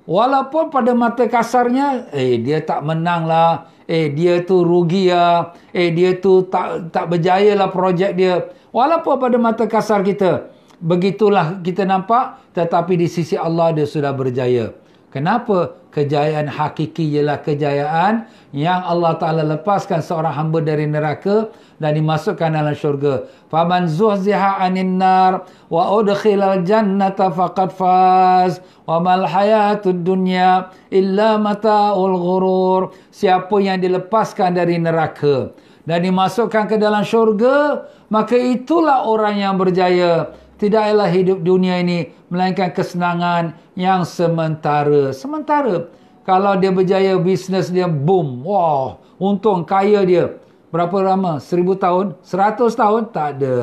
Walaupun 0.07 0.71
pada 0.71 0.95
mata 0.95 1.27
kasarnya, 1.27 2.07
eh 2.15 2.39
dia 2.39 2.63
tak 2.63 2.87
menang 2.87 3.27
lah. 3.27 3.67
Eh 3.91 4.11
dia 4.15 4.39
tu 4.43 4.63
rugi 4.63 5.11
lah. 5.11 5.51
Eh 5.75 5.91
dia 5.91 6.15
tu 6.19 6.47
tak 6.47 6.95
tak 6.95 7.11
berjaya 7.11 7.59
lah 7.59 7.71
projek 7.75 8.15
dia. 8.15 8.55
Walaupun 8.71 9.19
pada 9.19 9.35
mata 9.35 9.67
kasar 9.67 10.07
kita. 10.07 10.55
Begitulah 10.79 11.59
kita 11.59 11.83
nampak. 11.83 12.39
Tetapi 12.55 12.95
di 12.95 13.11
sisi 13.11 13.35
Allah 13.35 13.75
dia 13.75 13.83
sudah 13.83 14.15
berjaya. 14.15 14.79
Kenapa? 15.11 15.75
Kejayaan 15.97 16.45
hakiki 16.45 17.09
ialah 17.09 17.41
kejayaan 17.41 18.29
yang 18.53 18.85
Allah 18.85 19.17
Ta'ala 19.17 19.49
lepaskan 19.57 20.05
seorang 20.05 20.37
hamba 20.37 20.61
dari 20.61 20.85
neraka 20.85 21.49
dan 21.81 21.97
dimasukkan 21.97 22.53
dalam 22.53 22.77
syurga. 22.77 23.25
Faman 23.49 23.89
zuhziha 23.89 24.61
anin 24.61 25.01
nar 25.01 25.49
wa 25.73 25.97
udkhilal 25.97 26.69
jannata 26.69 27.33
faqad 27.33 27.73
faz 27.73 28.61
wa 28.85 29.01
mal 29.01 29.25
hayatud 29.25 30.05
dunya 30.05 30.69
illa 30.93 31.41
mata'ul 31.41 32.17
ghurur. 32.21 32.93
Siapa 33.09 33.57
yang 33.65 33.81
dilepaskan 33.81 34.53
dari 34.53 34.77
neraka 34.77 35.57
dan 35.89 36.05
dimasukkan 36.05 36.69
ke 36.69 36.77
dalam 36.77 37.09
syurga, 37.09 37.89
maka 38.13 38.37
itulah 38.37 39.09
orang 39.09 39.41
yang 39.41 39.57
berjaya. 39.57 40.29
Tidaklah 40.57 41.13
hidup 41.13 41.45
dunia 41.45 41.85
ini 41.85 42.09
melainkan 42.33 42.73
kesenangan 42.73 43.53
yang 43.77 44.09
sementara. 44.09 45.13
Sementara 45.13 45.93
kalau 46.25 46.57
dia 46.57 46.73
berjaya 46.73 47.15
bisnes 47.21 47.69
dia 47.69 47.85
boom, 47.85 48.41
wah, 48.41 48.97
untung 49.21 49.69
kaya 49.69 50.01
dia. 50.09 50.33
Berapa 50.73 50.97
lama? 51.05 51.39
Seribu 51.39 51.77
tahun? 51.77 52.17
Seratus 52.25 52.73
tahun? 52.73 53.13
Tak 53.13 53.39
ada. 53.39 53.57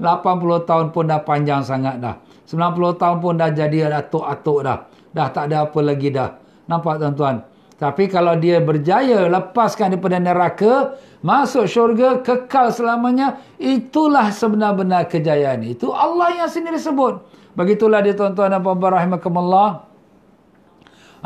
Lapan 0.00 0.34
puluh 0.42 0.60
tahun 0.66 0.90
pun 0.90 1.06
dah 1.06 1.22
panjang 1.22 1.62
sangat 1.62 2.02
dah. 2.02 2.18
Sembilan 2.44 2.72
puluh 2.74 2.92
tahun 2.98 3.16
pun 3.22 3.38
dah 3.38 3.50
jadi 3.54 3.94
atuk-atuk 3.94 4.58
dah. 4.66 4.78
Dah 5.14 5.28
tak 5.30 5.52
ada 5.52 5.68
apa 5.70 5.78
lagi 5.78 6.08
dah. 6.10 6.34
Nampak 6.66 6.98
tuan-tuan? 6.98 7.44
Tapi 7.74 8.06
kalau 8.06 8.38
dia 8.38 8.62
berjaya 8.62 9.26
lepaskan 9.26 9.98
daripada 9.98 10.22
neraka, 10.22 10.94
masuk 11.26 11.66
syurga, 11.66 12.22
kekal 12.22 12.70
selamanya, 12.70 13.42
itulah 13.58 14.30
sebenar-benar 14.30 15.10
kejayaan. 15.10 15.66
Itu 15.66 15.90
Allah 15.90 16.44
yang 16.44 16.50
sendiri 16.50 16.78
sebut. 16.78 17.18
Begitulah 17.58 17.98
dia 17.98 18.14
tuan-tuan 18.14 18.54
dan 18.54 18.62
puan-puan 18.62 18.94
rahimakumullah. 18.94 19.90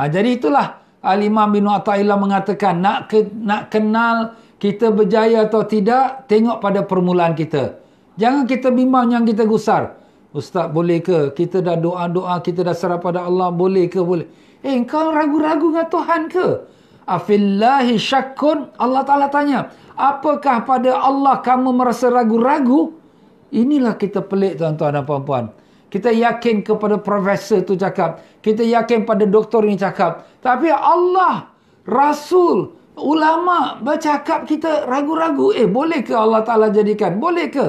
Ha, 0.01 0.09
jadi 0.09 0.41
itulah 0.41 0.81
Al-Imam 1.05 1.53
bin 1.53 1.69
Atta'illah 1.69 2.17
mengatakan, 2.17 2.81
nak 2.81 3.13
ke, 3.13 3.29
nak 3.29 3.69
kenal 3.69 4.39
kita 4.57 4.89
berjaya 4.89 5.45
atau 5.45 5.69
tidak, 5.69 6.25
tengok 6.33 6.65
pada 6.65 6.81
permulaan 6.81 7.37
kita. 7.37 7.77
Jangan 8.17 8.49
kita 8.49 8.73
bimbang 8.73 9.13
yang 9.13 9.23
kita 9.29 9.45
gusar. 9.45 9.98
Ustaz 10.37 10.69
boleh 10.69 11.01
ke? 11.01 11.33
Kita 11.33 11.65
dah 11.65 11.77
doa-doa, 11.81 12.45
kita 12.45 12.61
dah 12.61 12.77
serah 12.77 13.01
pada 13.01 13.25
Allah, 13.25 13.49
boleh 13.49 13.89
ke? 13.89 14.01
Boleh. 14.01 14.29
Eh, 14.61 14.77
kau 14.85 15.09
ragu-ragu 15.15 15.73
dengan 15.73 15.89
Tuhan 15.89 16.23
ke? 16.29 16.47
Afillahi 17.09 17.97
syakun. 17.97 18.69
Allah 18.77 19.03
Ta'ala 19.09 19.33
tanya. 19.33 19.73
Apakah 19.97 20.69
pada 20.69 21.01
Allah 21.01 21.41
kamu 21.41 21.73
merasa 21.73 22.13
ragu-ragu? 22.13 22.93
Inilah 23.49 23.97
kita 23.97 24.21
pelik 24.21 24.61
tuan-tuan 24.61 24.93
dan 24.93 25.09
puan-puan. 25.09 25.49
Kita 25.89 26.13
yakin 26.13 26.61
kepada 26.61 27.01
profesor 27.01 27.65
tu 27.65 27.73
cakap. 27.73 28.21
Kita 28.45 28.61
yakin 28.61 29.09
pada 29.09 29.25
doktor 29.25 29.65
ni 29.65 29.81
cakap. 29.81 30.29
Tapi 30.45 30.69
Allah, 30.69 31.49
Rasul, 31.89 32.77
ulama 33.01 33.81
bercakap 33.81 34.45
kita 34.45 34.85
ragu-ragu. 34.85 35.57
Eh, 35.57 35.65
boleh 35.65 36.05
ke 36.05 36.13
Allah 36.13 36.45
Ta'ala 36.45 36.69
jadikan? 36.69 37.17
Boleh 37.17 37.49
ke? 37.49 37.67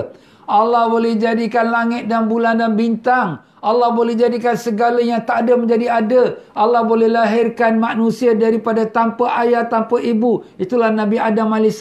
Allah 0.49 0.89
boleh 0.89 1.13
jadikan 1.13 1.69
langit 1.69 2.09
dan 2.09 2.25
bulan 2.25 2.57
dan 2.57 2.73
bintang. 2.73 3.45
Allah 3.59 3.91
boleh 3.91 4.15
jadikan 4.15 4.55
segala 4.55 4.97
yang 5.03 5.21
tak 5.21 5.45
ada 5.45 5.53
menjadi 5.59 5.87
ada. 5.91 6.41
Allah 6.57 6.81
boleh 6.81 7.11
lahirkan 7.11 7.75
manusia 7.75 8.31
daripada 8.33 8.87
tanpa 8.87 9.29
ayah, 9.45 9.67
tanpa 9.67 9.99
ibu. 9.99 10.47
Itulah 10.55 10.89
Nabi 10.89 11.19
Adam 11.19 11.53
AS. 11.53 11.77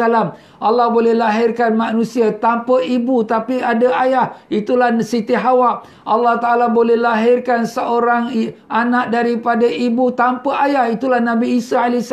Allah 0.58 0.86
boleh 0.92 1.14
lahirkan 1.14 1.78
manusia 1.78 2.34
tanpa 2.34 2.82
ibu 2.82 3.22
tapi 3.22 3.62
ada 3.62 3.88
ayah. 4.04 4.36
Itulah 4.50 4.92
Siti 5.00 5.32
Hawa. 5.32 5.86
Allah 6.02 6.36
Ta'ala 6.42 6.66
boleh 6.68 6.98
lahirkan 6.98 7.64
seorang 7.64 8.34
anak 8.68 9.14
daripada 9.14 9.64
ibu 9.64 10.10
tanpa 10.12 10.66
ayah. 10.66 10.90
Itulah 10.90 11.22
Nabi 11.22 11.62
Isa 11.62 11.86
AS. 11.86 12.10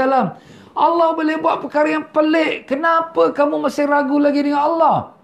Allah 0.78 1.10
boleh 1.18 1.36
buat 1.42 1.66
perkara 1.66 2.00
yang 2.00 2.06
pelik. 2.14 2.70
Kenapa 2.70 3.34
kamu 3.34 3.66
masih 3.66 3.90
ragu 3.90 4.22
lagi 4.22 4.46
dengan 4.46 4.62
Allah? 4.62 5.15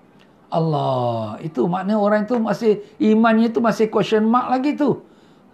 Allah. 0.52 1.40
Itu 1.40 1.66
makna 1.72 1.96
orang 1.96 2.28
itu 2.28 2.36
masih 2.38 2.84
imannya 3.00 3.50
itu 3.50 3.64
masih 3.64 3.88
question 3.88 4.28
mark 4.28 4.52
lagi 4.52 4.76
tu. 4.76 5.02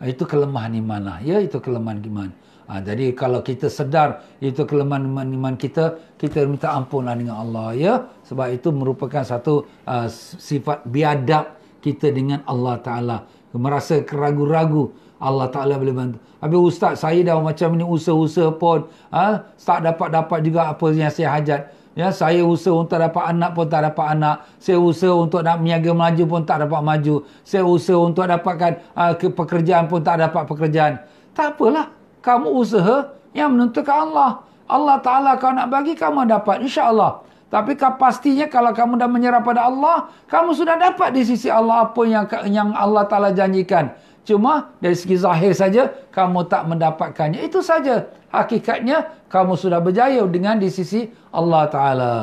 Itu 0.02 0.26
kelemahan 0.26 0.74
iman 0.78 1.02
lah. 1.02 1.18
Ya, 1.22 1.38
itu 1.42 1.58
kelemahan 1.62 2.02
iman. 2.02 2.30
Ha, 2.68 2.84
jadi 2.84 3.16
kalau 3.16 3.40
kita 3.40 3.72
sedar 3.72 4.28
itu 4.44 4.68
kelemahan 4.68 5.08
iman, 5.08 5.28
iman 5.32 5.54
kita, 5.56 5.96
kita 6.20 6.44
minta 6.44 6.76
ampunlah 6.76 7.16
dengan 7.16 7.40
Allah. 7.40 7.72
Ya, 7.74 7.94
sebab 8.28 8.52
itu 8.52 8.76
merupakan 8.76 9.24
satu 9.24 9.64
uh, 9.88 10.12
sifat 10.36 10.84
biadab 10.84 11.56
kita 11.80 12.12
dengan 12.12 12.44
Allah 12.44 12.76
Ta'ala. 12.84 13.18
Merasa 13.56 14.04
keragu-ragu 14.04 14.92
Allah 15.18 15.48
Ta'ala 15.50 15.80
boleh 15.80 15.96
bantu. 15.96 16.18
Habis 16.44 16.60
Ustaz, 16.76 17.02
saya 17.02 17.24
dah 17.26 17.42
macam 17.42 17.74
ni 17.74 17.82
usaha-usaha 17.82 18.54
pun. 18.60 18.86
Ha, 19.10 19.48
tak 19.58 19.88
dapat-dapat 19.88 20.40
juga 20.46 20.70
apa 20.70 20.86
yang 20.94 21.10
saya 21.10 21.40
hajat. 21.40 21.62
Ya, 21.98 22.14
saya 22.14 22.46
usaha 22.46 22.78
untuk 22.78 23.02
dapat 23.02 23.34
anak 23.34 23.58
pun 23.58 23.66
tak 23.66 23.90
dapat 23.90 24.14
anak. 24.14 24.46
Saya 24.62 24.78
usaha 24.78 25.18
untuk 25.18 25.42
nak 25.42 25.58
meniaga 25.58 25.98
maju 25.98 26.24
pun 26.30 26.42
tak 26.46 26.70
dapat 26.70 26.78
maju. 26.86 27.26
Saya 27.42 27.66
usaha 27.66 27.98
untuk 27.98 28.30
dapatkan 28.30 28.94
uh, 28.94 29.18
pekerjaan 29.18 29.90
pun 29.90 30.06
tak 30.06 30.22
dapat 30.22 30.46
pekerjaan. 30.46 31.02
Tak 31.34 31.58
apalah. 31.58 31.90
Kamu 32.22 32.54
usaha 32.54 33.18
yang 33.34 33.58
menentukan 33.58 34.14
Allah. 34.14 34.46
Allah 34.70 35.02
Ta'ala 35.02 35.42
kau 35.42 35.50
nak 35.50 35.74
bagi, 35.74 35.98
kamu 35.98 36.30
dapat. 36.30 36.62
InsyaAllah. 36.62 37.26
Tapi 37.50 37.74
pastinya 37.80 38.46
kalau 38.46 38.78
kamu 38.78 39.02
dah 39.02 39.10
menyerah 39.10 39.42
pada 39.42 39.66
Allah, 39.66 40.14
kamu 40.30 40.54
sudah 40.54 40.78
dapat 40.78 41.18
di 41.18 41.26
sisi 41.26 41.50
Allah 41.50 41.90
apa 41.90 42.02
yang 42.06 42.30
yang 42.46 42.78
Allah 42.78 43.10
Ta'ala 43.10 43.34
janjikan. 43.34 43.90
Cuma 44.28 44.76
dari 44.84 44.92
segi 44.92 45.16
zahir 45.16 45.56
saja 45.56 45.88
kamu 46.12 46.52
tak 46.52 46.68
mendapatkannya. 46.68 47.48
Itu 47.48 47.64
saja. 47.64 48.12
Hakikatnya 48.28 49.24
kamu 49.32 49.56
sudah 49.56 49.80
berjaya 49.80 50.20
dengan 50.28 50.60
di 50.60 50.68
sisi 50.68 51.08
Allah 51.32 51.64
Ta'ala. 51.72 52.16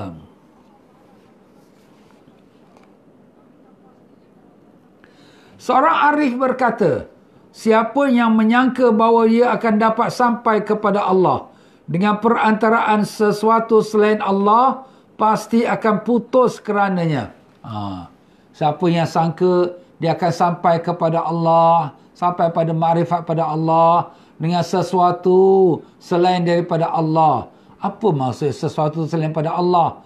Seorang 5.57 5.97
arif 6.13 6.37
berkata, 6.37 7.09
siapa 7.49 8.13
yang 8.13 8.37
menyangka 8.37 8.93
bahawa 8.93 9.25
ia 9.25 9.57
akan 9.57 9.75
dapat 9.81 10.13
sampai 10.13 10.61
kepada 10.61 11.09
Allah 11.09 11.49
dengan 11.89 12.21
perantaraan 12.21 13.09
sesuatu 13.09 13.81
selain 13.81 14.21
Allah, 14.21 14.85
pasti 15.17 15.65
akan 15.65 16.05
putus 16.05 16.61
kerananya. 16.61 17.33
Ha. 17.65 18.13
Siapa 18.53 18.85
yang 18.93 19.09
sangka 19.09 19.73
dia 20.05 20.13
akan 20.13 20.33
sampai 20.37 20.85
kepada 20.85 21.25
Allah, 21.25 21.97
sampai 22.13 22.53
pada 22.53 22.77
makrifat 22.77 23.25
pada 23.25 23.49
Allah 23.49 24.13
dengan 24.37 24.61
sesuatu 24.61 25.81
selain 25.97 26.45
daripada 26.45 26.93
Allah. 26.93 27.49
Apa 27.81 28.13
maksud 28.13 28.53
sesuatu 28.53 29.09
selain 29.09 29.33
pada 29.33 29.57
Allah? 29.57 30.05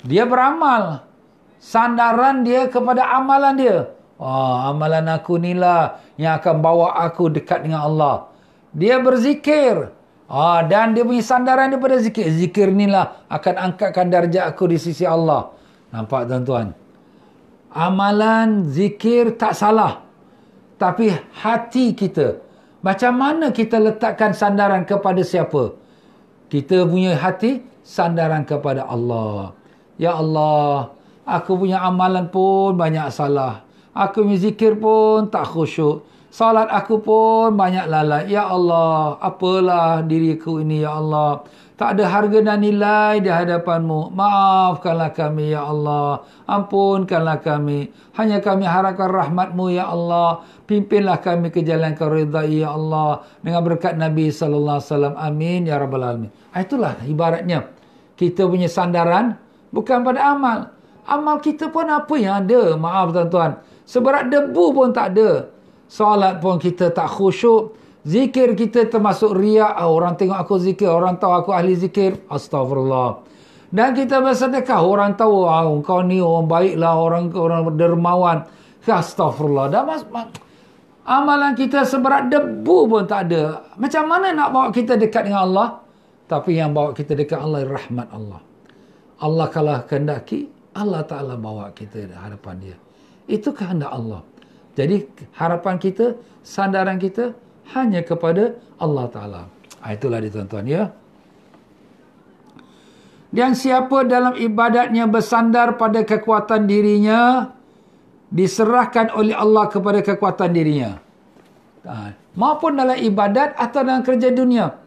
Dia 0.00 0.24
beramal. 0.24 1.04
Sandaran 1.60 2.40
dia 2.40 2.72
kepada 2.72 3.04
amalan 3.04 3.52
dia. 3.60 3.92
Oh, 4.16 4.56
amalan 4.64 5.12
aku 5.12 5.36
inilah 5.36 6.00
yang 6.16 6.40
akan 6.40 6.64
bawa 6.64 6.96
aku 7.04 7.28
dekat 7.28 7.68
dengan 7.68 7.84
Allah. 7.84 8.32
Dia 8.72 8.96
berzikir. 8.96 9.92
Oh, 10.24 10.60
dan 10.64 10.96
dia 10.96 11.04
punya 11.04 11.20
sandaran 11.20 11.68
daripada 11.68 12.00
zikir. 12.00 12.32
Zikir 12.32 12.72
inilah 12.72 13.28
akan 13.28 13.54
angkatkan 13.60 14.08
darjah 14.08 14.48
aku 14.48 14.72
di 14.72 14.80
sisi 14.80 15.04
Allah. 15.04 15.52
Nampak 15.92 16.32
tuan-tuan? 16.32 16.83
Amalan 17.74 18.70
zikir 18.70 19.34
tak 19.34 19.58
salah. 19.58 20.06
Tapi 20.78 21.10
hati 21.42 21.92
kita, 21.92 22.38
macam 22.80 23.12
mana 23.18 23.50
kita 23.50 23.82
letakkan 23.82 24.30
sandaran 24.30 24.86
kepada 24.86 25.20
siapa? 25.26 25.74
Kita 26.46 26.86
punya 26.86 27.18
hati, 27.18 27.66
sandaran 27.82 28.46
kepada 28.46 28.86
Allah. 28.86 29.52
Ya 29.98 30.14
Allah, 30.14 30.94
aku 31.26 31.66
punya 31.66 31.82
amalan 31.82 32.30
pun 32.30 32.78
banyak 32.78 33.10
salah. 33.10 33.66
Aku 33.94 34.26
punya 34.26 34.38
zikir 34.38 34.78
pun 34.78 35.30
tak 35.30 35.46
khusyuk. 35.50 36.06
Salat 36.34 36.66
aku 36.66 36.98
pun 36.98 37.54
banyak 37.54 37.86
lalai. 37.86 38.26
Ya 38.26 38.50
Allah, 38.50 39.14
apalah 39.22 40.02
diriku 40.02 40.58
ini, 40.58 40.82
Ya 40.82 40.98
Allah. 40.98 41.46
Tak 41.74 41.98
ada 41.98 42.06
harga 42.06 42.38
dan 42.38 42.62
nilai 42.62 43.18
di 43.18 43.26
hadapanmu. 43.26 44.14
Maafkanlah 44.14 45.10
kami, 45.10 45.58
Ya 45.58 45.66
Allah. 45.66 46.22
Ampunkanlah 46.46 47.42
kami. 47.42 47.90
Hanya 48.14 48.38
kami 48.38 48.62
harapkan 48.62 49.10
rahmatmu, 49.10 49.74
Ya 49.74 49.90
Allah. 49.90 50.46
Pimpinlah 50.70 51.18
kami 51.18 51.50
ke 51.50 51.66
jalan 51.66 51.98
kau 51.98 52.06
ridai, 52.06 52.62
Ya 52.62 52.70
Allah. 52.70 53.26
Dengan 53.42 53.66
berkat 53.66 53.98
Nabi 53.98 54.30
SAW. 54.30 55.18
Amin, 55.18 55.66
Ya 55.66 55.82
Rabbal 55.82 56.06
Alamin. 56.06 56.30
Ah, 56.54 56.62
itulah 56.62 56.94
ibaratnya. 57.10 57.66
Kita 58.14 58.46
punya 58.46 58.70
sandaran 58.70 59.34
bukan 59.74 60.06
pada 60.06 60.30
amal. 60.30 60.70
Amal 61.10 61.42
kita 61.42 61.74
pun 61.74 61.90
apa 61.90 62.14
yang 62.14 62.46
ada? 62.46 62.78
Maaf 62.78 63.10
tuan-tuan. 63.10 63.58
Seberat 63.82 64.30
debu 64.30 64.64
pun 64.70 64.94
tak 64.94 65.18
ada. 65.18 65.50
Salat 65.90 66.38
pun 66.38 66.62
kita 66.62 66.94
tak 66.94 67.10
khusyuk. 67.10 67.74
Zikir 68.04 68.52
kita 68.52 68.84
termasuk 68.92 69.32
riak. 69.32 69.80
Oh, 69.80 69.96
orang 69.96 70.20
tengok 70.20 70.36
aku 70.36 70.60
zikir. 70.60 70.92
Orang 70.92 71.16
tahu 71.16 71.32
aku 71.32 71.50
ahli 71.56 71.72
zikir. 71.72 72.20
Astagfirullah. 72.28 73.24
Dan 73.72 73.96
kita 73.96 74.20
bersedekah. 74.20 74.84
Orang 74.84 75.16
tahu 75.16 75.48
oh, 75.48 75.80
kau 75.80 76.04
ni 76.04 76.20
orang 76.20 76.44
baiklah. 76.44 76.94
Orang 77.00 77.32
orang 77.32 77.64
dermawan. 77.80 78.44
Astagfirullah. 78.84 79.72
Dan 79.72 79.88
mas, 79.88 80.04
mas, 80.12 80.28
amalan 81.08 81.56
kita 81.56 81.88
seberat 81.88 82.28
debu 82.28 82.92
pun 82.92 83.08
tak 83.08 83.32
ada. 83.32 83.72
Macam 83.80 84.04
mana 84.04 84.36
nak 84.36 84.48
bawa 84.52 84.68
kita 84.68 85.00
dekat 85.00 85.24
dengan 85.24 85.48
Allah? 85.48 85.68
Tapi 86.28 86.60
yang 86.60 86.76
bawa 86.76 86.92
kita 86.92 87.16
dekat 87.16 87.40
Allah 87.40 87.64
rahmat 87.64 88.08
Allah. 88.12 88.40
Allah 89.24 89.46
kalau 89.48 89.80
kehendaki, 89.88 90.52
Allah 90.76 91.00
Ta'ala 91.08 91.40
bawa 91.40 91.72
kita 91.72 92.04
di 92.04 92.12
hadapan 92.12 92.54
dia. 92.60 92.76
Itu 93.24 93.56
kehendak 93.56 93.88
Allah. 93.88 94.20
Jadi 94.74 95.06
harapan 95.38 95.80
kita, 95.80 96.18
sandaran 96.42 97.00
kita, 97.00 97.32
hanya 97.72 98.04
kepada 98.04 98.60
Allah 98.76 99.06
Ta'ala. 99.08 99.42
Ha, 99.80 99.96
itulah 99.96 100.20
dia 100.20 100.28
tuan-tuan 100.28 100.64
ya. 100.68 100.92
Dan 103.34 103.58
siapa 103.58 104.06
dalam 104.06 104.38
ibadatnya 104.38 105.10
bersandar 105.10 105.74
pada 105.74 106.06
kekuatan 106.06 106.70
dirinya, 106.70 107.50
diserahkan 108.30 109.10
oleh 109.16 109.34
Allah 109.34 109.66
kepada 109.66 110.04
kekuatan 110.06 110.54
dirinya. 110.54 111.02
Ha, 111.82 112.14
maupun 112.38 112.78
dalam 112.78 112.94
ibadat 112.94 113.58
atau 113.58 113.80
dalam 113.82 114.06
kerja 114.06 114.30
dunia. 114.30 114.78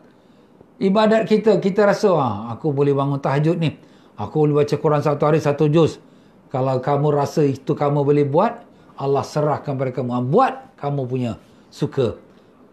Ibadat 0.78 1.26
kita, 1.26 1.58
kita 1.58 1.90
rasa, 1.90 2.10
ha, 2.16 2.30
aku 2.56 2.70
boleh 2.72 2.94
bangun 2.94 3.18
tahajud 3.18 3.58
ni. 3.58 3.76
Aku 4.18 4.46
boleh 4.46 4.66
baca 4.66 4.76
Quran 4.78 5.02
satu 5.02 5.24
hari, 5.30 5.40
satu 5.42 5.70
juz. 5.70 6.02
Kalau 6.50 6.80
kamu 6.80 7.14
rasa 7.14 7.44
itu 7.46 7.76
kamu 7.76 8.02
boleh 8.02 8.26
buat, 8.26 8.64
Allah 8.98 9.22
serahkan 9.22 9.78
pada 9.78 9.92
kamu. 9.94 10.26
Buat, 10.32 10.80
kamu 10.80 11.02
punya 11.06 11.32
suka. 11.70 12.18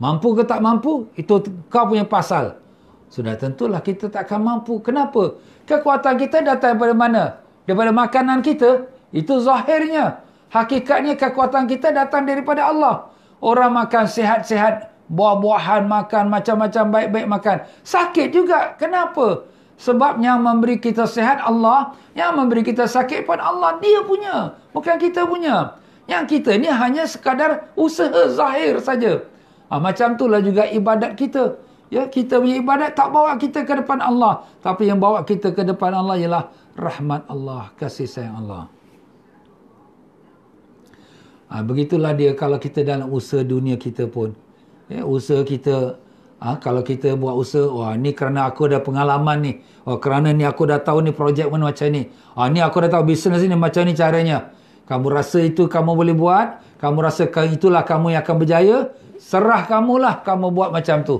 Mampu 0.02 0.34
ke 0.34 0.42
tak 0.42 0.58
mampu, 0.58 1.06
itu 1.14 1.38
kau 1.70 1.84
punya 1.86 2.02
pasal. 2.02 2.58
Sudah 3.14 3.38
tentulah 3.38 3.78
kita 3.78 4.10
tak 4.10 4.26
akan 4.26 4.40
mampu. 4.42 4.82
Kenapa? 4.82 5.38
Kekuatan 5.70 6.18
kita 6.18 6.42
datang 6.42 6.74
daripada 6.74 6.94
mana? 6.98 7.24
Daripada 7.62 7.94
makanan 7.94 8.42
kita. 8.42 8.90
Itu 9.14 9.38
zahirnya. 9.38 10.18
Hakikatnya 10.50 11.14
kekuatan 11.14 11.70
kita 11.70 11.94
datang 11.94 12.26
daripada 12.26 12.74
Allah. 12.74 13.14
Orang 13.38 13.78
makan 13.78 14.10
sehat-sehat, 14.10 14.90
buah-buahan 15.06 15.86
makan, 15.86 16.26
macam-macam 16.26 16.84
baik-baik 16.90 17.26
makan. 17.30 17.56
Sakit 17.86 18.34
juga. 18.34 18.74
Kenapa? 18.82 19.46
Sebab 19.78 20.22
yang 20.22 20.42
memberi 20.42 20.78
kita 20.78 21.06
sehat 21.06 21.42
Allah, 21.42 21.94
yang 22.18 22.34
memberi 22.34 22.66
kita 22.66 22.86
sakit 22.90 23.26
pun 23.26 23.38
Allah. 23.38 23.78
Dia 23.78 24.02
punya. 24.02 24.58
Bukan 24.74 24.98
kita 24.98 25.26
punya. 25.26 25.78
Yang 26.10 26.38
kita 26.38 26.58
ni 26.58 26.66
hanya 26.66 27.06
sekadar 27.06 27.70
usaha 27.78 28.26
zahir 28.30 28.78
saja. 28.82 29.22
Ha, 29.68 29.80
macam 29.80 30.14
itulah 30.14 30.40
juga 30.44 30.68
ibadat 30.68 31.16
kita. 31.16 31.56
Ya, 31.92 32.08
kita 32.10 32.40
punya 32.40 32.58
ibadat 32.58 32.96
tak 32.98 33.12
bawa 33.14 33.36
kita 33.38 33.62
ke 33.62 33.80
depan 33.84 34.02
Allah. 34.02 34.44
Tapi 34.60 34.88
yang 34.88 34.98
bawa 34.98 35.22
kita 35.22 35.54
ke 35.54 35.62
depan 35.62 35.94
Allah 35.94 36.16
ialah 36.18 36.42
rahmat 36.74 37.28
Allah, 37.30 37.70
kasih 37.78 38.08
sayang 38.08 38.44
Allah. 38.44 38.66
Ha, 41.52 41.62
begitulah 41.62 42.12
dia 42.18 42.34
kalau 42.34 42.58
kita 42.58 42.82
dalam 42.82 43.12
usaha 43.14 43.46
dunia 43.46 43.78
kita 43.78 44.10
pun. 44.10 44.34
Ya, 44.90 45.06
usaha 45.06 45.46
kita, 45.46 45.96
ha, 46.42 46.58
kalau 46.58 46.82
kita 46.82 47.14
buat 47.14 47.38
usaha, 47.38 47.64
wah 47.70 47.94
ni 47.94 48.10
kerana 48.10 48.50
aku 48.50 48.66
ada 48.66 48.82
pengalaman 48.82 49.38
ni. 49.40 49.52
Oh, 49.86 50.00
kerana 50.00 50.34
ni 50.34 50.42
aku 50.42 50.66
dah 50.66 50.80
tahu 50.82 51.04
ni 51.04 51.12
projek 51.14 51.46
mana 51.46 51.70
macam 51.70 51.88
ni. 51.94 52.10
Ha, 52.34 52.50
ni 52.50 52.58
aku 52.58 52.84
dah 52.84 52.90
tahu 52.90 53.06
bisnes 53.06 53.38
ni 53.44 53.54
macam 53.54 53.86
ni 53.86 53.94
caranya. 53.94 54.50
Kamu 54.84 55.08
rasa 55.08 55.40
itu 55.40 55.70
kamu 55.70 55.96
boleh 55.96 56.16
buat. 56.16 56.60
Kamu 56.82 57.00
rasa 57.00 57.30
itulah 57.48 57.86
kamu 57.86 58.12
yang 58.12 58.20
akan 58.20 58.36
berjaya 58.36 58.92
serah 59.18 59.66
kamulah 59.66 60.22
kamu 60.22 60.50
buat 60.50 60.70
macam 60.70 61.02
tu. 61.06 61.16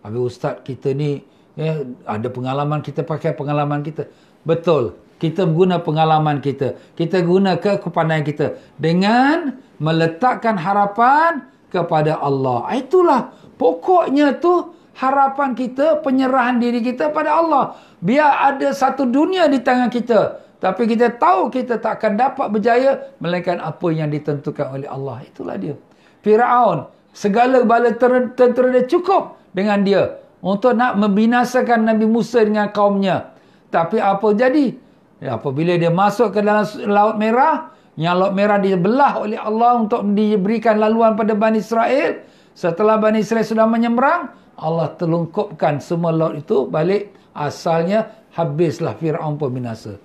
Habis 0.00 0.20
ustaz 0.36 0.64
kita 0.64 0.96
ni 0.96 1.20
ya, 1.56 1.84
ada 2.08 2.28
pengalaman 2.32 2.80
kita 2.80 3.04
pakai 3.04 3.36
pengalaman 3.36 3.84
kita. 3.84 4.08
Betul. 4.44 4.96
Kita 5.20 5.44
guna 5.44 5.76
pengalaman 5.84 6.40
kita. 6.40 6.80
Kita 6.96 7.20
guna 7.20 7.60
ke 7.60 7.76
kepandaian 7.76 8.24
kita. 8.24 8.56
Dengan 8.80 9.60
meletakkan 9.76 10.56
harapan 10.56 11.44
kepada 11.68 12.16
Allah. 12.16 12.64
Ah, 12.64 12.76
itulah 12.80 13.36
pokoknya 13.60 14.40
tu 14.40 14.72
harapan 14.96 15.52
kita, 15.52 16.00
penyerahan 16.00 16.56
diri 16.56 16.80
kita 16.80 17.12
pada 17.12 17.36
Allah. 17.36 17.76
Biar 18.00 18.56
ada 18.56 18.72
satu 18.72 19.04
dunia 19.04 19.44
di 19.52 19.60
tangan 19.60 19.92
kita. 19.92 20.40
Tapi 20.60 20.88
kita 20.88 21.16
tahu 21.16 21.48
kita 21.48 21.80
tak 21.80 22.00
akan 22.00 22.12
dapat 22.20 22.46
berjaya 22.52 22.90
melainkan 23.16 23.60
apa 23.60 23.88
yang 23.92 24.08
ditentukan 24.12 24.76
oleh 24.76 24.88
Allah. 24.88 25.24
Itulah 25.24 25.56
dia. 25.56 25.76
Firaun 26.20 26.99
segala 27.10 27.62
bala 27.66 27.94
tentera 27.96 28.68
dia 28.72 28.84
cukup 28.86 29.38
dengan 29.54 29.82
dia 29.82 30.20
untuk 30.40 30.72
nak 30.76 30.96
membinasakan 30.96 31.84
Nabi 31.84 32.08
Musa 32.08 32.40
dengan 32.40 32.72
kaumnya. 32.72 33.36
Tapi 33.70 34.00
apa 34.00 34.34
jadi? 34.34 34.72
Apabila 35.20 35.76
dia 35.76 35.92
masuk 35.92 36.32
ke 36.32 36.40
dalam 36.40 36.64
Laut 36.88 37.20
Merah, 37.20 37.76
yang 38.00 38.16
Laut 38.16 38.32
Merah 38.32 38.56
dibelah 38.56 39.20
oleh 39.20 39.36
Allah 39.36 39.84
untuk 39.84 40.00
diberikan 40.16 40.80
laluan 40.80 41.12
pada 41.12 41.36
Bani 41.36 41.60
Israel. 41.60 42.24
Setelah 42.56 42.96
Bani 42.96 43.20
Israel 43.20 43.44
sudah 43.44 43.68
menyeberang, 43.68 44.32
Allah 44.56 44.92
terlungkupkan 44.96 45.80
semua 45.80 46.12
laut 46.12 46.40
itu 46.40 46.68
balik 46.68 47.12
asalnya 47.32 48.24
habislah 48.36 48.96
Fir'aun 48.96 49.40
pun 49.40 49.52
binasa. 49.52 49.96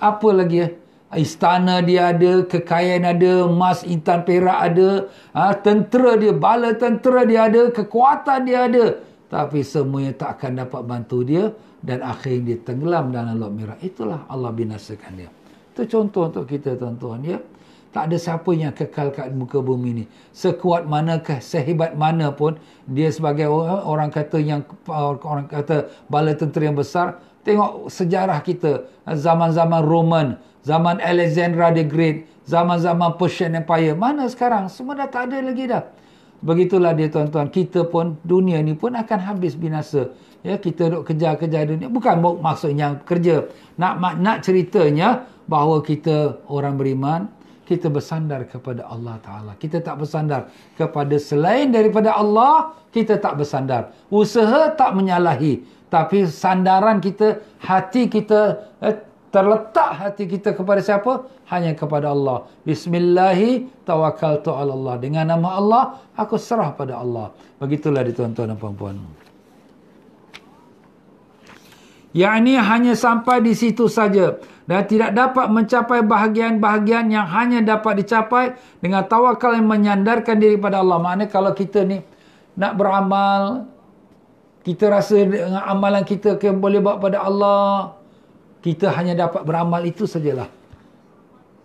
Apa 0.00 0.28
lagi 0.32 0.56
ya? 0.60 0.68
Istana 1.12 1.84
dia 1.84 2.08
ada, 2.16 2.40
kekayaan 2.48 3.04
ada, 3.04 3.44
emas, 3.44 3.84
intan, 3.84 4.24
perak 4.24 4.58
ada, 4.72 5.12
ha, 5.36 5.52
tentera 5.52 6.16
dia, 6.16 6.32
bala 6.32 6.72
tentera 6.72 7.28
dia 7.28 7.52
ada, 7.52 7.68
kekuatan 7.68 8.48
dia 8.48 8.64
ada. 8.64 8.96
Tapi 9.28 9.60
semuanya 9.60 10.16
tak 10.16 10.40
akan 10.40 10.64
dapat 10.64 10.82
bantu 10.88 11.20
dia 11.24 11.52
dan 11.84 12.00
akhirnya 12.00 12.52
dia 12.52 12.58
tenggelam 12.64 13.12
dalam 13.12 13.36
laut 13.36 13.52
merah. 13.52 13.76
Itulah 13.84 14.24
Allah 14.28 14.52
binasakan 14.52 15.12
dia. 15.20 15.28
Itu 15.72 15.88
contoh 15.88 16.28
untuk 16.28 16.44
kita 16.48 16.76
tuan-tuan 16.76 17.24
ya. 17.24 17.40
Tak 17.92 18.08
ada 18.08 18.16
siapa 18.16 18.48
yang 18.56 18.72
kekal 18.72 19.12
kat 19.12 19.28
muka 19.36 19.60
bumi 19.60 19.90
ni. 19.92 20.04
Sekuat 20.32 20.88
manakah, 20.88 21.44
sehebat 21.44 21.92
mana 21.92 22.32
pun 22.32 22.56
dia 22.88 23.12
sebagai 23.12 23.52
orang 23.84 24.08
kata 24.08 24.40
yang 24.40 24.64
orang 24.88 25.44
kata 25.44 25.92
bala 26.08 26.32
tentera 26.32 26.72
yang 26.72 26.76
besar, 26.76 27.20
tengok 27.44 27.92
sejarah 27.92 28.40
kita 28.40 28.88
zaman-zaman 29.04 29.84
Roman, 29.84 30.40
zaman 30.62 30.98
Alexander 31.02 31.70
the 31.74 31.84
Great, 31.86 32.26
zaman-zaman 32.46 33.14
Persian 33.18 33.54
Empire, 33.54 33.94
mana 33.94 34.26
sekarang? 34.26 34.66
Semua 34.70 34.98
dah 34.98 35.10
tak 35.10 35.30
ada 35.30 35.38
lagi 35.42 35.66
dah. 35.70 35.84
Begitulah 36.42 36.90
dia 36.98 37.06
tuan-tuan, 37.06 37.46
kita 37.46 37.86
pun 37.86 38.18
dunia 38.26 38.58
ni 38.58 38.74
pun 38.74 38.90
akan 38.98 39.18
habis 39.22 39.54
binasa. 39.54 40.10
Ya, 40.42 40.58
kita 40.58 40.90
duk 40.90 41.06
kejar-kejar 41.06 41.70
dunia. 41.70 41.86
Bukan 41.86 42.18
maksudnya 42.42 42.98
kerja. 43.06 43.46
Nak 43.78 44.18
nak 44.18 44.42
ceritanya 44.42 45.30
bahawa 45.46 45.78
kita 45.86 46.42
orang 46.50 46.74
beriman, 46.74 47.30
kita 47.62 47.86
bersandar 47.86 48.42
kepada 48.50 48.82
Allah 48.90 49.22
Ta'ala. 49.22 49.52
Kita 49.54 49.78
tak 49.78 50.02
bersandar 50.02 50.50
kepada 50.74 51.14
selain 51.14 51.70
daripada 51.70 52.10
Allah, 52.18 52.74
kita 52.90 53.22
tak 53.22 53.38
bersandar. 53.38 53.94
Usaha 54.10 54.74
tak 54.74 54.98
menyalahi. 54.98 55.62
Tapi 55.86 56.26
sandaran 56.26 56.98
kita, 56.98 57.38
hati 57.62 58.10
kita, 58.10 58.66
eh, 58.82 58.96
terletak 59.32 59.90
hati 59.96 60.28
kita 60.28 60.52
kepada 60.52 60.84
siapa? 60.84 61.24
Hanya 61.48 61.72
kepada 61.72 62.12
Allah. 62.12 62.44
Bismillahi 62.68 63.66
tawakal 63.88 64.44
Allah. 64.44 65.00
Dengan 65.00 65.24
nama 65.32 65.56
Allah, 65.56 65.82
aku 66.12 66.36
serah 66.36 66.76
pada 66.76 67.00
Allah. 67.00 67.32
Begitulah 67.56 68.04
di 68.04 68.12
tuan-tuan 68.12 68.52
dan 68.52 68.60
puan-puan. 68.60 69.00
Yang 72.12 72.60
hanya 72.60 72.92
sampai 72.92 73.40
di 73.40 73.56
situ 73.56 73.88
saja 73.88 74.36
dan 74.68 74.84
tidak 74.84 75.16
dapat 75.16 75.48
mencapai 75.48 76.04
bahagian-bahagian 76.04 77.08
yang 77.08 77.24
hanya 77.24 77.64
dapat 77.64 78.04
dicapai 78.04 78.52
dengan 78.84 79.08
tawakal 79.08 79.56
yang 79.56 79.64
menyandarkan 79.64 80.36
diri 80.36 80.60
pada 80.60 80.84
Allah. 80.84 81.00
Maknanya 81.00 81.32
kalau 81.32 81.56
kita 81.56 81.88
ni 81.88 82.04
nak 82.52 82.76
beramal, 82.76 83.64
kita 84.60 84.92
rasa 84.92 85.24
dengan 85.24 85.64
amalan 85.64 86.04
kita 86.04 86.36
boleh 86.52 86.84
bawa 86.84 87.00
pada 87.00 87.24
Allah, 87.24 87.96
kita 88.62 88.94
hanya 88.94 89.28
dapat 89.28 89.42
beramal 89.42 89.82
itu 89.82 90.06
sajalah. 90.06 90.46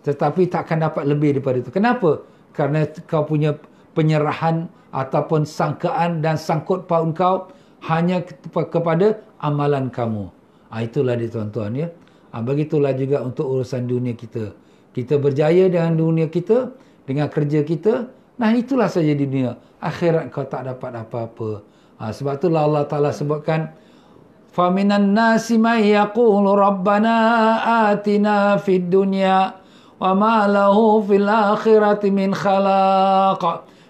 Tetapi 0.02 0.50
tak 0.50 0.66
akan 0.66 0.90
dapat 0.90 1.04
lebih 1.06 1.38
daripada 1.38 1.56
itu. 1.62 1.70
Kenapa? 1.70 2.26
Karena 2.50 2.82
kau 3.06 3.22
punya 3.22 3.54
penyerahan 3.94 4.66
ataupun 4.90 5.46
sangkaan 5.46 6.18
dan 6.24 6.34
sangkut 6.34 6.90
paun 6.90 7.14
kau 7.14 7.48
hanya 7.86 8.22
kepada 8.50 9.22
amalan 9.38 9.88
kamu. 9.94 10.26
Ha, 10.74 10.82
itulah 10.82 11.14
dia 11.14 11.30
tuan-tuan 11.30 11.72
ya. 11.78 11.88
Ha, 12.34 12.42
begitulah 12.42 12.92
juga 12.92 13.22
untuk 13.22 13.46
urusan 13.46 13.86
dunia 13.86 14.18
kita. 14.18 14.52
Kita 14.92 15.16
berjaya 15.22 15.70
dengan 15.70 15.94
dunia 15.94 16.26
kita, 16.26 16.74
dengan 17.06 17.30
kerja 17.30 17.62
kita. 17.62 18.10
Nah 18.42 18.50
itulah 18.54 18.90
saja 18.90 19.14
dunia. 19.14 19.54
Akhirat 19.78 20.34
kau 20.34 20.42
tak 20.44 20.66
dapat 20.66 20.98
apa-apa. 20.98 21.62
Ha, 22.02 22.10
sebab 22.10 22.38
itulah 22.42 22.66
Allah 22.66 22.84
Ta'ala 22.86 23.10
sebutkan. 23.14 23.70
فَمِنَ 24.57 24.89
النَّاسِ 24.91 25.57
مَنْ 25.57 25.79
يَقُولُ 25.81 26.45
رَبَّنَا 26.45 27.17
آتِنَا 27.89 28.61
فِي 28.61 28.85
الدُّنْيَا 28.85 29.39
وَمَا 29.97 30.35
لَهُ 30.45 30.77
فِي 31.09 31.15
الْآخِرَةِ 31.17 32.03
مِنْ 32.13 32.29
خَلَاقَ 32.37 33.43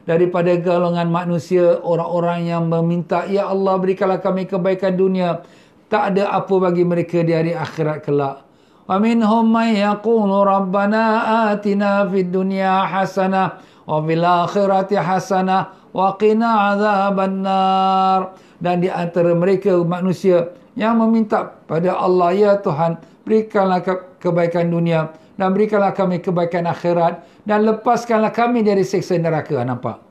Daripada 0.03 0.51
golongan 0.59 1.07
manusia, 1.07 1.79
orang-orang 1.79 2.43
yang 2.43 2.67
meminta, 2.67 3.23
Ya 3.23 3.47
Allah 3.47 3.79
berikanlah 3.79 4.19
kami 4.19 4.43
kebaikan 4.43 4.99
dunia 4.99 5.47
tak 5.93 6.17
ada 6.17 6.33
apa 6.33 6.55
bagi 6.57 6.81
mereka 6.81 7.21
di 7.21 7.37
hari 7.37 7.53
akhirat 7.53 8.01
kelak. 8.01 8.41
Wa 8.89 8.97
minhum 8.97 9.45
man 9.45 9.77
yaqulu 9.77 10.41
rabbana 10.41 11.53
atina 11.53 12.09
fid 12.09 12.33
dunya 12.33 12.81
hasanah 12.89 13.61
wa 13.85 14.01
fil 14.01 14.25
akhirati 14.25 14.97
hasanah 14.97 15.93
wa 15.93 16.17
qina 16.17 16.73
adzabannar. 16.73 18.33
dan 18.58 18.82
di 18.82 18.90
antara 18.90 19.32
mereka 19.38 19.78
manusia 19.86 20.50
yang 20.74 20.98
meminta 20.98 21.58
pada 21.66 21.94
Allah 21.94 22.30
ya 22.34 22.52
Tuhan 22.58 22.98
berikanlah 23.26 23.82
kebaikan 24.18 24.70
dunia 24.70 25.14
dan 25.38 25.54
berikanlah 25.54 25.94
kami 25.94 26.18
kebaikan 26.18 26.66
akhirat 26.66 27.22
dan 27.46 27.66
lepaskanlah 27.66 28.34
kami 28.34 28.62
dari 28.66 28.82
seksa 28.82 29.18
neraka 29.18 29.62
nampak 29.62 30.02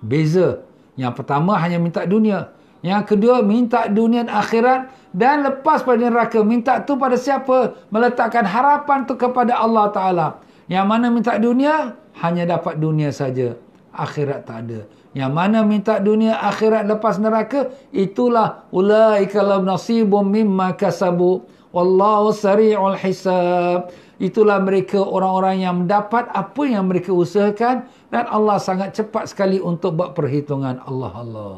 beza 0.00 0.64
yang 0.96 1.12
pertama 1.12 1.56
hanya 1.60 1.76
minta 1.80 2.04
dunia 2.08 2.52
yang 2.82 3.06
kedua, 3.06 3.46
minta 3.46 3.86
dunia 3.86 4.26
dan 4.26 4.34
akhirat 4.42 4.80
dan 5.14 5.46
lepas 5.46 5.86
pada 5.86 6.02
neraka. 6.02 6.42
Minta 6.42 6.82
tu 6.82 6.98
pada 6.98 7.14
siapa? 7.14 7.78
Meletakkan 7.94 8.42
harapan 8.42 9.06
tu 9.06 9.14
kepada 9.14 9.54
Allah 9.54 9.86
Ta'ala. 9.94 10.28
Yang 10.66 10.86
mana 10.90 11.06
minta 11.06 11.38
dunia, 11.38 11.94
hanya 12.18 12.58
dapat 12.58 12.82
dunia 12.82 13.14
saja. 13.14 13.54
Akhirat 13.92 14.48
tak 14.48 14.58
ada. 14.68 14.80
Yang 15.12 15.32
mana 15.36 15.60
minta 15.60 16.00
dunia, 16.00 16.40
akhirat 16.40 16.88
lepas 16.88 17.20
neraka, 17.20 17.68
itulah 17.92 18.64
ulaika 18.72 19.44
lam 19.44 19.68
nasibum 19.68 20.24
mimma 20.32 20.72
kasabu. 20.80 21.44
Wallahu 21.76 22.32
sari'ul 22.32 22.96
hisab. 22.96 23.92
Itulah 24.16 24.62
mereka 24.64 25.02
orang-orang 25.02 25.66
yang 25.66 25.74
mendapat 25.84 26.30
apa 26.32 26.62
yang 26.64 26.88
mereka 26.88 27.10
usahakan 27.12 27.90
dan 28.08 28.24
Allah 28.30 28.56
sangat 28.62 28.96
cepat 28.96 29.28
sekali 29.28 29.58
untuk 29.58 29.98
buat 29.98 30.14
perhitungan 30.16 30.78
Allah 30.84 31.12
Allah. 31.12 31.56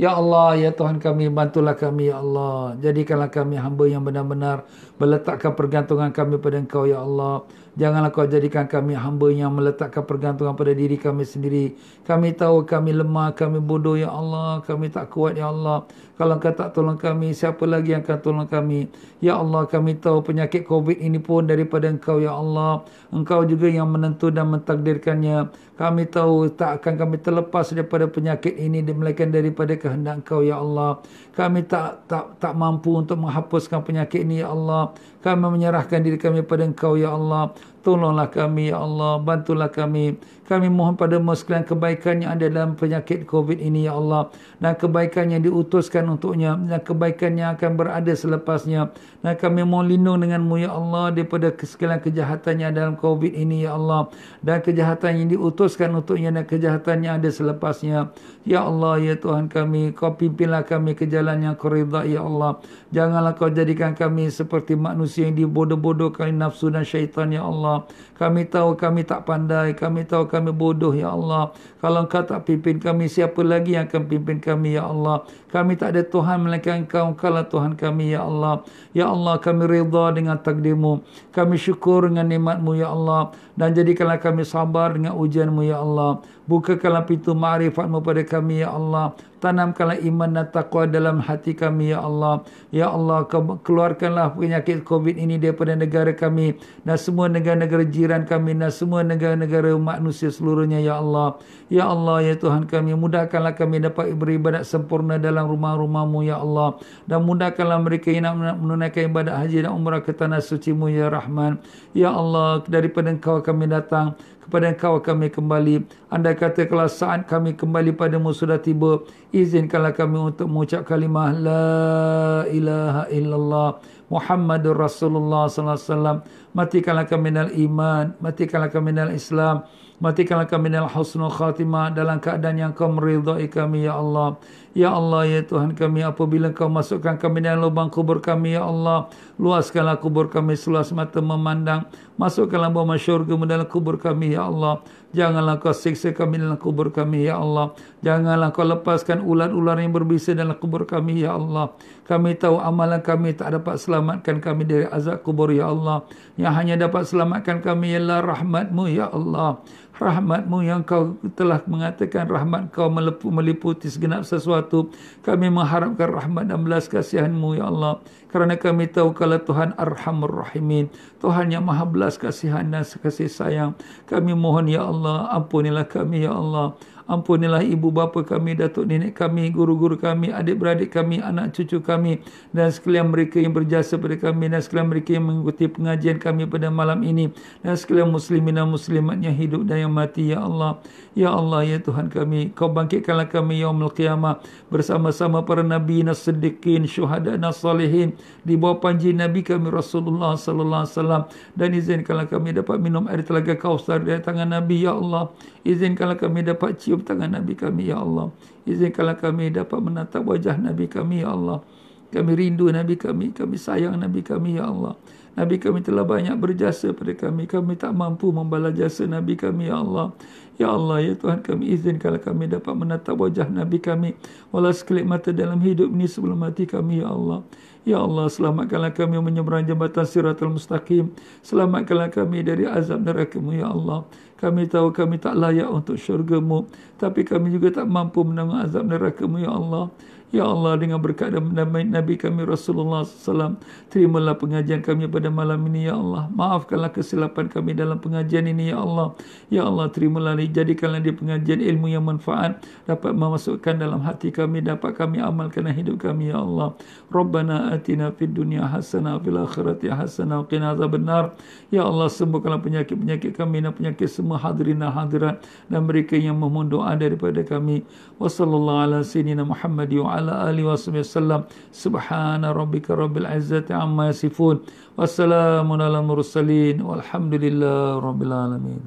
Ya 0.00 0.16
Allah, 0.16 0.56
ya 0.56 0.72
Tuhan 0.72 0.96
kami, 0.96 1.28
bantulah 1.28 1.76
kami, 1.76 2.08
ya 2.08 2.24
Allah. 2.24 2.72
Jadikanlah 2.80 3.28
kami 3.28 3.60
hamba 3.60 3.84
yang 3.84 4.00
benar-benar 4.00 4.64
meletakkan 4.96 5.52
pergantungan 5.52 6.08
kami 6.08 6.40
pada 6.40 6.56
Engkau, 6.56 6.88
ya 6.88 7.04
Allah. 7.04 7.44
Janganlah 7.78 8.10
kau 8.10 8.26
jadikan 8.26 8.66
kami 8.66 8.98
hamba 8.98 9.30
yang 9.30 9.54
meletakkan 9.54 10.02
pergantungan 10.02 10.58
pada 10.58 10.74
diri 10.74 10.98
kami 10.98 11.22
sendiri. 11.22 11.78
Kami 12.02 12.34
tahu 12.34 12.66
kami 12.66 12.90
lemah, 12.90 13.30
kami 13.38 13.62
bodoh 13.62 13.94
ya 13.94 14.10
Allah. 14.10 14.58
Kami 14.66 14.90
tak 14.90 15.14
kuat 15.14 15.38
ya 15.38 15.54
Allah. 15.54 15.86
Kalau 16.18 16.36
engkau 16.36 16.50
tak 16.50 16.74
tolong 16.74 16.98
kami, 16.98 17.30
siapa 17.30 17.62
lagi 17.64 17.94
yang 17.94 18.02
akan 18.02 18.18
tolong 18.20 18.48
kami? 18.50 18.90
Ya 19.22 19.38
Allah, 19.38 19.64
kami 19.70 19.96
tahu 20.02 20.20
penyakit 20.20 20.66
COVID 20.66 20.98
ini 20.98 21.22
pun 21.22 21.46
daripada 21.46 21.86
engkau 21.86 22.18
ya 22.18 22.34
Allah. 22.34 22.82
Engkau 23.14 23.46
juga 23.46 23.70
yang 23.70 23.86
menentu 23.86 24.34
dan 24.34 24.50
mentakdirkannya. 24.50 25.69
Kami 25.80 26.02
tahu 26.12 26.52
tak 26.60 26.84
akan 26.84 26.92
kami 27.00 27.16
terlepas 27.24 27.72
daripada 27.72 28.04
penyakit 28.04 28.52
ini 28.52 28.84
melainkan 28.84 29.32
daripada 29.32 29.72
kehendak 29.80 30.20
engkau 30.20 30.44
ya 30.44 30.60
Allah. 30.60 31.00
Kami 31.32 31.64
tak 31.64 32.04
tak 32.04 32.36
tak 32.36 32.52
mampu 32.52 33.00
untuk 33.00 33.16
menghapuskan 33.16 33.80
penyakit 33.80 34.20
ini 34.28 34.44
ya 34.44 34.52
Allah. 34.52 34.92
Kami 35.24 35.40
menyerahkan 35.56 36.04
diri 36.04 36.20
kami 36.20 36.44
pada 36.44 36.68
engkau 36.68 37.00
ya 37.00 37.16
Allah. 37.16 37.56
Tolonglah 37.80 38.28
kami, 38.28 38.68
Ya 38.68 38.76
Allah. 38.76 39.16
Bantulah 39.16 39.72
kami. 39.72 40.20
Kami 40.44 40.66
mohon 40.66 40.98
pada 40.98 41.16
sekalian 41.16 41.62
kebaikan 41.62 42.20
yang 42.20 42.34
ada 42.34 42.50
dalam 42.50 42.76
penyakit 42.76 43.24
COVID 43.24 43.56
ini, 43.56 43.88
Ya 43.88 43.96
Allah. 43.96 44.28
Dan 44.60 44.76
kebaikan 44.76 45.32
yang 45.32 45.40
diutuskan 45.40 46.04
untuknya. 46.12 46.60
Dan 46.60 46.84
kebaikan 46.84 47.40
yang 47.40 47.56
akan 47.56 47.80
berada 47.80 48.12
selepasnya. 48.12 48.92
Dan 49.24 49.32
kami 49.40 49.64
mohon 49.64 49.88
lindung 49.88 50.20
denganmu, 50.20 50.60
Ya 50.60 50.76
Allah. 50.76 51.08
Daripada 51.08 51.48
sekalian 51.56 52.04
kejahatan 52.04 52.54
yang 52.60 52.72
dalam 52.76 52.94
COVID 53.00 53.32
ini, 53.32 53.64
Ya 53.64 53.72
Allah. 53.72 54.12
Dan 54.44 54.60
kejahatan 54.60 55.24
yang 55.24 55.28
diutuskan 55.32 55.96
untuknya. 55.96 56.28
Dan 56.36 56.44
kejahatan 56.44 57.00
yang 57.00 57.16
ada 57.16 57.32
selepasnya. 57.32 58.12
Ya 58.44 58.60
Allah, 58.60 59.00
Ya 59.00 59.16
Tuhan 59.16 59.48
kami. 59.48 59.96
Kau 59.96 60.12
pimpinlah 60.20 60.68
kami 60.68 60.92
ke 60.92 61.08
jalan 61.08 61.48
yang 61.48 61.56
kau 61.56 61.72
Ya 62.04 62.20
Allah. 62.20 62.60
Janganlah 62.90 63.38
kau 63.38 63.46
jadikan 63.46 63.94
kami 63.94 64.34
seperti 64.34 64.74
manusia 64.74 65.22
yang 65.30 65.38
dibodoh-bodohkan 65.38 66.34
nafsu 66.34 66.74
dan 66.74 66.82
syaitan 66.82 67.30
ya 67.30 67.46
Allah. 67.46 67.86
Kami 68.18 68.50
tahu 68.50 68.74
kami 68.74 69.06
tak 69.06 69.30
pandai, 69.30 69.78
kami 69.78 70.02
tahu 70.02 70.26
kami 70.26 70.50
bodoh 70.50 70.90
ya 70.90 71.14
Allah. 71.14 71.54
Kalau 71.78 72.02
engkau 72.02 72.26
tak 72.26 72.50
pimpin 72.50 72.82
kami, 72.82 73.06
siapa 73.06 73.46
lagi 73.46 73.78
yang 73.78 73.86
akan 73.86 74.10
pimpin 74.10 74.42
kami 74.42 74.74
ya 74.74 74.90
Allah? 74.90 75.22
Kami 75.54 75.78
tak 75.78 75.94
ada 75.94 76.02
Tuhan 76.02 76.42
melainkan 76.42 76.82
engkau, 76.82 77.14
lah 77.30 77.46
Tuhan 77.46 77.78
kami 77.78 78.10
ya 78.10 78.26
Allah. 78.26 78.66
Ya 78.90 79.06
Allah, 79.06 79.38
kami 79.38 79.70
rida 79.70 80.10
dengan 80.10 80.34
takdirmu. 80.42 81.06
Kami 81.30 81.54
syukur 81.62 82.10
dengan 82.10 82.26
nikmatmu 82.26 82.74
ya 82.74 82.90
Allah. 82.90 83.30
Dan 83.54 83.70
jadikanlah 83.70 84.18
kami 84.18 84.42
sabar 84.42 84.98
dengan 84.98 85.14
ujianmu 85.14 85.62
ya 85.62 85.78
Allah. 85.78 86.18
Bukakanlah 86.50 87.06
pintu 87.06 87.38
ma'rifatmu 87.38 88.02
pada 88.02 88.26
kami 88.26 88.66
ya 88.66 88.74
Allah. 88.74 89.14
Tanamkanlah 89.40 90.04
iman 90.04 90.36
dan 90.36 90.46
taqwa 90.52 90.84
dalam 90.84 91.16
hati 91.24 91.56
kami 91.56 91.96
ya 91.96 92.04
Allah. 92.04 92.44
Ya 92.68 92.92
Allah, 92.92 93.24
keluarkanlah 93.64 94.36
penyakit 94.36 94.84
COVID 94.84 95.16
ini 95.16 95.40
daripada 95.40 95.72
negara 95.72 96.12
kami 96.12 96.60
dan 96.84 97.00
semua 97.00 97.32
negara-negara 97.32 97.88
jiran 97.88 98.28
kami 98.28 98.52
dan 98.60 98.68
semua 98.68 99.00
negara-negara 99.00 99.72
manusia 99.80 100.28
seluruhnya 100.28 100.84
ya 100.84 101.00
Allah. 101.00 101.40
Ya 101.72 101.88
Allah, 101.88 102.20
ya 102.20 102.36
Tuhan 102.36 102.68
kami, 102.68 102.92
mudahkanlah 102.92 103.56
kami 103.56 103.80
dapat 103.80 104.12
beribadat 104.12 104.68
sempurna 104.68 105.16
dalam 105.16 105.48
rumah-rumahmu 105.48 106.20
ya 106.20 106.36
Allah. 106.36 106.76
Dan 107.08 107.24
mudahkanlah 107.24 107.80
mereka 107.80 108.12
yang 108.12 108.36
nak 108.36 108.60
menunaikan 108.60 109.08
ibadat 109.08 109.40
haji 109.40 109.64
dan 109.64 109.72
umrah 109.72 110.04
ke 110.04 110.12
tanah 110.12 110.44
suci-Mu 110.44 110.92
ya 110.92 111.08
Rahman. 111.08 111.56
Ya 111.96 112.12
Allah, 112.12 112.60
daripada 112.68 113.08
Engkau 113.08 113.40
kami 113.40 113.72
datang 113.72 114.20
kepada 114.50 114.74
engkau 114.74 114.98
kami 114.98 115.30
kembali. 115.30 115.86
Anda 116.10 116.34
kata 116.34 116.66
kalau 116.66 116.90
saat 116.90 117.30
kami 117.30 117.54
kembali 117.54 117.94
padamu 117.94 118.34
sudah 118.34 118.58
tiba, 118.58 119.06
izinkanlah 119.30 119.94
kami 119.94 120.34
untuk 120.34 120.50
mengucap 120.50 120.82
kalimah 120.82 121.30
La 121.30 122.42
ilaha 122.50 123.06
illallah 123.14 123.78
Muhammadur 124.10 124.74
Rasulullah 124.74 125.46
sallallahu 125.46 125.78
alaihi 125.78 125.86
wasallam. 125.94 126.18
Matikanlah 126.50 127.06
kami 127.06 127.30
dalam 127.30 127.54
iman, 127.54 128.04
matikanlah 128.18 128.74
kami 128.74 128.90
dalam 128.90 129.14
Islam, 129.14 129.62
matikanlah 130.02 130.50
kami 130.50 130.66
dalam 130.66 130.90
husnul 130.90 131.30
khatimah 131.30 131.94
dalam 131.94 132.18
keadaan 132.18 132.58
yang 132.58 132.72
kau 132.74 132.90
meridai 132.90 133.46
kami 133.46 133.86
ya 133.86 133.94
Allah. 134.02 134.34
Ya 134.70 134.94
Allah, 134.94 135.26
Ya 135.26 135.42
Tuhan 135.42 135.74
kami, 135.74 136.06
apabila 136.06 136.54
kau 136.54 136.70
masukkan 136.70 137.18
kami 137.18 137.42
dalam 137.42 137.66
lubang 137.66 137.90
kubur 137.90 138.22
kami, 138.22 138.54
Ya 138.54 138.62
Allah, 138.62 139.10
luaskanlah 139.34 139.98
kubur 139.98 140.30
kami 140.30 140.54
seluas 140.54 140.94
mata 140.94 141.18
memandang. 141.18 141.90
Masukkanlah 142.14 142.70
bawah 142.70 142.94
syurga 142.94 143.34
dalam 143.50 143.66
kubur 143.66 143.98
kami, 143.98 144.38
Ya 144.38 144.46
Allah. 144.46 144.78
Janganlah 145.10 145.58
kau 145.58 145.74
siksa 145.74 146.14
kami 146.14 146.38
dalam 146.38 146.54
kubur 146.54 146.94
kami, 146.94 147.26
Ya 147.26 147.42
Allah. 147.42 147.74
Janganlah 148.06 148.54
kau 148.54 148.62
lepaskan 148.62 149.26
ular-ular 149.26 149.74
yang 149.82 149.90
berbisa 149.90 150.38
dalam 150.38 150.54
kubur 150.54 150.86
kami, 150.86 151.26
Ya 151.26 151.34
Allah. 151.34 151.74
Kami 152.06 152.38
tahu 152.38 152.62
amalan 152.62 153.02
kami 153.02 153.34
tak 153.34 153.58
dapat 153.58 153.74
selamatkan 153.74 154.38
kami 154.38 154.70
dari 154.70 154.86
azab 154.86 155.26
kubur, 155.26 155.50
Ya 155.50 155.66
Allah. 155.66 156.06
Yang 156.38 156.54
hanya 156.54 156.74
dapat 156.86 157.10
selamatkan 157.10 157.58
kami 157.58 157.98
ialah 157.98 158.22
rahmatmu, 158.22 158.86
Ya 158.86 159.10
Allah 159.10 159.58
rahmatmu 160.00 160.64
yang 160.64 160.80
kau 160.80 161.20
telah 161.36 161.60
mengatakan 161.68 162.24
rahmat 162.24 162.72
kau 162.72 162.88
meliputi 163.28 163.92
segenap 163.92 164.24
sesuatu. 164.24 164.88
Kami 165.20 165.52
mengharapkan 165.52 166.08
rahmat 166.08 166.48
dan 166.48 166.64
belas 166.64 166.88
kasihanmu 166.88 167.60
ya 167.60 167.68
Allah. 167.68 168.00
Kerana 168.32 168.56
kami 168.56 168.88
tahu 168.88 169.12
kalau 169.12 169.36
Tuhan 169.36 169.76
arhamur 169.76 170.48
rahimin. 170.48 170.88
Tuhan 171.20 171.52
yang 171.52 171.68
maha 171.68 171.84
belas 171.84 172.16
kasihan 172.16 172.64
dan 172.64 172.88
kasih 172.88 173.28
sayang. 173.28 173.76
Kami 174.08 174.32
mohon 174.32 174.72
ya 174.72 174.88
Allah 174.88 175.28
ampunilah 175.36 175.84
kami 175.84 176.24
ya 176.24 176.32
Allah. 176.32 176.72
Ampunilah 177.10 177.66
ibu 177.66 177.90
bapa 177.90 178.22
kami, 178.22 178.54
datuk 178.54 178.86
nenek 178.86 179.18
kami, 179.18 179.50
guru-guru 179.50 179.98
kami, 179.98 180.30
adik-beradik 180.30 180.94
kami, 180.94 181.18
anak 181.18 181.50
cucu 181.50 181.82
kami 181.82 182.22
dan 182.54 182.70
sekalian 182.70 183.10
mereka 183.10 183.42
yang 183.42 183.50
berjasa 183.50 183.98
pada 183.98 184.14
kami 184.14 184.46
dan 184.46 184.62
sekalian 184.62 184.86
mereka 184.94 185.18
yang 185.18 185.26
mengikuti 185.26 185.66
pengajian 185.66 186.22
kami 186.22 186.46
pada 186.46 186.70
malam 186.70 187.02
ini 187.02 187.34
dan 187.66 187.74
sekalian 187.74 188.14
muslimin 188.14 188.62
dan 188.62 188.70
muslimat 188.70 189.18
yang 189.18 189.34
hidup 189.34 189.66
dan 189.66 189.90
yang 189.90 189.90
mati 189.90 190.30
ya 190.30 190.38
Allah. 190.38 190.78
Ya 191.18 191.34
Allah 191.34 191.66
ya 191.66 191.82
Tuhan 191.82 192.14
kami, 192.14 192.54
kau 192.54 192.70
bangkitkanlah 192.70 193.26
kami 193.26 193.58
yaumul 193.58 193.90
qiyamah 193.90 194.38
bersama-sama 194.70 195.42
para 195.42 195.66
nabi 195.66 196.06
dan 196.06 196.14
siddiqin, 196.14 196.86
syuhada 196.86 197.34
dan 197.34 197.50
salihin 197.50 198.14
di 198.46 198.54
bawah 198.54 198.78
panji 198.78 199.10
nabi 199.10 199.42
kami 199.42 199.66
Rasulullah 199.66 200.38
sallallahu 200.38 200.86
alaihi 200.86 200.94
wasallam 200.94 201.22
dan 201.58 201.74
izinkanlah 201.74 202.30
kami 202.30 202.54
dapat 202.54 202.78
minum 202.78 203.10
air 203.10 203.26
telaga 203.26 203.58
Kausar 203.58 203.98
dari 203.98 204.22
tangan 204.22 204.46
nabi 204.46 204.86
ya 204.86 204.94
Allah. 204.94 205.34
Izinkanlah 205.66 206.14
kami 206.14 206.46
dapat 206.46 206.78
cium 206.78 206.99
cium 207.00 207.08
tangan 207.08 207.32
Nabi 207.32 207.56
kami, 207.56 207.88
Ya 207.88 207.98
Allah. 207.98 208.28
Izinkanlah 208.68 209.16
kami 209.16 209.48
dapat 209.48 209.80
menatap 209.80 210.22
wajah 210.28 210.60
Nabi 210.60 210.86
kami, 210.86 211.24
Ya 211.24 211.32
Allah. 211.32 211.64
Kami 212.12 212.30
rindu 212.36 212.68
Nabi 212.68 213.00
kami, 213.00 213.32
kami 213.32 213.56
sayang 213.56 213.96
Nabi 213.96 214.20
kami, 214.20 214.60
Ya 214.60 214.68
Allah. 214.68 215.00
Nabi 215.38 215.62
kami 215.62 215.80
telah 215.80 216.02
banyak 216.02 216.34
berjasa 216.36 216.90
pada 216.90 217.14
kami. 217.14 217.46
Kami 217.46 217.78
tak 217.78 217.94
mampu 217.94 218.34
membalas 218.34 218.74
jasa 218.76 219.06
Nabi 219.08 219.38
kami, 219.38 219.72
Ya 219.72 219.80
Allah. 219.80 220.12
Ya 220.60 220.68
Allah, 220.74 221.00
Ya 221.00 221.14
Tuhan 221.16 221.40
kami 221.40 221.72
izinkanlah 221.72 222.20
kami 222.20 222.50
dapat 222.50 222.74
menatap 222.76 223.16
wajah 223.16 223.48
Nabi 223.48 223.80
kami. 223.80 224.18
Walau 224.52 224.74
sekelip 224.74 225.06
mata 225.08 225.32
dalam 225.32 225.62
hidup 225.62 225.88
ini 225.88 226.04
sebelum 226.04 226.36
mati 226.36 226.68
kami, 226.68 227.00
Ya 227.00 227.08
Allah. 227.08 227.46
Ya 227.88 227.96
Allah, 227.96 228.28
selamatkanlah 228.28 228.92
kami 228.92 229.16
menyeberang 229.24 229.64
jambatan 229.64 230.04
siratul 230.04 230.52
mustaqim. 230.52 231.16
Selamatkanlah 231.40 232.12
kami 232.12 232.44
dari 232.44 232.68
azab 232.68 233.00
neraka-Mu, 233.08 233.56
Ya 233.56 233.72
Allah. 233.72 234.04
Kami 234.40 234.64
tahu 234.72 234.88
kami 234.96 235.20
tak 235.20 235.36
layak 235.36 235.68
untuk 235.68 236.00
syurga-Mu. 236.00 236.64
Tapi 236.96 237.28
kami 237.28 237.52
juga 237.52 237.84
tak 237.84 237.86
mampu 237.92 238.24
menanggung 238.24 238.64
azab 238.64 238.88
neraka-Mu, 238.88 239.36
Ya 239.36 239.52
Allah. 239.52 239.92
Ya 240.30 240.46
Allah 240.46 240.78
dengan 240.78 241.02
berkat 241.02 241.34
Nabi 241.34 242.14
kami 242.14 242.46
Rasulullah 242.46 243.02
SAW 243.02 243.58
Terimalah 243.90 244.38
pengajian 244.38 244.78
kami 244.78 245.10
pada 245.10 245.26
malam 245.26 245.58
ini 245.66 245.90
Ya 245.90 245.98
Allah. 245.98 246.30
Maafkanlah 246.30 246.94
kesilapan 246.94 247.50
kami 247.50 247.74
dalam 247.74 247.98
pengajian 247.98 248.46
ini 248.46 248.70
Ya 248.70 248.78
Allah. 248.78 249.18
Ya 249.50 249.66
Allah 249.66 249.90
terimalah 249.90 250.38
Jadikanlah 250.38 251.02
di 251.02 251.10
pengajian 251.10 251.58
ilmu 251.58 251.90
yang 251.90 252.06
manfaat 252.06 252.62
Dapat 252.86 253.10
memasukkan 253.10 253.82
dalam 253.82 254.06
hati 254.06 254.30
kami 254.30 254.62
Dapat 254.62 254.94
kami 254.94 255.18
amalkan 255.18 255.66
hidup 255.66 255.98
kami 255.98 256.30
Ya 256.30 256.38
Allah. 256.38 256.78
Rabbana 257.10 257.74
atina 257.74 258.14
fid 258.14 258.30
dunia 258.30 258.70
hasanah 258.70 259.18
Fil 259.26 259.34
akhirati 259.34 259.90
hasanah 259.90 260.46
Qina 260.46 260.78
azab 260.78 260.94
benar 260.94 261.34
Ya 261.74 261.82
Allah 261.82 262.06
sembuhkanlah 262.06 262.62
penyakit-penyakit 262.62 263.34
kami 263.34 263.66
Dan 263.66 263.74
penyakit 263.74 264.06
semua 264.06 264.38
hadirin 264.38 264.78
dan 264.78 264.94
hadirat 264.94 265.42
Dan 265.66 265.90
mereka 265.90 266.14
yang 266.14 266.38
memohon 266.38 266.70
doa 266.70 266.94
daripada 266.94 267.42
kami. 267.42 267.82
Wa 268.20 268.30
sallallahu 268.30 268.80
ala 268.86 268.98
sayyidina 269.02 269.42
Muhammad 269.42 269.90
wa 269.98 270.19
ala 270.20 270.46
alihi 270.52 270.68
wasallam. 270.68 271.48
Subhana 271.72 272.52
rabbika 272.52 272.92
rabbil 272.92 273.24
izzati 273.24 273.72
amma 273.72 274.12
yasifun. 274.12 274.60
Wassalamun 275.00 275.80
ala 275.80 276.04
mursalin. 276.04 276.84
Walhamdulillahi 276.84 277.98
rabbil 278.04 278.34
alamin. 278.36 278.80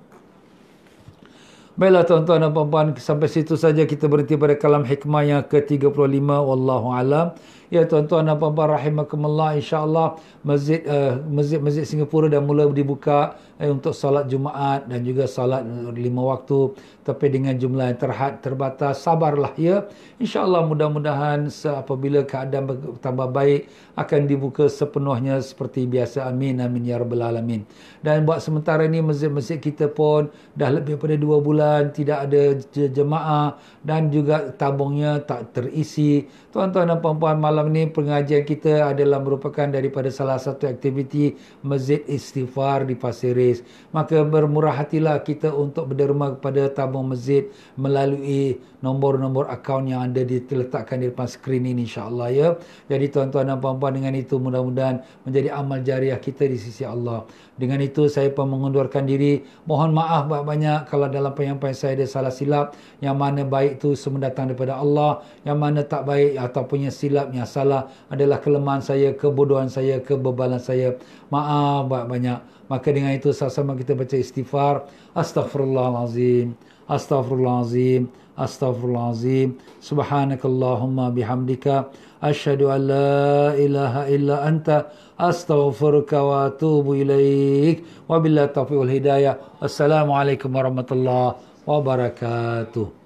Baiklah 1.74 2.06
tuan-tuan 2.06 2.38
dan 2.38 2.54
puan-puan 2.54 2.94
sampai 3.02 3.26
situ 3.26 3.58
saja 3.58 3.82
kita 3.90 4.06
berhenti 4.06 4.38
pada 4.38 4.54
kalam 4.54 4.86
hikmah 4.86 5.26
yang 5.26 5.42
ke-35 5.42 6.22
wallahu 6.22 6.94
alam 6.94 7.34
Ya 7.74 7.90
tuan-tuan 7.90 8.30
dan 8.30 8.38
puan-puan 8.38 8.70
rahimakumullah 8.70 9.58
insya-Allah 9.58 10.22
masjid 10.48 10.86
uh, 10.88 11.20
masjid-masjid 11.28 11.84
Singapura 11.90 12.30
dah 12.30 12.38
mula 12.38 12.70
dibuka 12.70 13.34
eh, 13.58 13.68
untuk 13.68 13.98
salat 13.98 14.30
Jumaat 14.30 14.86
dan 14.88 15.02
juga 15.02 15.26
salat 15.28 15.66
lima 15.92 16.22
waktu. 16.22 16.78
Tapi 17.04 17.26
dengan 17.34 17.58
jumlah 17.58 17.92
yang 17.92 18.00
terhad 18.00 18.40
terbatas 18.40 19.04
sabarlah 19.04 19.52
ya. 19.60 19.90
insya-Allah 20.22 20.64
mudah-mudahan 20.70 21.52
apabila 21.76 22.24
keadaan 22.24 22.64
bertambah 22.70 23.28
baik 23.34 23.68
akan 24.00 24.22
dibuka 24.30 24.70
sepenuhnya 24.70 25.42
seperti 25.44 25.84
biasa. 25.90 26.30
Amin 26.30 26.62
amin 26.62 26.88
ya 26.88 27.02
rabbal 27.02 27.26
alamin. 27.26 27.66
Dan 28.06 28.24
buat 28.24 28.40
sementara 28.40 28.88
ini 28.88 29.02
masjid-masjid 29.04 29.58
kita 29.60 29.92
pun 29.92 30.32
dah 30.56 30.70
lebih 30.72 30.94
daripada 30.94 31.18
dua 31.18 31.38
bulan 31.42 31.82
tidak 31.90 32.30
ada 32.30 32.44
jemaah 32.88 33.58
dan 33.82 34.14
juga 34.14 34.54
tabungnya 34.54 35.18
tak 35.26 35.58
terisi. 35.58 36.30
Tuan-tuan 36.54 36.86
dan 36.86 37.02
puan-puan 37.02 37.42
malam 37.42 37.63
malam 37.64 37.72
ni 37.72 37.88
pengajian 37.88 38.44
kita 38.44 38.92
adalah 38.92 39.24
merupakan 39.24 39.64
daripada 39.72 40.12
salah 40.12 40.36
satu 40.36 40.68
aktiviti 40.68 41.40
Masjid 41.64 42.04
Istighfar 42.04 42.84
di 42.84 43.00
Pasir 43.00 43.40
Ris. 43.40 43.64
Maka 43.96 44.20
bermurah 44.28 44.84
hatilah 44.84 45.24
kita 45.24 45.56
untuk 45.56 45.96
berderma 45.96 46.36
kepada 46.36 46.68
tabung 46.68 47.08
masjid 47.16 47.48
melalui 47.80 48.60
nombor-nombor 48.84 49.48
akaun 49.48 49.88
yang 49.88 50.04
ada 50.12 50.28
diletakkan 50.28 51.00
di 51.00 51.08
depan 51.08 51.24
skrin 51.24 51.64
ini 51.64 51.88
insya-Allah 51.88 52.28
ya. 52.36 52.48
Jadi 52.92 53.06
tuan-tuan 53.08 53.48
dan 53.48 53.64
puan-puan 53.64 53.96
dengan 53.96 54.12
itu 54.12 54.36
mudah-mudahan 54.36 55.00
menjadi 55.24 55.56
amal 55.56 55.80
jariah 55.80 56.20
kita 56.20 56.44
di 56.44 56.60
sisi 56.60 56.84
Allah. 56.84 57.24
Dengan 57.56 57.80
itu 57.80 58.12
saya 58.12 58.28
pun 58.36 58.52
mengundurkan 58.52 59.08
diri. 59.08 59.40
Mohon 59.64 60.04
maaf 60.04 60.28
banyak-banyak 60.28 60.92
kalau 60.92 61.08
dalam 61.08 61.32
penyampaian 61.32 61.72
saya 61.72 61.96
ada 61.96 62.06
salah 62.12 62.34
silap. 62.36 62.76
Yang 63.00 63.16
mana 63.16 63.42
baik 63.48 63.80
itu 63.80 63.96
semua 63.96 64.28
datang 64.28 64.52
daripada 64.52 64.76
Allah. 64.76 65.24
Yang 65.48 65.58
mana 65.64 65.80
tak 65.88 66.04
baik 66.04 66.36
ataupun 66.44 66.90
yang 66.90 66.94
silap 66.94 67.32
yang 67.32 67.48
salah 67.48 67.88
adalah 68.12 68.44
kelemahan 68.44 68.84
saya, 68.84 69.16
kebodohan 69.16 69.72
saya, 69.72 70.04
kebebalan 70.04 70.60
saya. 70.60 71.00
Maaf 71.32 71.88
banyak-banyak. 71.88 72.68
Maka 72.68 72.88
dengan 72.92 73.16
itu 73.16 73.32
sama-sama 73.32 73.80
kita 73.80 73.96
baca 73.96 74.16
istighfar. 74.18 74.90
Astaghfirullahalazim. 75.16 76.58
Astaghfirullahalazim. 76.90 78.23
Astaghfirullahalazim. 78.38 79.60
Subhanakallahumma 79.82 81.14
bihamdika 81.14 81.92
asyhadu 82.22 82.74
an 82.74 82.88
la 82.88 83.54
ilaha 83.54 84.10
illa 84.10 84.42
anta 84.48 84.90
astaghfiruka 85.20 86.24
wa 86.24 86.50
atubu 86.50 86.96
ilaik. 86.98 87.86
Wabillahi 88.10 88.54
taufiq 88.54 88.78
wal 88.80 88.90
hidayah. 88.90 89.38
Assalamualaikum 89.62 90.50
warahmatullahi 90.50 91.38
wabarakatuh. 91.68 93.03